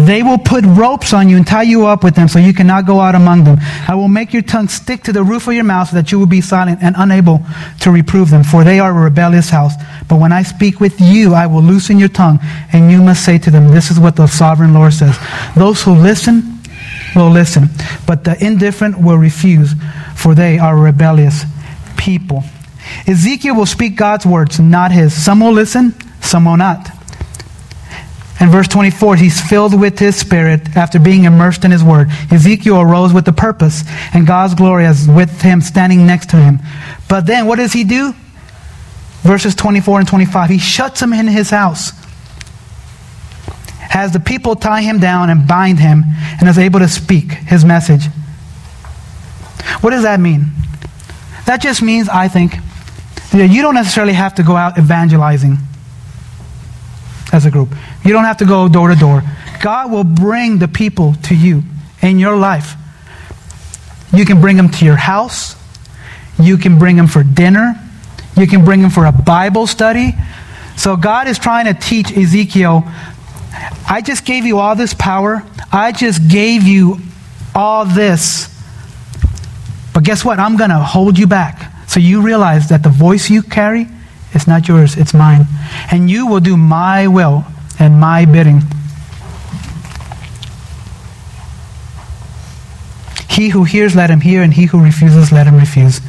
They 0.00 0.22
will 0.22 0.38
put 0.38 0.64
ropes 0.66 1.14
on 1.14 1.28
you 1.30 1.36
and 1.38 1.46
tie 1.46 1.62
you 1.62 1.86
up 1.86 2.04
with 2.04 2.14
them 2.14 2.28
so 2.28 2.38
you 2.38 2.52
cannot 2.52 2.86
go 2.86 3.00
out 3.00 3.14
among 3.14 3.44
them. 3.44 3.56
I 3.88 3.94
will 3.94 4.08
make 4.08 4.32
your 4.32 4.42
tongue 4.42 4.68
stick 4.68 5.02
to 5.04 5.12
the 5.12 5.22
roof 5.22 5.48
of 5.48 5.54
your 5.54 5.64
mouth 5.64 5.88
so 5.88 5.96
that 5.96 6.12
you 6.12 6.18
will 6.18 6.26
be 6.26 6.42
silent 6.42 6.80
and 6.82 6.94
unable 6.98 7.40
to 7.80 7.90
reprove 7.90 8.28
them, 8.28 8.44
for 8.44 8.62
they 8.62 8.78
are 8.78 8.90
a 8.90 9.04
rebellious 9.04 9.48
house. 9.48 9.72
But 10.06 10.20
when 10.20 10.32
I 10.32 10.42
speak 10.42 10.80
with 10.80 11.00
you, 11.00 11.32
I 11.32 11.46
will 11.46 11.62
loosen 11.62 11.98
your 11.98 12.10
tongue, 12.10 12.40
and 12.72 12.90
you 12.90 13.00
must 13.02 13.24
say 13.24 13.38
to 13.38 13.50
them, 13.50 13.68
This 13.68 13.90
is 13.90 13.98
what 13.98 14.16
the 14.16 14.26
sovereign 14.26 14.74
Lord 14.74 14.92
says. 14.92 15.18
Those 15.56 15.82
who 15.82 15.94
listen 15.94 16.60
will 17.14 17.30
listen, 17.30 17.68
but 18.06 18.22
the 18.22 18.36
indifferent 18.44 19.00
will 19.00 19.16
refuse, 19.16 19.72
for 20.14 20.34
they 20.34 20.58
are 20.58 20.76
rebellious 20.76 21.44
people. 21.96 22.44
Ezekiel 23.06 23.54
will 23.54 23.66
speak 23.66 23.96
God's 23.96 24.26
words, 24.26 24.58
not 24.60 24.92
his. 24.92 25.12
Some 25.12 25.40
will 25.40 25.52
listen, 25.52 25.94
some 26.20 26.44
will 26.44 26.56
not. 26.56 26.90
In 28.38 28.50
verse 28.50 28.68
24, 28.68 29.16
he's 29.16 29.40
filled 29.40 29.78
with 29.78 29.98
his 29.98 30.14
spirit 30.14 30.76
after 30.76 30.98
being 30.98 31.24
immersed 31.24 31.64
in 31.64 31.70
his 31.70 31.82
word. 31.82 32.08
Ezekiel 32.30 32.80
arose 32.80 33.12
with 33.12 33.26
a 33.28 33.32
purpose, 33.32 33.82
and 34.12 34.26
God's 34.26 34.54
glory 34.54 34.84
is 34.84 35.08
with 35.08 35.40
him, 35.40 35.62
standing 35.62 36.06
next 36.06 36.30
to 36.30 36.36
him. 36.36 36.58
But 37.08 37.24
then, 37.24 37.46
what 37.46 37.56
does 37.56 37.72
he 37.72 37.84
do? 37.84 38.14
Verses 39.22 39.54
24 39.54 40.00
and 40.00 40.08
25, 40.08 40.50
he 40.50 40.58
shuts 40.58 41.00
him 41.00 41.14
in 41.14 41.26
his 41.26 41.48
house, 41.48 41.92
has 43.80 44.12
the 44.12 44.20
people 44.20 44.54
tie 44.54 44.82
him 44.82 45.00
down 45.00 45.30
and 45.30 45.48
bind 45.48 45.80
him, 45.80 46.04
and 46.38 46.48
is 46.48 46.58
able 46.58 46.80
to 46.80 46.88
speak 46.88 47.32
his 47.32 47.64
message. 47.64 48.06
What 49.80 49.90
does 49.90 50.02
that 50.02 50.20
mean? 50.20 50.46
That 51.46 51.62
just 51.62 51.80
means, 51.80 52.08
I 52.08 52.28
think, 52.28 52.56
you 53.32 53.62
don't 53.62 53.74
necessarily 53.74 54.12
have 54.12 54.34
to 54.36 54.42
go 54.42 54.56
out 54.56 54.78
evangelizing 54.78 55.58
as 57.32 57.44
a 57.44 57.50
group. 57.50 57.74
You 58.04 58.12
don't 58.12 58.24
have 58.24 58.38
to 58.38 58.44
go 58.44 58.68
door 58.68 58.88
to 58.88 58.94
door. 58.94 59.22
God 59.62 59.90
will 59.90 60.04
bring 60.04 60.58
the 60.58 60.68
people 60.68 61.14
to 61.24 61.34
you 61.34 61.62
in 62.02 62.18
your 62.18 62.36
life. 62.36 62.74
You 64.12 64.24
can 64.24 64.40
bring 64.40 64.56
them 64.56 64.70
to 64.70 64.84
your 64.84 64.96
house. 64.96 65.56
You 66.40 66.56
can 66.56 66.78
bring 66.78 66.96
them 66.96 67.08
for 67.08 67.22
dinner. 67.22 67.74
You 68.36 68.46
can 68.46 68.64
bring 68.64 68.82
them 68.82 68.90
for 68.90 69.06
a 69.06 69.12
Bible 69.12 69.66
study. 69.66 70.14
So 70.76 70.96
God 70.96 71.26
is 71.26 71.38
trying 71.38 71.64
to 71.66 71.74
teach 71.74 72.16
Ezekiel 72.16 72.84
I 73.88 74.00
just 74.02 74.24
gave 74.24 74.44
you 74.44 74.58
all 74.58 74.74
this 74.74 74.94
power. 74.94 75.42
I 75.72 75.92
just 75.92 76.28
gave 76.28 76.64
you 76.64 76.98
all 77.54 77.84
this. 77.84 78.52
But 79.94 80.04
guess 80.04 80.24
what? 80.24 80.38
I'm 80.38 80.56
going 80.56 80.70
to 80.70 80.78
hold 80.78 81.18
you 81.18 81.26
back. 81.26 81.72
So 81.86 82.00
you 82.00 82.20
realize 82.22 82.68
that 82.68 82.82
the 82.82 82.88
voice 82.88 83.30
you 83.30 83.42
carry 83.42 83.88
is 84.34 84.46
not 84.46 84.68
yours, 84.68 84.96
it's 84.96 85.14
mine. 85.14 85.46
And 85.90 86.10
you 86.10 86.26
will 86.26 86.40
do 86.40 86.56
my 86.56 87.06
will 87.06 87.44
and 87.78 87.98
my 88.00 88.24
bidding. 88.24 88.62
He 93.28 93.50
who 93.50 93.64
hears, 93.64 93.94
let 93.94 94.10
him 94.10 94.20
hear, 94.20 94.42
and 94.42 94.52
he 94.52 94.64
who 94.64 94.82
refuses, 94.82 95.30
let 95.30 95.46
him 95.46 95.56
refuse. 95.56 96.00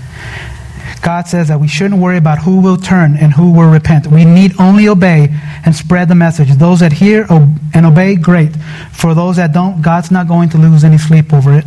God 1.01 1.27
says 1.27 1.49
that 1.49 1.59
we 1.59 1.67
shouldn't 1.67 2.01
worry 2.01 2.17
about 2.17 2.39
who 2.39 2.59
will 2.59 2.77
turn 2.77 3.17
and 3.17 3.33
who 3.33 3.51
will 3.51 3.69
repent. 3.69 4.07
We 4.07 4.25
need 4.25 4.59
only 4.59 4.87
obey 4.87 5.29
and 5.65 5.75
spread 5.75 6.07
the 6.07 6.15
message. 6.15 6.49
Those 6.53 6.79
that 6.79 6.93
hear 6.93 7.25
and 7.29 7.85
obey, 7.85 8.15
great. 8.15 8.55
For 8.93 9.13
those 9.13 9.35
that 9.35 9.53
don't, 9.53 9.81
God's 9.81 10.11
not 10.11 10.27
going 10.27 10.49
to 10.49 10.57
lose 10.57 10.83
any 10.83 10.97
sleep 10.97 11.33
over 11.33 11.53
it. 11.53 11.65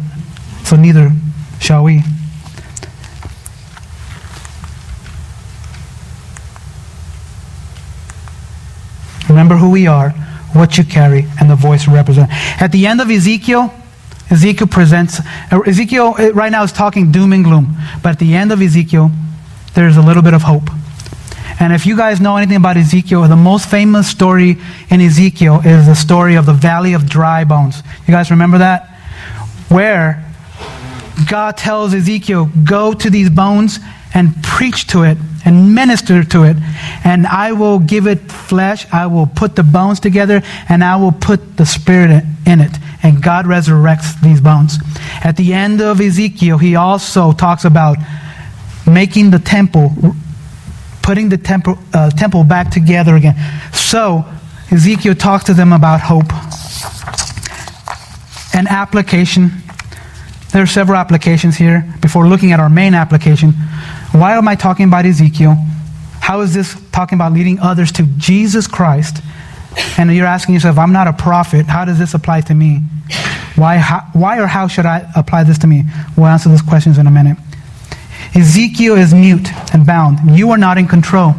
So 0.65 0.77
neither 0.77 1.13
shall 1.61 1.85
we. 1.85 2.03
Remember 9.31 9.57
who 9.57 9.71
we 9.71 9.87
are, 9.87 10.11
what 10.53 10.77
you 10.77 10.85
carry, 10.85 11.25
and 11.41 11.49
the 11.49 11.55
voice 11.57 11.87
you 11.87 11.95
represent. 11.95 12.29
At 12.61 12.73
the 12.73 12.87
end 12.87 13.01
of 13.01 13.11
Ezekiel, 13.11 13.73
Ezekiel 14.31 14.67
presents, 14.67 15.21
Ezekiel 15.67 16.15
uh, 16.19 16.33
right 16.33 16.53
now 16.53 16.63
is 16.63 16.73
talking 16.73 17.11
doom 17.11 17.33
and 17.33 17.45
gloom, 17.45 17.77
but 18.03 18.11
at 18.11 18.19
the 18.19 18.35
end 18.35 18.53
of 18.53 18.61
Ezekiel, 18.61 19.11
there's 19.75 19.97
a 19.97 20.03
little 20.03 20.23
bit 20.23 20.35
of 20.35 20.43
hope. 20.43 20.69
And 21.61 21.73
if 21.73 21.85
you 21.85 21.97
guys 21.97 22.21
know 22.21 22.37
anything 22.37 22.57
about 22.57 22.77
Ezekiel, 22.77 23.27
the 23.29 23.37
most 23.37 23.71
famous 23.71 24.09
story 24.09 24.57
in 24.89 25.01
Ezekiel 25.01 25.61
is 25.65 25.87
the 25.87 25.95
story 25.95 26.35
of 26.37 26.47
the 26.47 26.53
valley 26.53 26.95
of 26.95 27.09
dry 27.09 27.45
bones. 27.45 27.83
You 28.07 28.13
guys 28.13 28.31
remember 28.31 28.59
that? 28.59 28.89
Where 29.69 30.25
God 31.29 31.57
tells 31.57 31.93
Ezekiel, 31.93 32.51
Go 32.65 32.95
to 32.95 33.11
these 33.11 33.29
bones 33.31 33.79
and 34.15 34.43
preach 34.43 34.87
to 34.89 35.03
it 35.03 35.17
and 35.45 35.75
minister 35.75 36.23
to 36.23 36.45
it, 36.45 36.57
and 37.05 37.27
I 37.27 37.53
will 37.53 37.79
give 37.79 38.07
it 38.07 38.31
flesh. 38.31 38.87
I 38.93 39.07
will 39.07 39.27
put 39.27 39.57
the 39.57 39.63
bones 39.63 40.01
together, 40.01 40.43
and 40.69 40.85
I 40.85 40.97
will 40.97 41.13
put 41.13 41.57
the 41.57 41.65
spirit 41.65 42.25
in 42.47 42.61
it. 42.61 42.73
And 43.03 43.23
God 43.23 43.47
resurrects 43.47 44.21
these 44.21 44.41
bones. 44.41 44.79
At 45.25 45.37
the 45.37 45.55
end 45.55 45.81
of 45.81 46.01
Ezekiel, 46.01 46.59
he 46.59 46.77
also 46.77 47.33
talks 47.33 47.65
about 47.65 47.97
making 48.87 49.31
the 49.31 49.39
temple, 49.39 49.95
putting 51.03 51.29
the 51.29 51.39
temple, 51.39 51.79
uh, 51.95 52.11
temple 52.11 52.45
back 52.45 52.71
together 52.71 53.17
again. 53.17 53.37
So, 53.73 54.25
Ezekiel 54.71 55.15
talks 55.15 55.45
to 55.45 55.55
them 55.55 55.73
about 55.73 56.01
hope. 56.01 56.33
An 58.55 58.67
application. 58.69 59.51
There 60.53 60.63
are 60.63 60.67
several 60.67 60.99
applications 60.99 61.57
here 61.57 61.89
before 62.01 62.29
looking 62.29 62.53
at 62.53 62.61
our 62.61 62.69
main 62.69 62.95
application. 62.95 63.55
Why 64.13 64.37
am 64.37 64.49
I 64.49 64.57
talking 64.57 64.87
about 64.87 65.07
Ezekiel? 65.07 65.57
How 66.21 66.41
is 66.41 66.53
this 66.53 66.77
talking 66.91 67.17
about 67.17 67.33
leading 67.33 67.59
others 67.61 67.93
to 67.93 68.03
Jesus 68.19 68.67
Christ? 68.67 69.23
And 69.99 70.15
you're 70.15 70.27
asking 70.27 70.55
yourself, 70.55 70.79
I'm 70.79 70.93
not 70.93 71.07
a 71.07 71.13
prophet. 71.13 71.67
How 71.67 71.85
does 71.85 71.99
this 71.99 72.15
apply 72.15 72.43
to 72.43 72.55
me? 72.55 72.81
Why, 73.55 73.77
how, 73.77 74.01
why 74.13 74.39
or 74.41 74.47
how 74.47 74.67
should 74.67 74.87
I 74.87 75.09
apply 75.15 75.45
this 75.45 75.59
to 75.59 75.67
me? 75.67 75.85
We'll 76.17 76.27
answer 76.27 76.49
those 76.49 76.63
questions 76.63 76.99
in 76.99 77.07
a 77.07 77.11
minute. 77.11 77.37
Ezekiel 78.35 78.97
is 78.97 79.15
mute 79.15 79.49
and 79.73 79.87
bound. 79.87 80.37
You 80.37 80.51
are 80.51 80.59
not 80.59 80.79
in 80.79 80.87
control. 80.87 81.35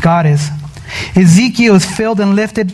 God 0.00 0.26
is. 0.26 0.48
Ezekiel 1.16 1.74
is 1.74 1.84
filled 1.84 2.20
and 2.20 2.34
lifted 2.36 2.72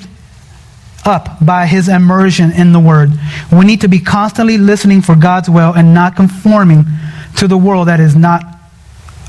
up 1.05 1.45
by 1.45 1.67
his 1.67 1.89
immersion 1.89 2.53
in 2.53 2.73
the 2.73 2.81
Word. 2.81 3.11
We 3.53 3.65
need 3.65 3.81
to 3.81 3.89
be 3.89 4.01
constantly 4.01 4.59
listening 4.59 5.03
for 5.03 5.15
God's 5.15 5.49
will 5.49 5.73
and 5.73 5.95
not 5.95 6.17
conforming 6.17 6.85
to 7.37 7.49
the 7.49 7.57
world 7.57 7.89
that 7.89 8.01
is 8.01 8.17
not 8.17 8.43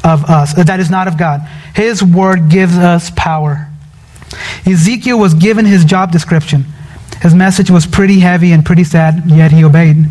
of 0.04 0.26
us, 0.26 0.58
uh, 0.58 0.64
that 0.64 0.80
is 0.80 0.90
not 0.90 1.08
of 1.08 1.18
God. 1.18 1.42
His 1.76 2.04
Word 2.04 2.50
gives 2.50 2.78
us 2.78 3.12
power. 3.16 3.68
Ezekiel 4.66 5.20
was 5.20 5.34
given 5.34 5.66
his 5.66 5.86
job 5.86 6.12
description. 6.12 6.66
His 7.22 7.36
message 7.36 7.70
was 7.70 7.86
pretty 7.86 8.20
heavy 8.20 8.52
and 8.52 8.66
pretty 8.66 8.84
sad, 8.84 9.30
yet 9.30 9.52
he 9.52 9.64
obeyed. 9.64 10.08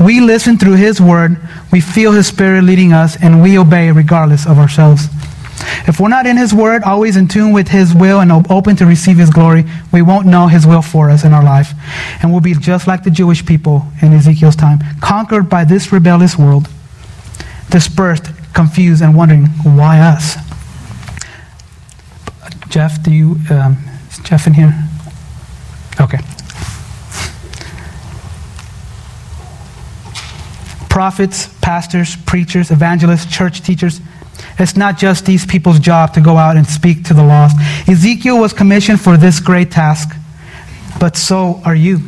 We 0.00 0.20
listen 0.20 0.58
through 0.58 0.76
his 0.76 1.00
word, 1.00 1.36
we 1.70 1.80
feel 1.80 2.12
his 2.12 2.26
spirit 2.26 2.64
leading 2.64 2.92
us, 2.92 3.16
and 3.22 3.42
we 3.42 3.58
obey 3.58 3.92
regardless 3.92 4.46
of 4.46 4.58
ourselves. 4.58 5.06
If 5.86 6.00
we're 6.00 6.08
not 6.08 6.26
in 6.26 6.36
his 6.36 6.52
word, 6.52 6.82
always 6.82 7.16
in 7.16 7.28
tune 7.28 7.52
with 7.52 7.68
his 7.68 7.94
will 7.94 8.20
and 8.20 8.32
open 8.50 8.74
to 8.76 8.86
receive 8.86 9.18
his 9.18 9.30
glory, 9.30 9.64
we 9.92 10.02
won't 10.02 10.26
know 10.26 10.48
his 10.48 10.66
will 10.66 10.82
for 10.82 11.10
us 11.10 11.24
in 11.24 11.32
our 11.32 11.44
life. 11.44 11.72
And 12.20 12.32
we'll 12.32 12.40
be 12.40 12.54
just 12.54 12.86
like 12.86 13.04
the 13.04 13.10
Jewish 13.10 13.44
people 13.44 13.86
in 14.00 14.12
Ezekiel's 14.12 14.56
time, 14.56 14.80
conquered 15.00 15.48
by 15.48 15.64
this 15.64 15.92
rebellious 15.92 16.36
world, 16.36 16.68
dispersed, 17.72 18.30
confused, 18.52 19.02
and 19.02 19.16
wondering, 19.16 19.46
why 19.64 19.98
us? 19.98 20.36
Jeff, 22.68 23.02
do 23.02 23.10
you, 23.10 23.36
um, 23.50 23.76
is 24.08 24.18
Jeff 24.20 24.46
in 24.46 24.54
here? 24.54 24.72
Okay. 26.00 26.18
Prophets, 30.88 31.48
pastors, 31.62 32.16
preachers, 32.26 32.70
evangelists, 32.70 33.34
church 33.34 33.62
teachers. 33.62 34.00
It's 34.58 34.76
not 34.76 34.98
just 34.98 35.24
these 35.24 35.46
people's 35.46 35.78
job 35.78 36.12
to 36.14 36.20
go 36.20 36.36
out 36.36 36.56
and 36.56 36.66
speak 36.66 37.04
to 37.04 37.14
the 37.14 37.24
lost. 37.24 37.56
Ezekiel 37.88 38.38
was 38.38 38.52
commissioned 38.52 39.00
for 39.00 39.16
this 39.16 39.40
great 39.40 39.70
task, 39.70 40.14
but 41.00 41.16
so 41.16 41.62
are 41.64 41.74
you. 41.74 42.00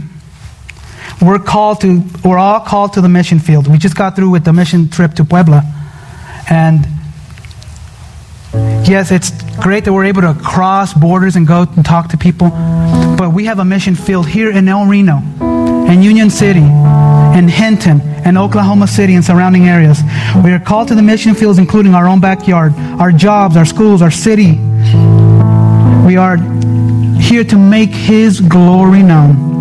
We're 1.25 1.39
called 1.39 1.81
to, 1.81 2.03
we're 2.25 2.39
all 2.39 2.61
called 2.61 2.95
to 2.95 3.01
the 3.01 3.09
mission 3.09 3.39
field. 3.39 3.66
We 3.66 3.79
just 3.79 3.97
got 3.97 4.14
through 4.16 4.31
with 4.31 4.45
the 4.45 4.53
mission 4.53 4.89
trip 4.91 5.14
to 5.14 5.25
Puebla. 5.25 5.62
And 6.51 6.87
Yes, 8.87 9.11
it's 9.11 9.31
great 9.57 9.85
that 9.85 9.93
we're 9.93 10.05
able 10.05 10.20
to 10.22 10.35
cross 10.35 10.95
borders 10.95 11.37
and 11.37 11.47
go 11.47 11.62
and 11.62 11.85
talk 11.85 12.11
to 12.11 12.16
people, 12.16 12.51
but 13.18 13.33
we 13.33 13.47
have 13.47 13.59
a 13.59 13.64
mission 13.64 13.97
field 13.97 14.29
here 14.29 14.51
in 14.51 14.68
El 14.68 14.87
Reno, 14.87 15.22
in 15.89 16.03
Union 16.03 16.31
City, 16.31 16.61
in 16.61 17.49
Hinton, 17.49 18.01
and 18.01 18.39
Oklahoma 18.39 18.87
City 18.87 19.14
and 19.14 19.25
surrounding 19.25 19.68
areas. 19.68 20.01
We 20.45 20.53
are 20.53 20.61
called 20.61 20.89
to 20.89 20.95
the 20.95 21.03
mission 21.03 21.35
fields, 21.35 21.59
including 21.59 21.95
our 21.95 22.07
own 22.07 22.20
backyard, 22.20 22.75
our 22.77 23.11
jobs, 23.11 23.57
our 23.57 23.64
schools, 23.64 24.03
our 24.03 24.11
city. 24.11 24.53
We 26.07 26.16
are 26.16 26.37
here 27.18 27.43
to 27.45 27.59
make 27.59 27.91
His 27.91 28.41
glory 28.41 29.03
known. 29.03 29.54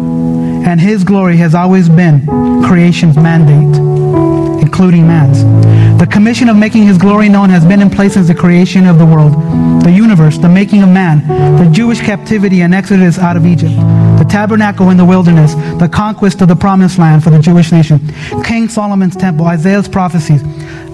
And 0.66 0.80
His 0.80 1.04
glory 1.04 1.38
has 1.38 1.54
always 1.54 1.90
been 1.90 2.26
creation's 2.64 3.18
mandate, 3.18 3.78
including 4.62 5.06
man's. 5.06 5.44
The 6.00 6.08
commission 6.08 6.50
of 6.50 6.58
making 6.58 6.84
his 6.84 6.98
glory 6.98 7.30
known 7.30 7.50
has 7.50 7.66
been 7.66 7.82
in 7.82 7.90
place 7.90 8.16
since 8.16 8.28
the 8.28 8.36
creation 8.36 8.88
of 8.88 8.98
the 8.98 9.06
world, 9.06 9.34
the 9.84 9.92
universe, 9.92 10.38
the 10.38 10.50
making 10.50 10.82
of 10.82 10.90
man, 10.90 11.26
the 11.64 11.70
Jewish 11.72 12.02
captivity 12.02 12.62
and 12.62 12.74
exodus 12.74 13.20
out 13.20 13.38
of 13.38 13.46
Egypt, 13.46 13.76
the 14.18 14.26
tabernacle 14.28 14.90
in 14.90 14.98
the 14.98 15.06
wilderness, 15.06 15.54
the 15.80 15.88
conquest 15.88 16.42
of 16.42 16.48
the 16.48 16.56
promised 16.56 16.98
land 16.98 17.24
for 17.24 17.30
the 17.30 17.40
Jewish 17.40 17.72
nation, 17.72 18.00
King 18.44 18.68
Solomon's 18.68 19.16
temple, 19.16 19.46
Isaiah's 19.46 19.88
prophecies, 19.88 20.44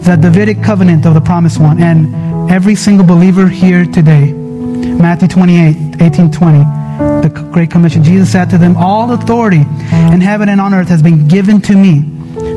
the 0.03 0.15
Davidic 0.15 0.61
covenant 0.61 1.05
of 1.05 1.13
the 1.13 1.21
promised 1.21 1.59
one, 1.59 1.81
and 1.81 2.51
every 2.51 2.75
single 2.75 3.05
believer 3.05 3.47
here 3.47 3.85
today. 3.85 4.33
Matthew 4.33 5.27
28, 5.27 6.01
18, 6.01 6.31
20 6.31 6.78
the 6.99 7.49
Great 7.51 7.71
Commission. 7.71 8.03
Jesus 8.03 8.31
said 8.31 8.49
to 8.49 8.57
them, 8.57 8.75
All 8.77 9.11
authority 9.11 9.61
in 9.61 10.21
heaven 10.21 10.49
and 10.49 10.59
on 10.59 10.73
earth 10.73 10.89
has 10.89 11.01
been 11.01 11.27
given 11.27 11.61
to 11.61 11.75
me. 11.75 12.01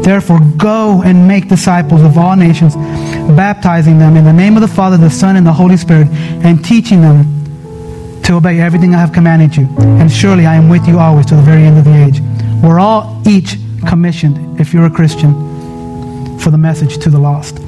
Therefore, 0.03 0.41
go 0.57 1.03
and 1.03 1.27
make 1.29 1.49
disciples 1.49 2.03
of 2.03 2.19
all 2.19 2.37
nations, 2.37 2.75
baptizing 3.37 3.99
them 3.99 4.17
in 4.17 4.25
the 4.25 4.33
name 4.33 4.57
of 4.57 4.63
the 4.63 4.69
Father, 4.69 4.97
the 4.97 5.11
Son, 5.11 5.37
and 5.37 5.47
the 5.47 5.53
Holy 5.53 5.77
Spirit, 5.77 6.09
and 6.45 6.65
teaching 6.65 7.01
them 7.01 8.23
to 8.23 8.35
obey 8.35 8.61
everything 8.61 8.95
I 8.95 8.99
have 8.99 9.13
commanded 9.13 9.57
you. 9.57 9.67
And 9.79 10.11
surely 10.11 10.47
I 10.47 10.55
am 10.55 10.69
with 10.69 10.87
you 10.87 10.99
always 10.99 11.27
to 11.27 11.37
the 11.37 11.43
very 11.43 11.65
end 11.65 11.79
of 11.79 11.85
the 11.85 12.05
age. 12.05 12.21
We're 12.63 12.81
all 12.81 13.23
each 13.27 13.57
commissioned, 13.87 14.61
if 14.61 14.73
you're 14.73 14.87
a 14.87 14.91
Christian, 14.91 15.33
for 16.43 16.51
the 16.51 16.59
message 16.59 16.99
to 16.99 17.09
the 17.09 17.19
lost. 17.19 17.59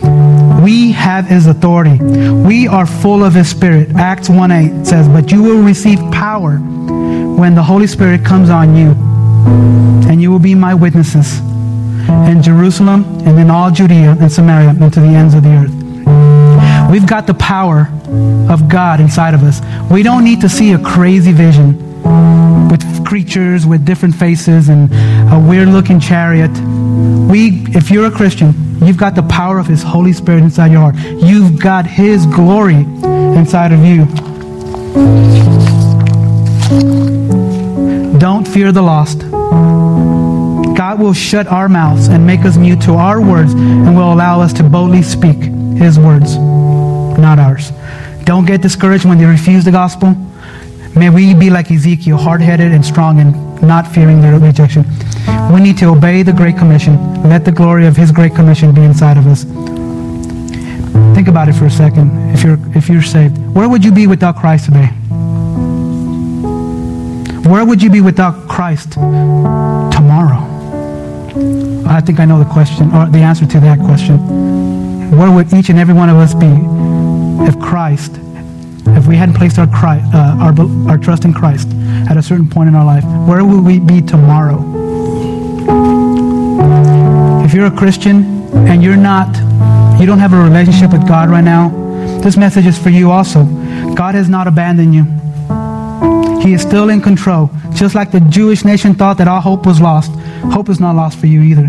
We 0.62 0.91
have 0.93 1.27
his 1.27 1.47
authority. 1.47 2.03
We 2.03 2.66
are 2.66 2.87
full 2.87 3.22
of 3.22 3.35
his 3.35 3.49
spirit. 3.49 3.91
Acts 3.95 4.29
1 4.29 4.51
8 4.51 4.85
says, 4.85 5.09
But 5.09 5.31
you 5.31 5.43
will 5.43 5.62
receive 5.62 5.99
power 6.11 6.57
when 6.57 7.55
the 7.55 7.62
Holy 7.62 7.87
Spirit 7.87 8.25
comes 8.25 8.51
on 8.51 8.75
you, 8.77 8.91
and 10.11 10.20
you 10.20 10.31
will 10.31 10.41
be 10.41 10.55
my 10.55 10.75
witnesses 10.75 11.39
in 12.29 12.43
Jerusalem, 12.43 13.05
and 13.27 13.39
in 13.39 13.49
all 13.49 13.70
Judea 13.70 14.16
and 14.20 14.31
Samaria, 14.31 14.70
and 14.70 14.93
to 14.93 15.01
the 15.01 15.07
ends 15.07 15.35
of 15.35 15.45
the 15.45 15.51
earth. 15.51 16.91
We've 16.91 17.07
got 17.07 17.27
the 17.27 17.35
power 17.35 17.89
of 18.51 18.68
God 18.68 19.01
inside 19.01 19.35
of 19.35 19.43
us. 19.43 19.61
We 19.91 20.03
don't 20.03 20.25
need 20.25 20.41
to 20.41 20.49
see 20.49 20.72
a 20.72 20.79
crazy 20.79 21.33
vision 21.33 21.93
with 22.05 23.07
creatures 23.07 23.66
with 23.66 23.84
different 23.84 24.14
faces 24.14 24.68
and 24.68 24.90
a 25.32 25.38
weird 25.38 25.68
looking 25.68 26.00
chariot. 26.00 26.50
We, 27.30 27.64
if 27.68 27.90
you're 27.90 28.07
a 28.07 28.11
Christian, 28.11 28.55
you've 28.84 28.96
got 28.96 29.14
the 29.14 29.22
power 29.22 29.59
of 29.59 29.66
His 29.66 29.82
Holy 29.82 30.12
Spirit 30.12 30.42
inside 30.42 30.72
your 30.72 30.80
heart. 30.80 30.96
You've 30.96 31.61
got 31.61 31.86
His 31.86 32.26
glory 32.26 32.76
inside 32.76 33.72
of 33.72 33.84
you. 33.84 34.07
Don't 38.18 38.46
fear 38.46 38.72
the 38.72 38.82
lost. 38.82 39.20
God 40.76 40.98
will 40.98 41.12
shut 41.12 41.46
our 41.46 41.68
mouths 41.68 42.09
and 42.09 42.26
make 42.26 42.40
us 42.40 42.57
mute 42.57 42.80
to 42.82 42.94
our 42.94 43.20
words 43.20 43.52
and 43.52 43.96
will 43.96 44.12
allow 44.12 44.40
us 44.40 44.52
to 44.55 44.62
boldly 44.62 45.02
speak 45.02 45.36
His 45.78 45.98
words, 45.98 46.36
not 46.36 47.38
ours. 47.38 47.70
Don't 48.24 48.46
get 48.46 48.62
discouraged 48.62 49.05
when 49.05 49.18
they 49.18 49.24
refuse 49.24 49.64
the 49.64 49.70
gospel. 49.70 50.16
May 50.97 51.11
we 51.11 51.34
be 51.34 51.51
like 51.51 51.70
Ezekiel, 51.70 52.16
hard 52.16 52.40
headed 52.40 52.72
and 52.72 52.84
strong 52.84 53.18
and 53.18 53.61
not 53.61 53.86
fearing 53.86 54.20
their 54.20 54.38
rejection. 54.38 54.84
We 55.53 55.61
need 55.61 55.76
to 55.78 55.86
obey 55.86 56.22
the 56.22 56.32
Great 56.32 56.57
Commission. 56.57 57.22
Let 57.24 57.45
the 57.45 57.53
glory 57.53 57.86
of 57.86 57.97
His 57.97 58.12
Great 58.12 58.34
Commission 58.34 58.72
be 58.72 58.82
inside 58.82 59.16
of 59.16 59.26
us. 59.26 59.42
Think 61.14 61.26
about 61.28 61.49
it 61.49 61.55
for 61.55 61.66
a 61.66 61.70
second. 61.70 62.32
If 62.32 62.45
you're 62.45 62.59
if 62.76 62.88
you're 62.88 63.03
saved, 63.03 63.36
where 63.55 63.68
would 63.68 63.84
you 63.84 63.90
be 63.92 64.07
without 64.07 64.36
Christ 64.36 64.66
today? 64.66 64.86
Where 67.49 67.64
would 67.64 67.82
you 67.82 67.90
be 67.90 68.01
without 68.01 68.49
Christ 68.49 68.92
tomorrow? 68.92 70.42
I 71.86 72.01
think 72.01 72.20
I 72.20 72.24
know 72.24 72.38
the 72.38 72.51
question 72.51 72.92
or 72.92 73.07
the 73.07 73.18
answer 73.18 73.47
to 73.47 73.61
that 73.61 73.78
question. 73.80 74.16
Where 75.18 75.30
would 75.30 75.53
each 75.53 75.68
and 75.70 75.78
every 75.78 75.95
one 75.95 76.09
of 76.09 76.16
us 76.16 76.34
be 76.34 76.47
if 77.47 77.59
Christ, 77.61 78.18
if 78.97 79.07
we 79.07 79.16
hadn't 79.16 79.34
placed 79.34 79.59
our, 79.59 79.66
Christ, 79.66 80.07
uh, 80.14 80.36
our, 80.40 80.55
our 80.90 80.99
trust 80.99 81.24
in 81.24 81.34
Christ 81.34 81.68
at 82.09 82.16
a 82.16 82.22
certain 82.22 82.49
point 82.49 82.68
in 82.68 82.74
our 82.74 82.84
life? 82.84 83.05
Where 83.28 83.45
would 83.45 83.64
we 83.64 83.78
be 83.80 84.01
tomorrow? 84.01 84.59
If 87.45 87.53
you're 87.53 87.66
a 87.66 87.76
Christian 87.76 88.24
and 88.68 88.82
you're 88.82 88.97
not, 88.97 89.28
you 90.01 90.07
don't 90.07 90.18
have 90.18 90.32
a 90.32 90.42
relationship 90.42 90.92
with 90.92 91.07
God 91.07 91.28
right 91.28 91.45
now, 91.45 91.70
this 92.20 92.36
message 92.36 92.66
is 92.66 92.78
for 92.78 92.90
you 92.90 93.11
also. 93.11 93.45
God 93.95 94.14
has 94.14 94.28
not 94.28 94.47
abandoned 94.47 94.95
you. 94.95 95.05
He 96.40 96.53
is 96.53 96.62
still 96.62 96.88
in 96.90 97.01
control. 97.01 97.51
Just 97.72 97.95
like 97.95 98.11
the 98.11 98.20
Jewish 98.20 98.64
nation 98.64 98.95
thought 98.95 99.18
that 99.18 99.28
all 99.28 99.40
hope 99.40 99.66
was 99.66 99.80
lost, 99.80 100.11
hope 100.53 100.68
is 100.68 100.80
not 100.80 100.95
lost 100.95 101.18
for 101.18 101.26
you 101.26 101.42
either. 101.42 101.66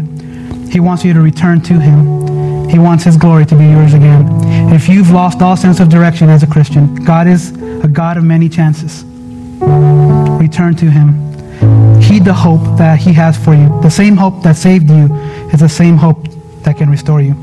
He 0.69 0.80
wants 0.80 1.05
you 1.05 1.13
to 1.13 1.21
return 1.21 1.61
to 1.61 1.80
Him. 1.80 2.69
He 2.69 2.80
wants 2.80 3.03
His 3.03 3.17
glory 3.17 3.45
to 3.45 3.55
be 3.55 3.65
yours 3.65 3.93
again. 3.93 4.28
If 4.74 4.89
you've 4.89 5.12
lost 5.12 5.41
all 5.41 5.58
sense 5.58 5.80
of 5.80 5.89
direction 5.89 6.30
as 6.30 6.43
a 6.43 6.47
Christian, 6.47 6.95
God 6.95 7.28
is 7.28 7.51
a 7.84 7.88
God 7.88 8.18
of 8.18 8.24
many 8.24 8.49
chances. 8.49 9.03
Return 9.03 10.76
to 10.76 10.89
Him. 10.89 12.01
Heed 12.01 12.26
the 12.26 12.34
hope 12.34 12.78
that 12.78 12.99
He 12.99 13.14
has 13.14 13.38
for 13.38 13.53
you. 13.53 13.68
The 13.82 13.89
same 13.89 14.18
hope 14.18 14.43
that 14.43 14.56
saved 14.56 14.89
you 14.89 15.14
is 15.53 15.60
the 15.60 15.70
same 15.70 15.97
hope 15.97 16.28
that 16.64 16.78
can 16.78 16.89
restore 16.89 17.22
you. 17.22 17.36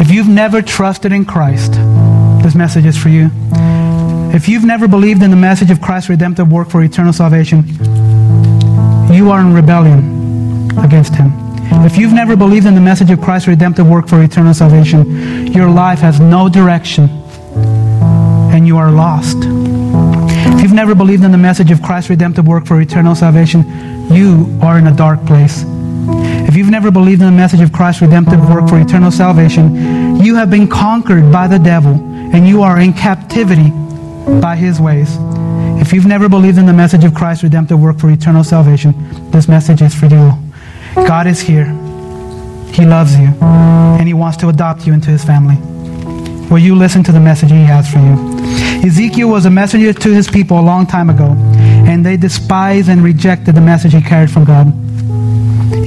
If 0.00 0.10
you've 0.10 0.28
never 0.28 0.62
trusted 0.62 1.12
in 1.12 1.24
Christ, 1.24 1.72
this 2.42 2.54
message 2.54 2.86
is 2.86 2.96
for 2.96 3.08
you. 3.08 3.30
If 4.34 4.48
you've 4.48 4.64
never 4.64 4.88
believed 4.88 5.22
in 5.22 5.30
the 5.30 5.36
message 5.36 5.70
of 5.70 5.80
Christ's 5.80 6.10
redemptive 6.10 6.50
work 6.50 6.68
for 6.68 6.82
eternal 6.82 7.12
salvation, 7.12 7.64
you 9.12 9.30
are 9.30 9.40
in 9.40 9.52
rebellion 9.52 10.70
against 10.78 11.14
Him. 11.14 11.43
If 11.82 11.98
you've 11.98 12.12
never 12.12 12.36
believed 12.36 12.66
in 12.66 12.74
the 12.74 12.80
message 12.80 13.10
of 13.10 13.20
Christ's 13.20 13.48
redemptive 13.48 13.88
work 13.88 14.08
for 14.08 14.22
eternal 14.22 14.54
salvation, 14.54 15.52
your 15.52 15.68
life 15.68 16.00
has 16.00 16.20
no 16.20 16.48
direction 16.48 17.08
and 18.54 18.66
you 18.66 18.76
are 18.76 18.90
lost. 18.90 19.36
If 20.54 20.62
you've 20.62 20.72
never 20.72 20.94
believed 20.94 21.24
in 21.24 21.32
the 21.32 21.38
message 21.38 21.70
of 21.70 21.82
Christ's 21.82 22.10
redemptive 22.10 22.46
work 22.46 22.66
for 22.66 22.80
eternal 22.80 23.14
salvation, 23.14 23.64
you 24.10 24.58
are 24.62 24.78
in 24.78 24.86
a 24.86 24.94
dark 24.94 25.24
place. 25.26 25.64
If 26.46 26.56
you've 26.56 26.70
never 26.70 26.90
believed 26.90 27.20
in 27.20 27.26
the 27.26 27.36
message 27.36 27.60
of 27.60 27.72
Christ's 27.72 28.02
redemptive 28.02 28.48
work 28.48 28.68
for 28.68 28.80
eternal 28.80 29.10
salvation, 29.10 30.22
you 30.22 30.36
have 30.36 30.50
been 30.50 30.68
conquered 30.68 31.32
by 31.32 31.48
the 31.48 31.58
devil 31.58 31.94
and 32.34 32.46
you 32.46 32.62
are 32.62 32.80
in 32.80 32.92
captivity 32.92 33.70
by 34.40 34.56
his 34.56 34.80
ways. 34.80 35.16
If 35.80 35.92
you've 35.92 36.06
never 36.06 36.28
believed 36.28 36.58
in 36.58 36.66
the 36.66 36.72
message 36.72 37.04
of 37.04 37.14
Christ's 37.14 37.44
redemptive 37.44 37.80
work 37.80 37.98
for 37.98 38.10
eternal 38.10 38.44
salvation, 38.44 38.94
this 39.30 39.48
message 39.48 39.82
is 39.82 39.94
for 39.94 40.06
you. 40.06 40.43
God 40.94 41.26
is 41.26 41.40
here. 41.40 41.66
He 42.72 42.84
loves 42.84 43.18
you, 43.18 43.28
and 43.40 44.06
He 44.06 44.14
wants 44.14 44.36
to 44.38 44.48
adopt 44.48 44.86
you 44.86 44.92
into 44.92 45.10
His 45.10 45.24
family. 45.24 45.56
Will 46.50 46.58
you 46.58 46.74
listen 46.74 47.02
to 47.04 47.12
the 47.12 47.20
message 47.20 47.50
He 47.50 47.64
has 47.64 47.90
for 47.90 47.98
you? 47.98 48.34
Ezekiel 48.84 49.30
was 49.30 49.46
a 49.46 49.50
messenger 49.50 49.94
to 49.94 50.12
his 50.12 50.28
people 50.28 50.60
a 50.60 50.60
long 50.60 50.86
time 50.86 51.08
ago, 51.08 51.34
and 51.88 52.04
they 52.04 52.18
despised 52.18 52.90
and 52.90 53.02
rejected 53.02 53.54
the 53.54 53.60
message 53.60 53.94
he 53.94 54.02
carried 54.02 54.30
from 54.30 54.44
God. 54.44 54.66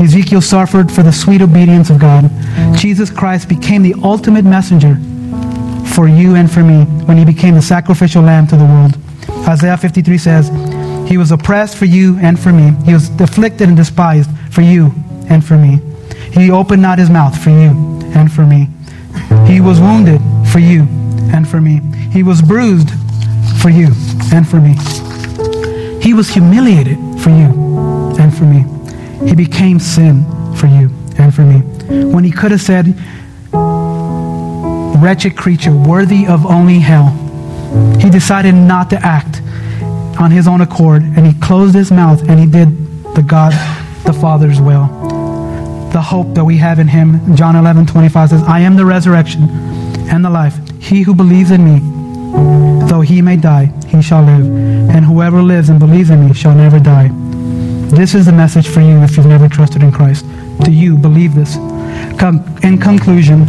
Ezekiel 0.01 0.41
suffered 0.41 0.91
for 0.91 1.03
the 1.03 1.12
sweet 1.12 1.41
obedience 1.41 1.91
of 1.91 1.99
God. 1.99 2.30
Jesus 2.76 3.12
Christ 3.12 3.49
became 3.49 3.84
the 3.84 3.93
ultimate 4.01 4.45
messenger 4.45 4.95
for 5.93 6.08
you 6.08 6.36
and 6.36 6.51
for 6.51 6.64
me 6.64 6.86
when 7.05 7.18
he 7.18 7.26
became 7.26 7.53
the 7.53 7.62
sacrificial 7.62 8.24
lamb 8.24 8.47
to 8.47 8.58
the 8.58 8.66
world. 8.66 8.97
Isaiah 9.47 9.78
53 9.78 10.18
says, 10.18 10.49
He 11.08 11.18
was 11.18 11.32
oppressed 11.32 11.78
for 11.78 11.86
you 11.86 12.18
and 12.20 12.39
for 12.39 12.51
me. 12.51 12.74
He 12.86 12.93
was 12.93 13.10
afflicted 13.22 13.70
and 13.70 13.78
despised 13.78 14.30
for 14.51 14.62
you 14.62 14.93
and 15.30 15.43
for 15.43 15.58
me. 15.58 15.80
He 16.34 16.51
opened 16.51 16.82
not 16.82 16.99
his 16.99 17.10
mouth 17.10 17.41
for 17.41 17.49
you 17.49 17.70
and 18.14 18.32
for 18.32 18.45
me. 18.45 18.68
He 19.45 19.62
was 19.62 19.80
wounded 19.80 20.22
for 20.51 20.60
you 20.60 20.82
and 21.34 21.47
for 21.47 21.62
me. 21.62 21.82
He 22.12 22.24
was 22.24 22.41
bruised 22.41 22.89
for 23.62 23.70
you 23.70 23.88
and 24.34 24.47
for 24.47 24.60
me. 24.60 24.76
He 26.01 26.14
was 26.14 26.30
humiliated 26.30 26.97
for 27.22 27.30
you 27.30 28.16
and 28.20 28.36
for 28.36 28.43
me. 28.43 28.66
He 29.28 29.36
became 29.36 29.80
sin 29.80 30.26
for 30.55 30.68
you 30.68 30.91
and 31.18 31.34
for 31.34 31.41
me. 31.41 31.60
When 32.12 32.24
he 32.24 32.32
could 32.32 32.51
have 32.51 32.62
said, 32.62 32.93
wretched 35.01 35.38
creature, 35.38 35.74
worthy 35.74 36.28
of 36.28 36.45
only 36.45 36.80
hell, 36.80 37.10
he 37.99 38.10
decided 38.10 38.55
not 38.55 38.89
to 38.89 39.05
act 39.05 39.36
on 40.20 40.32
his 40.32 40.47
own 40.47 40.61
accord 40.61 41.03
and 41.03 41.26
he 41.26 41.34
closed 41.39 41.76
his 41.76 41.91
mouth 41.91 42.22
and 42.30 42.39
he 42.39 42.45
did 42.45 42.70
the 43.15 43.24
God 43.24 43.53
the 44.05 44.13
Father's 44.13 44.59
will. 44.59 44.88
The 45.91 46.01
hope 46.01 46.34
that 46.36 46.45
we 46.45 46.57
have 46.57 46.80
in 46.80 46.88
him, 46.88 47.36
John 47.36 47.55
11, 47.55 47.88
25 47.88 48.30
says, 48.30 48.43
I 48.43 48.59
am 48.59 48.76
the 48.76 48.86
resurrection 48.86 49.43
and 50.09 50.24
the 50.24 50.30
life. 50.30 50.57
He 50.80 51.01
who 51.01 51.13
believes 51.13 51.51
in 51.51 51.63
me, 51.63 51.80
though 52.88 53.01
he 53.01 53.22
may 53.22 53.38
die, 53.38 53.72
he 53.88 54.01
shall 54.01 54.24
live. 54.24 54.45
And 54.89 55.05
whoever 55.05 55.41
lives 55.41 55.70
and 55.70 55.80
believes 55.80 56.09
in 56.09 56.28
me 56.28 56.34
shall 56.34 56.55
never 56.55 56.80
die. 56.80 57.09
This 57.89 58.15
is 58.15 58.26
the 58.26 58.34
message 58.34 58.68
for 58.68 58.82
you 58.82 59.01
if 59.01 59.18
you've 59.18 59.26
never 59.26 59.47
trusted 59.47 59.84
in 59.84 59.91
Christ. 59.91 60.26
Do 60.63 60.72
you 60.72 60.97
believe 60.97 61.36
this? 61.36 61.55
Come, 62.20 62.43
in 62.63 62.78
conclusion, 62.78 63.47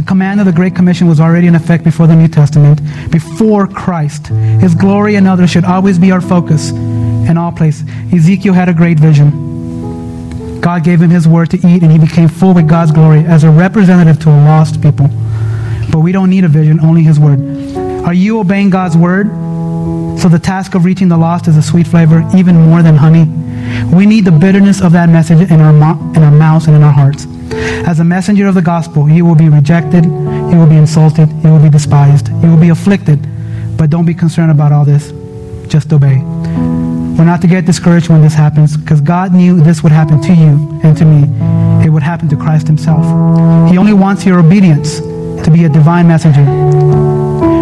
the 0.00 0.06
command 0.06 0.40
of 0.40 0.46
the 0.46 0.52
Great 0.52 0.74
Commission 0.74 1.08
was 1.08 1.20
already 1.20 1.46
in 1.46 1.54
effect 1.54 1.84
before 1.84 2.06
the 2.06 2.16
New 2.16 2.26
Testament, 2.26 2.80
before 3.10 3.66
Christ. 3.66 4.28
His 4.28 4.74
glory 4.74 5.16
and 5.16 5.28
others 5.28 5.50
should 5.50 5.66
always 5.66 5.98
be 5.98 6.10
our 6.10 6.22
focus 6.22 6.70
in 6.70 7.36
all 7.36 7.52
places. 7.52 7.86
Ezekiel 8.10 8.54
had 8.54 8.70
a 8.70 8.72
great 8.72 8.98
vision. 8.98 10.60
God 10.62 10.84
gave 10.84 11.02
him 11.02 11.10
his 11.10 11.28
word 11.28 11.50
to 11.50 11.58
eat, 11.58 11.82
and 11.82 11.92
he 11.92 11.98
became 11.98 12.28
full 12.28 12.54
with 12.54 12.66
God's 12.66 12.92
glory 12.92 13.26
as 13.26 13.44
a 13.44 13.50
representative 13.50 14.18
to 14.20 14.30
a 14.30 14.40
lost 14.46 14.80
people. 14.80 15.06
But 15.92 15.98
we 15.98 16.12
don't 16.12 16.30
need 16.30 16.44
a 16.44 16.48
vision, 16.48 16.80
only 16.80 17.02
his 17.02 17.20
word. 17.20 17.38
Are 18.06 18.14
you 18.14 18.40
obeying 18.40 18.70
God's 18.70 18.96
word? 18.96 19.26
So 20.18 20.30
the 20.30 20.40
task 20.42 20.74
of 20.74 20.86
reaching 20.86 21.08
the 21.08 21.18
lost 21.18 21.46
is 21.46 21.58
a 21.58 21.62
sweet 21.62 21.86
flavor, 21.86 22.26
even 22.34 22.56
more 22.56 22.82
than 22.82 22.96
honey. 22.96 23.26
We 23.94 24.06
need 24.06 24.24
the 24.24 24.32
bitterness 24.32 24.80
of 24.80 24.92
that 24.92 25.10
message 25.10 25.50
in 25.50 25.60
our, 25.60 25.74
in 26.16 26.22
our 26.22 26.30
mouths 26.30 26.68
and 26.68 26.74
in 26.74 26.82
our 26.82 26.92
hearts. 26.92 27.26
As 27.86 28.00
a 28.00 28.04
messenger 28.04 28.46
of 28.46 28.54
the 28.54 28.62
gospel, 28.62 29.08
you 29.08 29.24
will 29.24 29.34
be 29.34 29.48
rejected, 29.48 30.04
you 30.04 30.56
will 30.58 30.66
be 30.66 30.76
insulted, 30.76 31.28
you 31.42 31.50
will 31.50 31.62
be 31.62 31.70
despised, 31.70 32.28
you 32.28 32.50
will 32.50 32.60
be 32.60 32.68
afflicted. 32.68 33.18
But 33.76 33.90
don't 33.90 34.06
be 34.06 34.14
concerned 34.14 34.50
about 34.50 34.72
all 34.72 34.84
this. 34.84 35.12
Just 35.68 35.92
obey. 35.92 36.18
We're 37.20 37.24
not 37.24 37.40
to 37.42 37.46
get 37.46 37.66
discouraged 37.66 38.08
when 38.08 38.22
this 38.22 38.34
happens 38.34 38.76
because 38.76 39.00
God 39.00 39.34
knew 39.34 39.60
this 39.60 39.82
would 39.82 39.92
happen 39.92 40.20
to 40.22 40.34
you 40.34 40.80
and 40.82 40.96
to 40.96 41.04
me. 41.04 41.28
It 41.84 41.90
would 41.90 42.02
happen 42.02 42.28
to 42.30 42.36
Christ 42.36 42.66
himself. 42.66 43.04
He 43.70 43.76
only 43.78 43.92
wants 43.92 44.24
your 44.24 44.38
obedience 44.38 45.00
to 45.44 45.50
be 45.52 45.64
a 45.64 45.68
divine 45.68 46.08
messenger. 46.08 46.44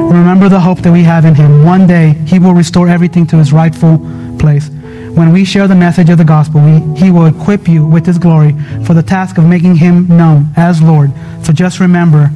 Remember 0.09 0.49
the 0.49 0.61
hope 0.61 0.80
that 0.80 0.93
we 0.93 1.03
have 1.03 1.24
in 1.24 1.34
him. 1.34 1.64
One 1.64 1.86
day, 1.86 2.14
he 2.26 2.39
will 2.39 2.55
restore 2.55 2.89
everything 2.89 3.26
to 3.28 3.41
its 3.41 3.53
rightful 3.53 3.99
place. 4.39 4.70
When 5.18 5.32
we 5.32 5.44
share 5.44 5.66
the 5.66 5.74
message 5.74 6.10
of 6.10 6.18
the 6.18 6.24
gospel, 6.24 6.60
we, 6.60 6.78
he 6.96 7.10
will 7.10 7.26
equip 7.26 7.66
you 7.66 7.84
with 7.84 8.06
his 8.06 8.18
glory 8.18 8.54
for 8.84 8.94
the 8.94 9.02
task 9.02 9.36
of 9.36 9.44
making 9.44 9.74
him 9.74 10.06
known 10.06 10.46
as 10.56 10.80
Lord. 10.80 11.10
So 11.42 11.52
just 11.52 11.80
remember 11.80 12.26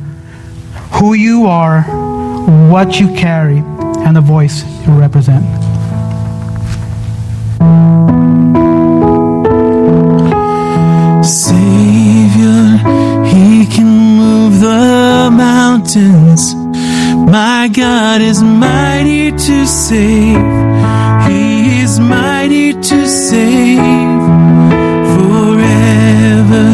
who 0.94 1.14
you 1.14 1.46
are, 1.46 1.82
what 2.72 2.98
you 2.98 3.06
carry, 3.14 3.58
and 3.58 4.16
the 4.16 4.20
voice 4.20 4.64
you 4.84 4.98
represent. 4.98 5.44
Savior, 11.24 12.78
He 13.28 13.64
can 13.66 14.16
move 14.16 14.58
the 14.58 15.30
mountains. 15.32 16.52
My 17.30 17.70
God 17.72 18.20
is 18.20 18.42
mighty 18.42 19.30
to 19.30 19.66
save. 19.68 20.71
Is 21.92 22.00
mighty 22.00 22.72
to 22.72 23.06
save 23.06 24.22
forever. 25.14 26.68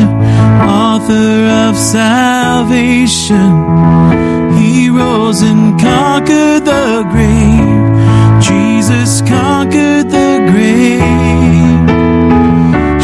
Author 0.62 1.34
of 1.66 1.76
salvation. 1.76 3.50
He 4.58 4.88
rose 4.90 5.42
and 5.42 5.80
conquered 5.80 6.64
the 6.64 7.02
grave. 7.10 7.86
Jesus 8.48 9.20
conquered 9.22 10.08
the 10.08 10.30
grave. 10.52 11.88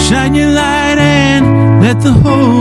Shine 0.06 0.36
your 0.36 0.52
light 0.52 0.98
and 0.98 1.82
let 1.82 2.00
the 2.00 2.12
whole 2.12 2.53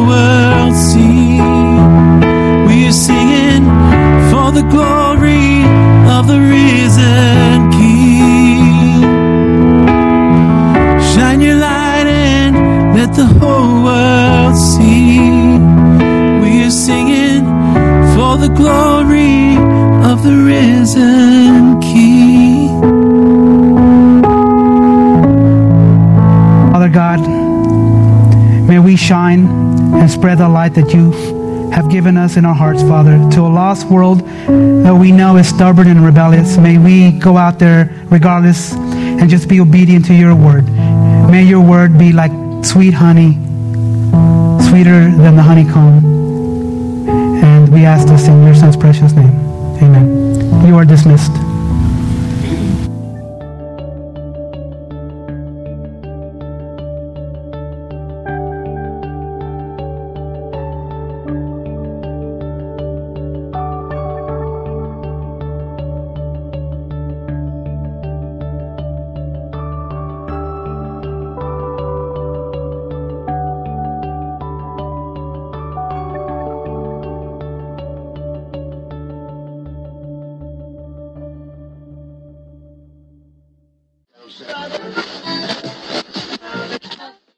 glory 18.64 19.58
of 20.10 20.24
the 20.24 20.34
risen 20.46 21.82
King. 21.82 22.80
Father 26.72 26.88
God, 26.88 27.20
may 28.66 28.80
we 28.80 28.96
shine 28.96 29.48
and 30.00 30.10
spread 30.10 30.38
the 30.38 30.48
light 30.48 30.76
that 30.76 30.94
you 30.94 31.12
have 31.74 31.90
given 31.90 32.16
us 32.16 32.38
in 32.38 32.46
our 32.46 32.56
hearts, 32.56 32.82
Father, 32.84 33.18
to 33.32 33.42
a 33.42 33.52
lost 33.52 33.88
world 33.88 34.22
that 34.86 34.96
we 34.96 35.12
know 35.12 35.36
is 35.36 35.50
stubborn 35.50 35.90
and 35.90 36.06
rebellious. 36.06 36.58
May 36.58 36.78
we 36.78 37.12
go 37.12 37.36
out 37.36 37.60
there 37.60 37.92
regardless 38.06 38.72
and 38.72 39.30
just 39.30 39.50
be 39.50 39.60
obedient 39.60 40.06
to 40.06 40.14
your 40.14 40.36
word. 40.36 40.66
May 41.30 41.44
your 41.44 41.60
word 41.60 41.98
be 41.98 42.14
like 42.14 42.32
sweet 42.64 42.94
honey, 42.94 43.34
sweeter 44.70 45.12
than 45.12 45.36
the 45.36 45.44
honeycomb. 45.44 46.13
And 47.64 47.72
we 47.72 47.86
ask 47.86 48.06
this 48.10 48.28
in 48.28 48.44
your 48.44 48.56
son's 48.56 48.76
precious 48.76 49.14
name. 49.14 49.30
Amen. 49.82 50.68
You 50.68 50.76
are 50.76 50.84
dismissed. 50.84 51.32